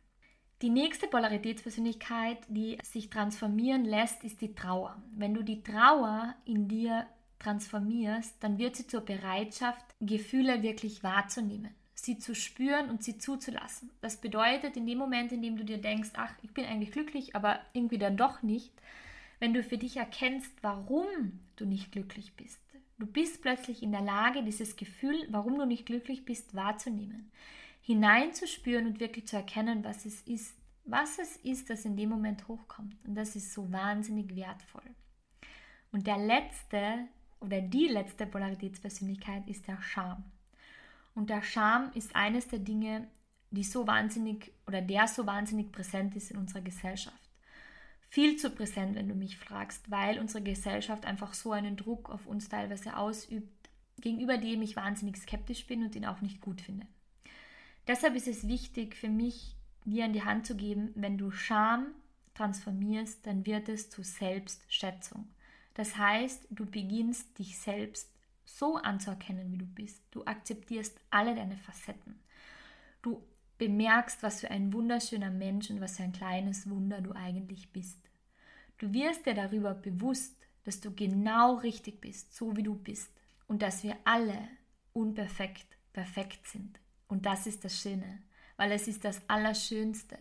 Die 0.64 0.70
nächste 0.70 1.08
Polaritätspersönlichkeit, 1.08 2.38
die 2.48 2.78
sich 2.82 3.10
transformieren 3.10 3.84
lässt, 3.84 4.24
ist 4.24 4.40
die 4.40 4.54
Trauer. 4.54 4.96
Wenn 5.14 5.34
du 5.34 5.42
die 5.42 5.62
Trauer 5.62 6.34
in 6.46 6.68
dir 6.68 7.06
transformierst, 7.38 8.42
dann 8.42 8.56
wird 8.56 8.74
sie 8.74 8.86
zur 8.86 9.02
Bereitschaft, 9.02 9.84
Gefühle 10.00 10.62
wirklich 10.62 11.02
wahrzunehmen, 11.02 11.74
sie 11.92 12.16
zu 12.16 12.34
spüren 12.34 12.88
und 12.88 13.04
sie 13.04 13.18
zuzulassen. 13.18 13.90
Das 14.00 14.16
bedeutet, 14.16 14.78
in 14.78 14.86
dem 14.86 14.96
Moment, 14.96 15.32
in 15.32 15.42
dem 15.42 15.58
du 15.58 15.66
dir 15.66 15.76
denkst, 15.76 16.12
ach, 16.14 16.32
ich 16.40 16.54
bin 16.54 16.64
eigentlich 16.64 16.92
glücklich, 16.92 17.36
aber 17.36 17.60
irgendwie 17.74 17.98
dann 17.98 18.16
doch 18.16 18.42
nicht, 18.42 18.72
wenn 19.40 19.52
du 19.52 19.62
für 19.62 19.76
dich 19.76 19.98
erkennst, 19.98 20.50
warum 20.62 21.04
du 21.56 21.66
nicht 21.66 21.92
glücklich 21.92 22.36
bist. 22.36 22.62
Du 22.98 23.04
bist 23.04 23.42
plötzlich 23.42 23.82
in 23.82 23.92
der 23.92 24.00
Lage, 24.00 24.42
dieses 24.42 24.76
Gefühl, 24.76 25.26
warum 25.28 25.58
du 25.58 25.66
nicht 25.66 25.84
glücklich 25.84 26.24
bist, 26.24 26.54
wahrzunehmen 26.54 27.30
hineinzuspüren 27.84 28.86
und 28.86 29.00
wirklich 29.00 29.26
zu 29.26 29.36
erkennen, 29.36 29.84
was 29.84 30.06
es 30.06 30.22
ist, 30.22 30.56
was 30.86 31.18
es 31.18 31.36
ist, 31.36 31.68
das 31.68 31.84
in 31.84 31.96
dem 31.96 32.08
Moment 32.08 32.48
hochkommt. 32.48 32.96
Und 33.06 33.14
das 33.14 33.36
ist 33.36 33.52
so 33.52 33.70
wahnsinnig 33.70 34.34
wertvoll. 34.34 34.90
Und 35.92 36.06
der 36.06 36.18
letzte 36.18 37.06
oder 37.40 37.60
die 37.60 37.86
letzte 37.86 38.26
Polaritätspersönlichkeit 38.26 39.46
ist 39.48 39.68
der 39.68 39.80
Scham. 39.82 40.24
Und 41.14 41.28
der 41.28 41.42
Scham 41.42 41.90
ist 41.94 42.16
eines 42.16 42.48
der 42.48 42.58
Dinge, 42.58 43.06
die 43.50 43.64
so 43.64 43.86
wahnsinnig 43.86 44.52
oder 44.66 44.80
der 44.80 45.06
so 45.06 45.26
wahnsinnig 45.26 45.70
präsent 45.70 46.16
ist 46.16 46.30
in 46.30 46.38
unserer 46.38 46.62
Gesellschaft. 46.62 47.30
Viel 48.08 48.36
zu 48.36 48.50
präsent, 48.50 48.94
wenn 48.94 49.08
du 49.08 49.14
mich 49.14 49.36
fragst, 49.36 49.90
weil 49.90 50.18
unsere 50.18 50.42
Gesellschaft 50.42 51.04
einfach 51.04 51.34
so 51.34 51.52
einen 51.52 51.76
Druck 51.76 52.08
auf 52.08 52.26
uns 52.26 52.48
teilweise 52.48 52.96
ausübt, 52.96 53.68
gegenüber 54.00 54.38
dem 54.38 54.62
ich 54.62 54.74
wahnsinnig 54.74 55.18
skeptisch 55.18 55.66
bin 55.66 55.82
und 55.84 55.94
ihn 55.94 56.06
auch 56.06 56.22
nicht 56.22 56.40
gut 56.40 56.62
finde. 56.62 56.86
Deshalb 57.86 58.14
ist 58.14 58.28
es 58.28 58.48
wichtig 58.48 58.96
für 58.96 59.08
mich, 59.08 59.56
dir 59.84 60.04
an 60.04 60.12
die 60.12 60.24
Hand 60.24 60.46
zu 60.46 60.56
geben, 60.56 60.90
wenn 60.94 61.18
du 61.18 61.30
Scham 61.30 61.88
transformierst, 62.34 63.26
dann 63.26 63.46
wird 63.46 63.68
es 63.68 63.90
zu 63.90 64.02
Selbstschätzung. 64.02 65.28
Das 65.74 65.96
heißt, 65.96 66.46
du 66.50 66.66
beginnst 66.66 67.38
dich 67.38 67.58
selbst 67.58 68.10
so 68.44 68.76
anzuerkennen, 68.76 69.52
wie 69.52 69.58
du 69.58 69.66
bist. 69.66 70.02
Du 70.10 70.24
akzeptierst 70.24 70.98
alle 71.10 71.34
deine 71.34 71.56
Facetten. 71.56 72.18
Du 73.02 73.22
bemerkst, 73.58 74.22
was 74.22 74.40
für 74.40 74.50
ein 74.50 74.72
wunderschöner 74.72 75.30
Mensch 75.30 75.70
und 75.70 75.80
was 75.80 75.96
für 75.96 76.04
ein 76.04 76.12
kleines 76.12 76.68
Wunder 76.68 77.00
du 77.00 77.12
eigentlich 77.12 77.70
bist. 77.70 77.98
Du 78.78 78.92
wirst 78.92 79.26
dir 79.26 79.34
darüber 79.34 79.74
bewusst, 79.74 80.36
dass 80.64 80.80
du 80.80 80.92
genau 80.92 81.56
richtig 81.56 82.00
bist, 82.00 82.34
so 82.34 82.56
wie 82.56 82.62
du 82.62 82.74
bist 82.74 83.10
und 83.46 83.62
dass 83.62 83.82
wir 83.82 83.96
alle 84.04 84.48
unperfekt 84.92 85.66
perfekt 85.92 86.46
sind. 86.48 86.80
Und 87.08 87.26
das 87.26 87.46
ist 87.46 87.64
das 87.64 87.80
Schöne, 87.80 88.22
weil 88.56 88.72
es 88.72 88.88
ist 88.88 89.04
das 89.04 89.20
Allerschönste, 89.28 90.18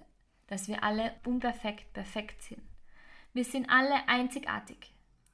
dass 0.47 0.67
wir 0.67 0.83
alle 0.83 1.13
unperfekt 1.25 1.93
perfekt 1.93 2.43
sind. 2.43 2.61
Wir 3.33 3.43
sind 3.43 3.69
alle 3.69 4.07
einzigartig. 4.07 4.93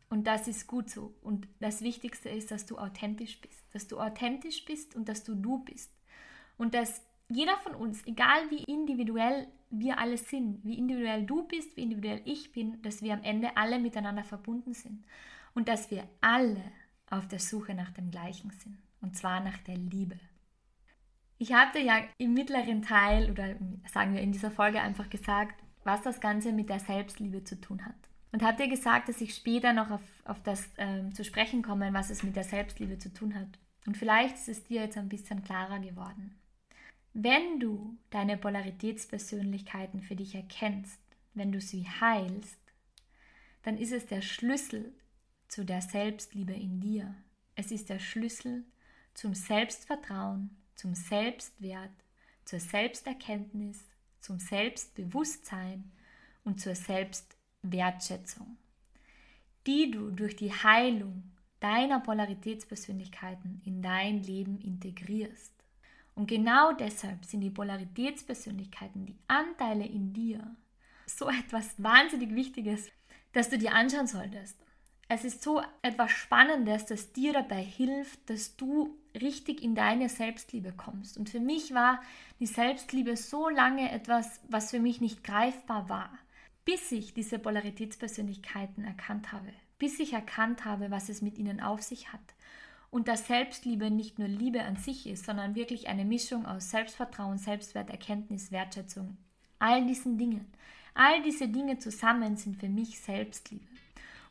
Und 0.09 0.25
das 0.25 0.47
ist 0.47 0.67
gut 0.67 0.89
so. 0.89 1.13
Und 1.21 1.47
das 1.59 1.81
Wichtigste 1.81 2.29
ist, 2.29 2.51
dass 2.51 2.65
du 2.65 2.77
authentisch 2.77 3.39
bist. 3.41 3.63
Dass 3.73 3.87
du 3.87 3.99
authentisch 3.99 4.65
bist 4.65 4.95
und 4.95 5.07
dass 5.07 5.23
du 5.23 5.35
du 5.35 5.59
bist. 5.59 5.91
Und 6.57 6.73
dass 6.73 7.01
jeder 7.27 7.57
von 7.57 7.75
uns, 7.75 8.05
egal 8.07 8.49
wie 8.49 8.63
individuell 8.63 9.47
wir 9.69 9.99
alle 9.99 10.17
sind, 10.17 10.63
wie 10.63 10.79
individuell 10.79 11.25
du 11.25 11.43
bist, 11.43 11.77
wie 11.77 11.83
individuell 11.83 12.21
ich 12.25 12.51
bin, 12.51 12.81
dass 12.81 13.03
wir 13.03 13.13
am 13.13 13.21
Ende 13.21 13.55
alle 13.55 13.77
miteinander 13.77 14.23
verbunden 14.23 14.73
sind. 14.73 15.05
Und 15.53 15.67
dass 15.67 15.91
wir 15.91 16.07
alle 16.21 16.63
auf 17.09 17.27
der 17.27 17.39
Suche 17.39 17.75
nach 17.75 17.91
dem 17.91 18.09
Gleichen 18.09 18.51
sind. 18.51 18.77
Und 19.01 19.15
zwar 19.15 19.41
nach 19.41 19.57
der 19.59 19.77
Liebe. 19.77 20.19
Ich 21.39 21.53
hatte 21.53 21.79
ja 21.79 22.03
im 22.17 22.33
mittleren 22.33 22.81
Teil 22.81 23.31
oder 23.31 23.55
sagen 23.91 24.13
wir 24.13 24.21
in 24.21 24.31
dieser 24.31 24.51
Folge 24.51 24.81
einfach 24.81 25.09
gesagt, 25.09 25.63
was 25.83 26.01
das 26.01 26.19
Ganze 26.19 26.51
mit 26.51 26.69
der 26.69 26.79
Selbstliebe 26.79 27.43
zu 27.43 27.59
tun 27.59 27.83
hat. 27.85 27.95
Und 28.31 28.43
habe 28.43 28.61
dir 28.61 28.69
gesagt, 28.69 29.09
dass 29.09 29.21
ich 29.21 29.33
später 29.33 29.73
noch 29.73 29.89
auf 29.89 30.01
auf 30.29 30.41
das 30.43 30.69
ähm, 30.77 31.13
zu 31.13 31.23
sprechen 31.23 31.63
kommen, 31.63 31.93
was 31.93 32.11
es 32.11 32.21
mit 32.21 32.35
der 32.35 32.43
Selbstliebe 32.43 32.99
zu 32.99 33.11
tun 33.11 33.33
hat. 33.33 33.47
Und 33.87 33.97
vielleicht 33.97 34.35
ist 34.35 34.49
es 34.49 34.63
dir 34.63 34.81
jetzt 34.81 34.97
ein 34.97 35.09
bisschen 35.09 35.43
klarer 35.43 35.79
geworden. 35.79 36.37
Wenn 37.13 37.59
du 37.59 37.97
deine 38.11 38.37
Polaritätspersönlichkeiten 38.37 40.01
für 40.01 40.15
dich 40.15 40.35
erkennst, 40.35 41.01
wenn 41.33 41.51
du 41.51 41.59
sie 41.59 41.87
heilst, 41.99 42.59
dann 43.63 43.77
ist 43.77 43.91
es 43.91 44.05
der 44.05 44.21
Schlüssel 44.21 44.93
zu 45.47 45.65
der 45.65 45.81
Selbstliebe 45.81 46.53
in 46.53 46.79
dir. 46.79 47.15
Es 47.55 47.71
ist 47.71 47.89
der 47.89 47.99
Schlüssel 47.99 48.63
zum 49.15 49.33
Selbstvertrauen, 49.33 50.55
zum 50.79 50.95
Selbstwert, 50.95 51.91
zur 52.45 52.61
Selbsterkenntnis, 52.61 53.83
zum 54.21 54.39
Selbstbewusstsein 54.39 55.91
und 56.45 56.61
zur 56.61 56.73
Selbstwertschätzung, 56.73 58.57
die 59.67 59.91
du 59.91 60.09
durch 60.09 60.37
die 60.37 60.53
Heilung 60.53 61.31
deiner 61.59 61.99
Polaritätspersönlichkeiten 61.99 63.61
in 63.65 63.81
dein 63.81 64.23
Leben 64.23 64.57
integrierst. 64.61 65.51
Und 66.15 66.27
genau 66.27 66.71
deshalb 66.71 67.25
sind 67.25 67.41
die 67.41 67.49
Polaritätspersönlichkeiten, 67.49 69.05
die 69.05 69.19
Anteile 69.27 69.85
in 69.85 70.13
dir, 70.13 70.55
so 71.05 71.27
etwas 71.27 71.75
wahnsinnig 71.77 72.33
Wichtiges, 72.33 72.89
dass 73.33 73.49
du 73.49 73.57
dir 73.57 73.73
anschauen 73.73 74.07
solltest. 74.07 74.57
Es 75.09 75.25
ist 75.25 75.43
so 75.43 75.61
etwas 75.81 76.11
Spannendes, 76.11 76.85
das 76.85 77.11
dir 77.11 77.33
dabei 77.33 77.63
hilft, 77.63 78.29
dass 78.29 78.55
du 78.55 78.97
richtig 79.19 79.61
in 79.63 79.75
deine 79.75 80.09
Selbstliebe 80.09 80.71
kommst. 80.71 81.17
Und 81.17 81.29
für 81.29 81.39
mich 81.39 81.73
war 81.73 82.01
die 82.39 82.45
Selbstliebe 82.45 83.15
so 83.17 83.49
lange 83.49 83.91
etwas, 83.91 84.39
was 84.47 84.71
für 84.71 84.79
mich 84.79 85.01
nicht 85.01 85.23
greifbar 85.23 85.89
war, 85.89 86.11
bis 86.65 86.91
ich 86.91 87.13
diese 87.13 87.39
Polaritätspersönlichkeiten 87.39 88.83
erkannt 88.83 89.31
habe, 89.31 89.51
bis 89.77 89.99
ich 89.99 90.13
erkannt 90.13 90.65
habe, 90.65 90.91
was 90.91 91.09
es 91.09 91.21
mit 91.21 91.37
ihnen 91.37 91.59
auf 91.59 91.81
sich 91.81 92.13
hat. 92.13 92.19
Und 92.91 93.07
dass 93.07 93.27
Selbstliebe 93.27 93.91
nicht 93.91 94.17
nur 94.17 94.27
Liebe 94.27 94.63
an 94.63 94.75
sich 94.75 95.05
ist, 95.05 95.25
sondern 95.25 95.53
wirklich 95.55 95.87
eine 95.87 96.05
Mischung 96.05 96.45
aus 96.45 96.71
Selbstvertrauen, 96.71 97.37
Selbstwert, 97.37 97.89
Erkenntnis, 97.89 98.51
Wertschätzung, 98.51 99.17
all 99.59 99.85
diesen 99.85 100.17
Dingen. 100.17 100.45
All 100.95 101.21
diese 101.21 101.47
Dinge 101.47 101.77
zusammen 101.77 102.35
sind 102.35 102.57
für 102.57 102.67
mich 102.67 102.99
Selbstliebe. 102.99 103.65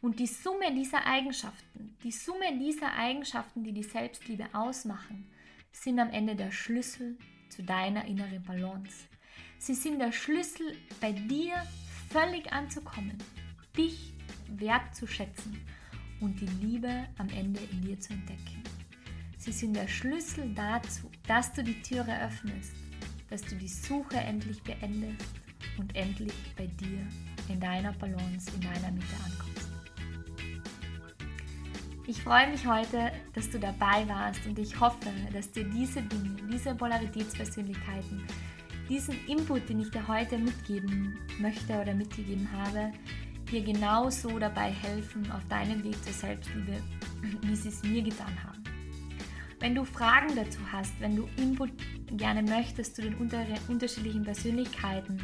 Und 0.00 0.20
die 0.20 0.26
Summe 0.26 0.72
dieser 0.74 1.04
Eigenschaften, 1.06 1.96
die 2.04 2.12
Summe 2.12 2.56
dieser 2.58 2.92
Eigenschaften, 2.94 3.64
die 3.64 3.72
die 3.72 3.82
Selbstliebe 3.82 4.46
ausmachen, 4.52 5.28
sind 5.72 5.98
am 5.98 6.10
Ende 6.10 6.36
der 6.36 6.52
Schlüssel 6.52 7.18
zu 7.48 7.62
deiner 7.62 8.04
inneren 8.04 8.42
Balance. 8.44 9.08
Sie 9.58 9.74
sind 9.74 9.98
der 9.98 10.12
Schlüssel, 10.12 10.76
bei 11.00 11.12
dir 11.12 11.54
völlig 12.10 12.52
anzukommen, 12.52 13.18
dich 13.76 14.14
wertzuschätzen 14.48 15.60
und 16.20 16.40
die 16.40 16.64
Liebe 16.64 17.08
am 17.18 17.28
Ende 17.30 17.60
in 17.72 17.82
dir 17.82 17.98
zu 17.98 18.12
entdecken. 18.12 18.62
Sie 19.36 19.52
sind 19.52 19.74
der 19.74 19.88
Schlüssel 19.88 20.52
dazu, 20.54 21.10
dass 21.26 21.52
du 21.52 21.62
die 21.62 21.80
Türe 21.82 22.22
öffnest, 22.22 22.72
dass 23.30 23.42
du 23.42 23.56
die 23.56 23.68
Suche 23.68 24.16
endlich 24.16 24.62
beendest 24.62 25.26
und 25.76 25.94
endlich 25.96 26.34
bei 26.56 26.66
dir 26.66 27.06
in 27.48 27.60
deiner 27.60 27.92
Balance, 27.94 28.50
in 28.54 28.60
deiner 28.60 28.92
Mitte 28.92 29.14
ankommst. 29.24 29.47
Ich 32.08 32.22
freue 32.22 32.48
mich 32.48 32.66
heute, 32.66 33.12
dass 33.34 33.50
du 33.50 33.58
dabei 33.58 34.08
warst 34.08 34.46
und 34.46 34.58
ich 34.58 34.80
hoffe, 34.80 35.10
dass 35.30 35.50
dir 35.50 35.64
diese 35.64 36.00
Dinge, 36.00 36.36
diese 36.50 36.74
Polaritätspersönlichkeiten, 36.74 38.26
diesen 38.88 39.14
Input, 39.26 39.68
den 39.68 39.80
ich 39.80 39.90
dir 39.90 40.08
heute 40.08 40.38
mitgeben 40.38 41.18
möchte 41.38 41.78
oder 41.78 41.92
mitgegeben 41.92 42.48
habe, 42.50 42.92
dir 43.52 43.60
genauso 43.60 44.38
dabei 44.38 44.70
helfen 44.70 45.30
auf 45.32 45.46
deinem 45.48 45.84
Weg 45.84 46.02
zur 46.02 46.14
Selbstliebe, 46.14 46.82
wie 47.42 47.54
sie 47.54 47.68
es 47.68 47.82
mir 47.82 48.00
getan 48.00 48.42
haben. 48.42 48.64
Wenn 49.60 49.74
du 49.74 49.84
Fragen 49.84 50.34
dazu 50.34 50.60
hast, 50.72 50.98
wenn 51.00 51.14
du 51.14 51.28
Input 51.36 51.72
gerne 52.12 52.42
möchtest 52.42 52.96
zu 52.96 53.02
den 53.02 53.16
unterschiedlichen 53.16 54.24
Persönlichkeiten 54.24 55.20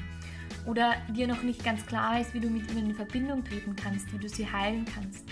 oder 0.67 0.97
dir 1.17 1.29
noch 1.29 1.43
nicht 1.45 1.65
ganz 1.65 1.87
klar 1.87 2.21
ist, 2.21 2.35
wie 2.35 2.41
du 2.41 2.51
mit 2.51 2.71
ihnen 2.71 2.91
in 2.91 2.95
Verbindung 2.95 3.43
treten 3.43 3.75
kannst, 3.75 4.13
wie 4.13 4.19
du 4.19 4.29
sie 4.29 4.47
heilen 4.53 4.85
kannst, 4.85 5.25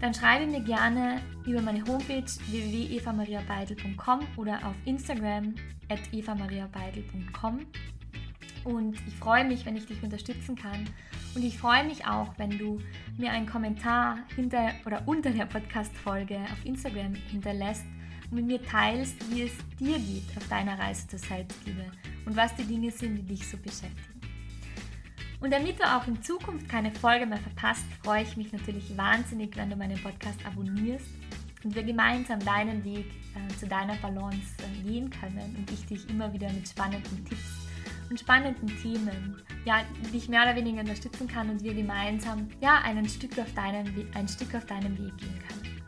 dann 0.00 0.12
schreibe 0.12 0.46
mir 0.46 0.60
gerne 0.60 1.20
über 1.46 1.62
meine 1.62 1.84
Homepage 1.86 2.24
www.evamariabeidel.com 2.48 4.20
oder 4.36 4.58
auf 4.66 4.74
Instagram 4.84 5.54
at 5.88 6.00
evamariabeidel.com. 6.12 7.60
Und 8.64 8.96
ich 9.06 9.14
freue 9.14 9.44
mich, 9.44 9.64
wenn 9.64 9.76
ich 9.76 9.86
dich 9.86 10.02
unterstützen 10.02 10.56
kann. 10.56 10.84
Und 11.34 11.44
ich 11.44 11.56
freue 11.56 11.84
mich 11.84 12.06
auch, 12.06 12.34
wenn 12.36 12.58
du 12.58 12.80
mir 13.16 13.30
einen 13.30 13.46
Kommentar 13.46 14.18
hinter 14.34 14.72
oder 14.84 15.02
unter 15.06 15.30
der 15.30 15.46
Podcast-Folge 15.46 16.40
auf 16.52 16.64
Instagram 16.64 17.14
hinterlässt 17.14 17.84
und 18.30 18.36
mit 18.36 18.46
mir 18.46 18.62
teilst, 18.62 19.30
wie 19.30 19.42
es 19.42 19.52
dir 19.78 19.98
geht 19.98 20.36
auf 20.36 20.48
deiner 20.48 20.78
Reise 20.78 21.06
zur 21.06 21.18
Selbstliebe 21.18 21.84
und 22.24 22.36
was 22.36 22.54
die 22.56 22.64
Dinge 22.64 22.90
sind, 22.90 23.16
die 23.16 23.22
dich 23.22 23.46
so 23.46 23.56
beschäftigen. 23.56 24.15
Und 25.40 25.52
damit 25.52 25.78
du 25.78 25.84
auch 25.84 26.06
in 26.06 26.22
Zukunft 26.22 26.68
keine 26.68 26.90
Folge 26.90 27.26
mehr 27.26 27.38
verpasst, 27.38 27.84
freue 28.02 28.22
ich 28.22 28.36
mich 28.36 28.52
natürlich 28.52 28.96
wahnsinnig, 28.96 29.56
wenn 29.56 29.70
du 29.70 29.76
meinen 29.76 30.00
Podcast 30.02 30.38
abonnierst 30.46 31.06
und 31.64 31.74
wir 31.74 31.82
gemeinsam 31.82 32.40
deinen 32.40 32.82
Weg 32.84 33.06
äh, 33.34 33.54
zu 33.54 33.66
deiner 33.66 33.96
Balance 33.96 34.54
äh, 34.58 34.82
gehen 34.82 35.10
können 35.10 35.54
und 35.58 35.70
ich 35.70 35.84
dich 35.86 36.08
immer 36.08 36.32
wieder 36.32 36.50
mit 36.52 36.68
spannenden 36.68 37.24
Tipps 37.24 37.66
und 38.08 38.20
spannenden 38.20 38.68
Themen, 38.82 39.36
ja, 39.64 39.82
dich 40.12 40.28
mehr 40.28 40.42
oder 40.42 40.54
weniger 40.54 40.80
unterstützen 40.80 41.26
kann 41.26 41.50
und 41.50 41.62
wir 41.62 41.74
gemeinsam 41.74 42.48
ja, 42.60 42.80
ein, 42.84 43.06
Stück 43.08 43.38
auf 43.38 43.52
deinen, 43.54 44.08
ein 44.14 44.28
Stück 44.28 44.54
auf 44.54 44.64
deinem 44.64 44.96
Weg 44.96 45.16
gehen 45.18 45.38
können. 45.48 45.82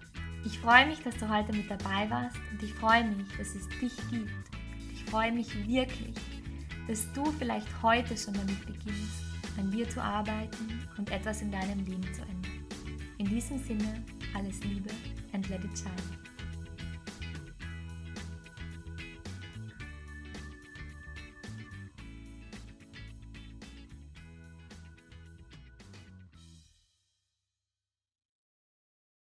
Ich 0.44 0.58
freue 0.58 0.86
mich, 0.86 1.00
dass 1.02 1.16
du 1.16 1.28
heute 1.28 1.52
mit 1.52 1.70
dabei 1.70 2.10
warst 2.10 2.36
und 2.50 2.62
ich 2.62 2.74
freue 2.74 3.04
mich, 3.04 3.28
dass 3.36 3.54
es 3.54 3.68
dich 3.80 3.96
gibt. 4.10 4.30
Ich 4.92 5.04
freue 5.04 5.32
mich 5.32 5.54
wirklich, 5.66 6.14
dass 6.88 7.10
du 7.12 7.24
vielleicht 7.38 7.68
heute 7.82 8.16
schon 8.16 8.34
damit 8.34 8.66
beginnst 8.66 9.27
an 9.58 9.70
dir 9.70 9.88
zu 9.88 10.02
arbeiten 10.02 10.80
und 10.96 11.10
etwas 11.10 11.42
in 11.42 11.50
deinem 11.50 11.84
Leben 11.84 12.02
zu 12.14 12.22
ändern. 12.22 12.64
In 13.18 13.28
diesem 13.28 13.58
Sinne, 13.58 14.04
alles 14.34 14.62
Liebe 14.64 14.90
and 15.32 15.48
let 15.48 15.64
it 15.64 15.76
shine. 15.76 16.17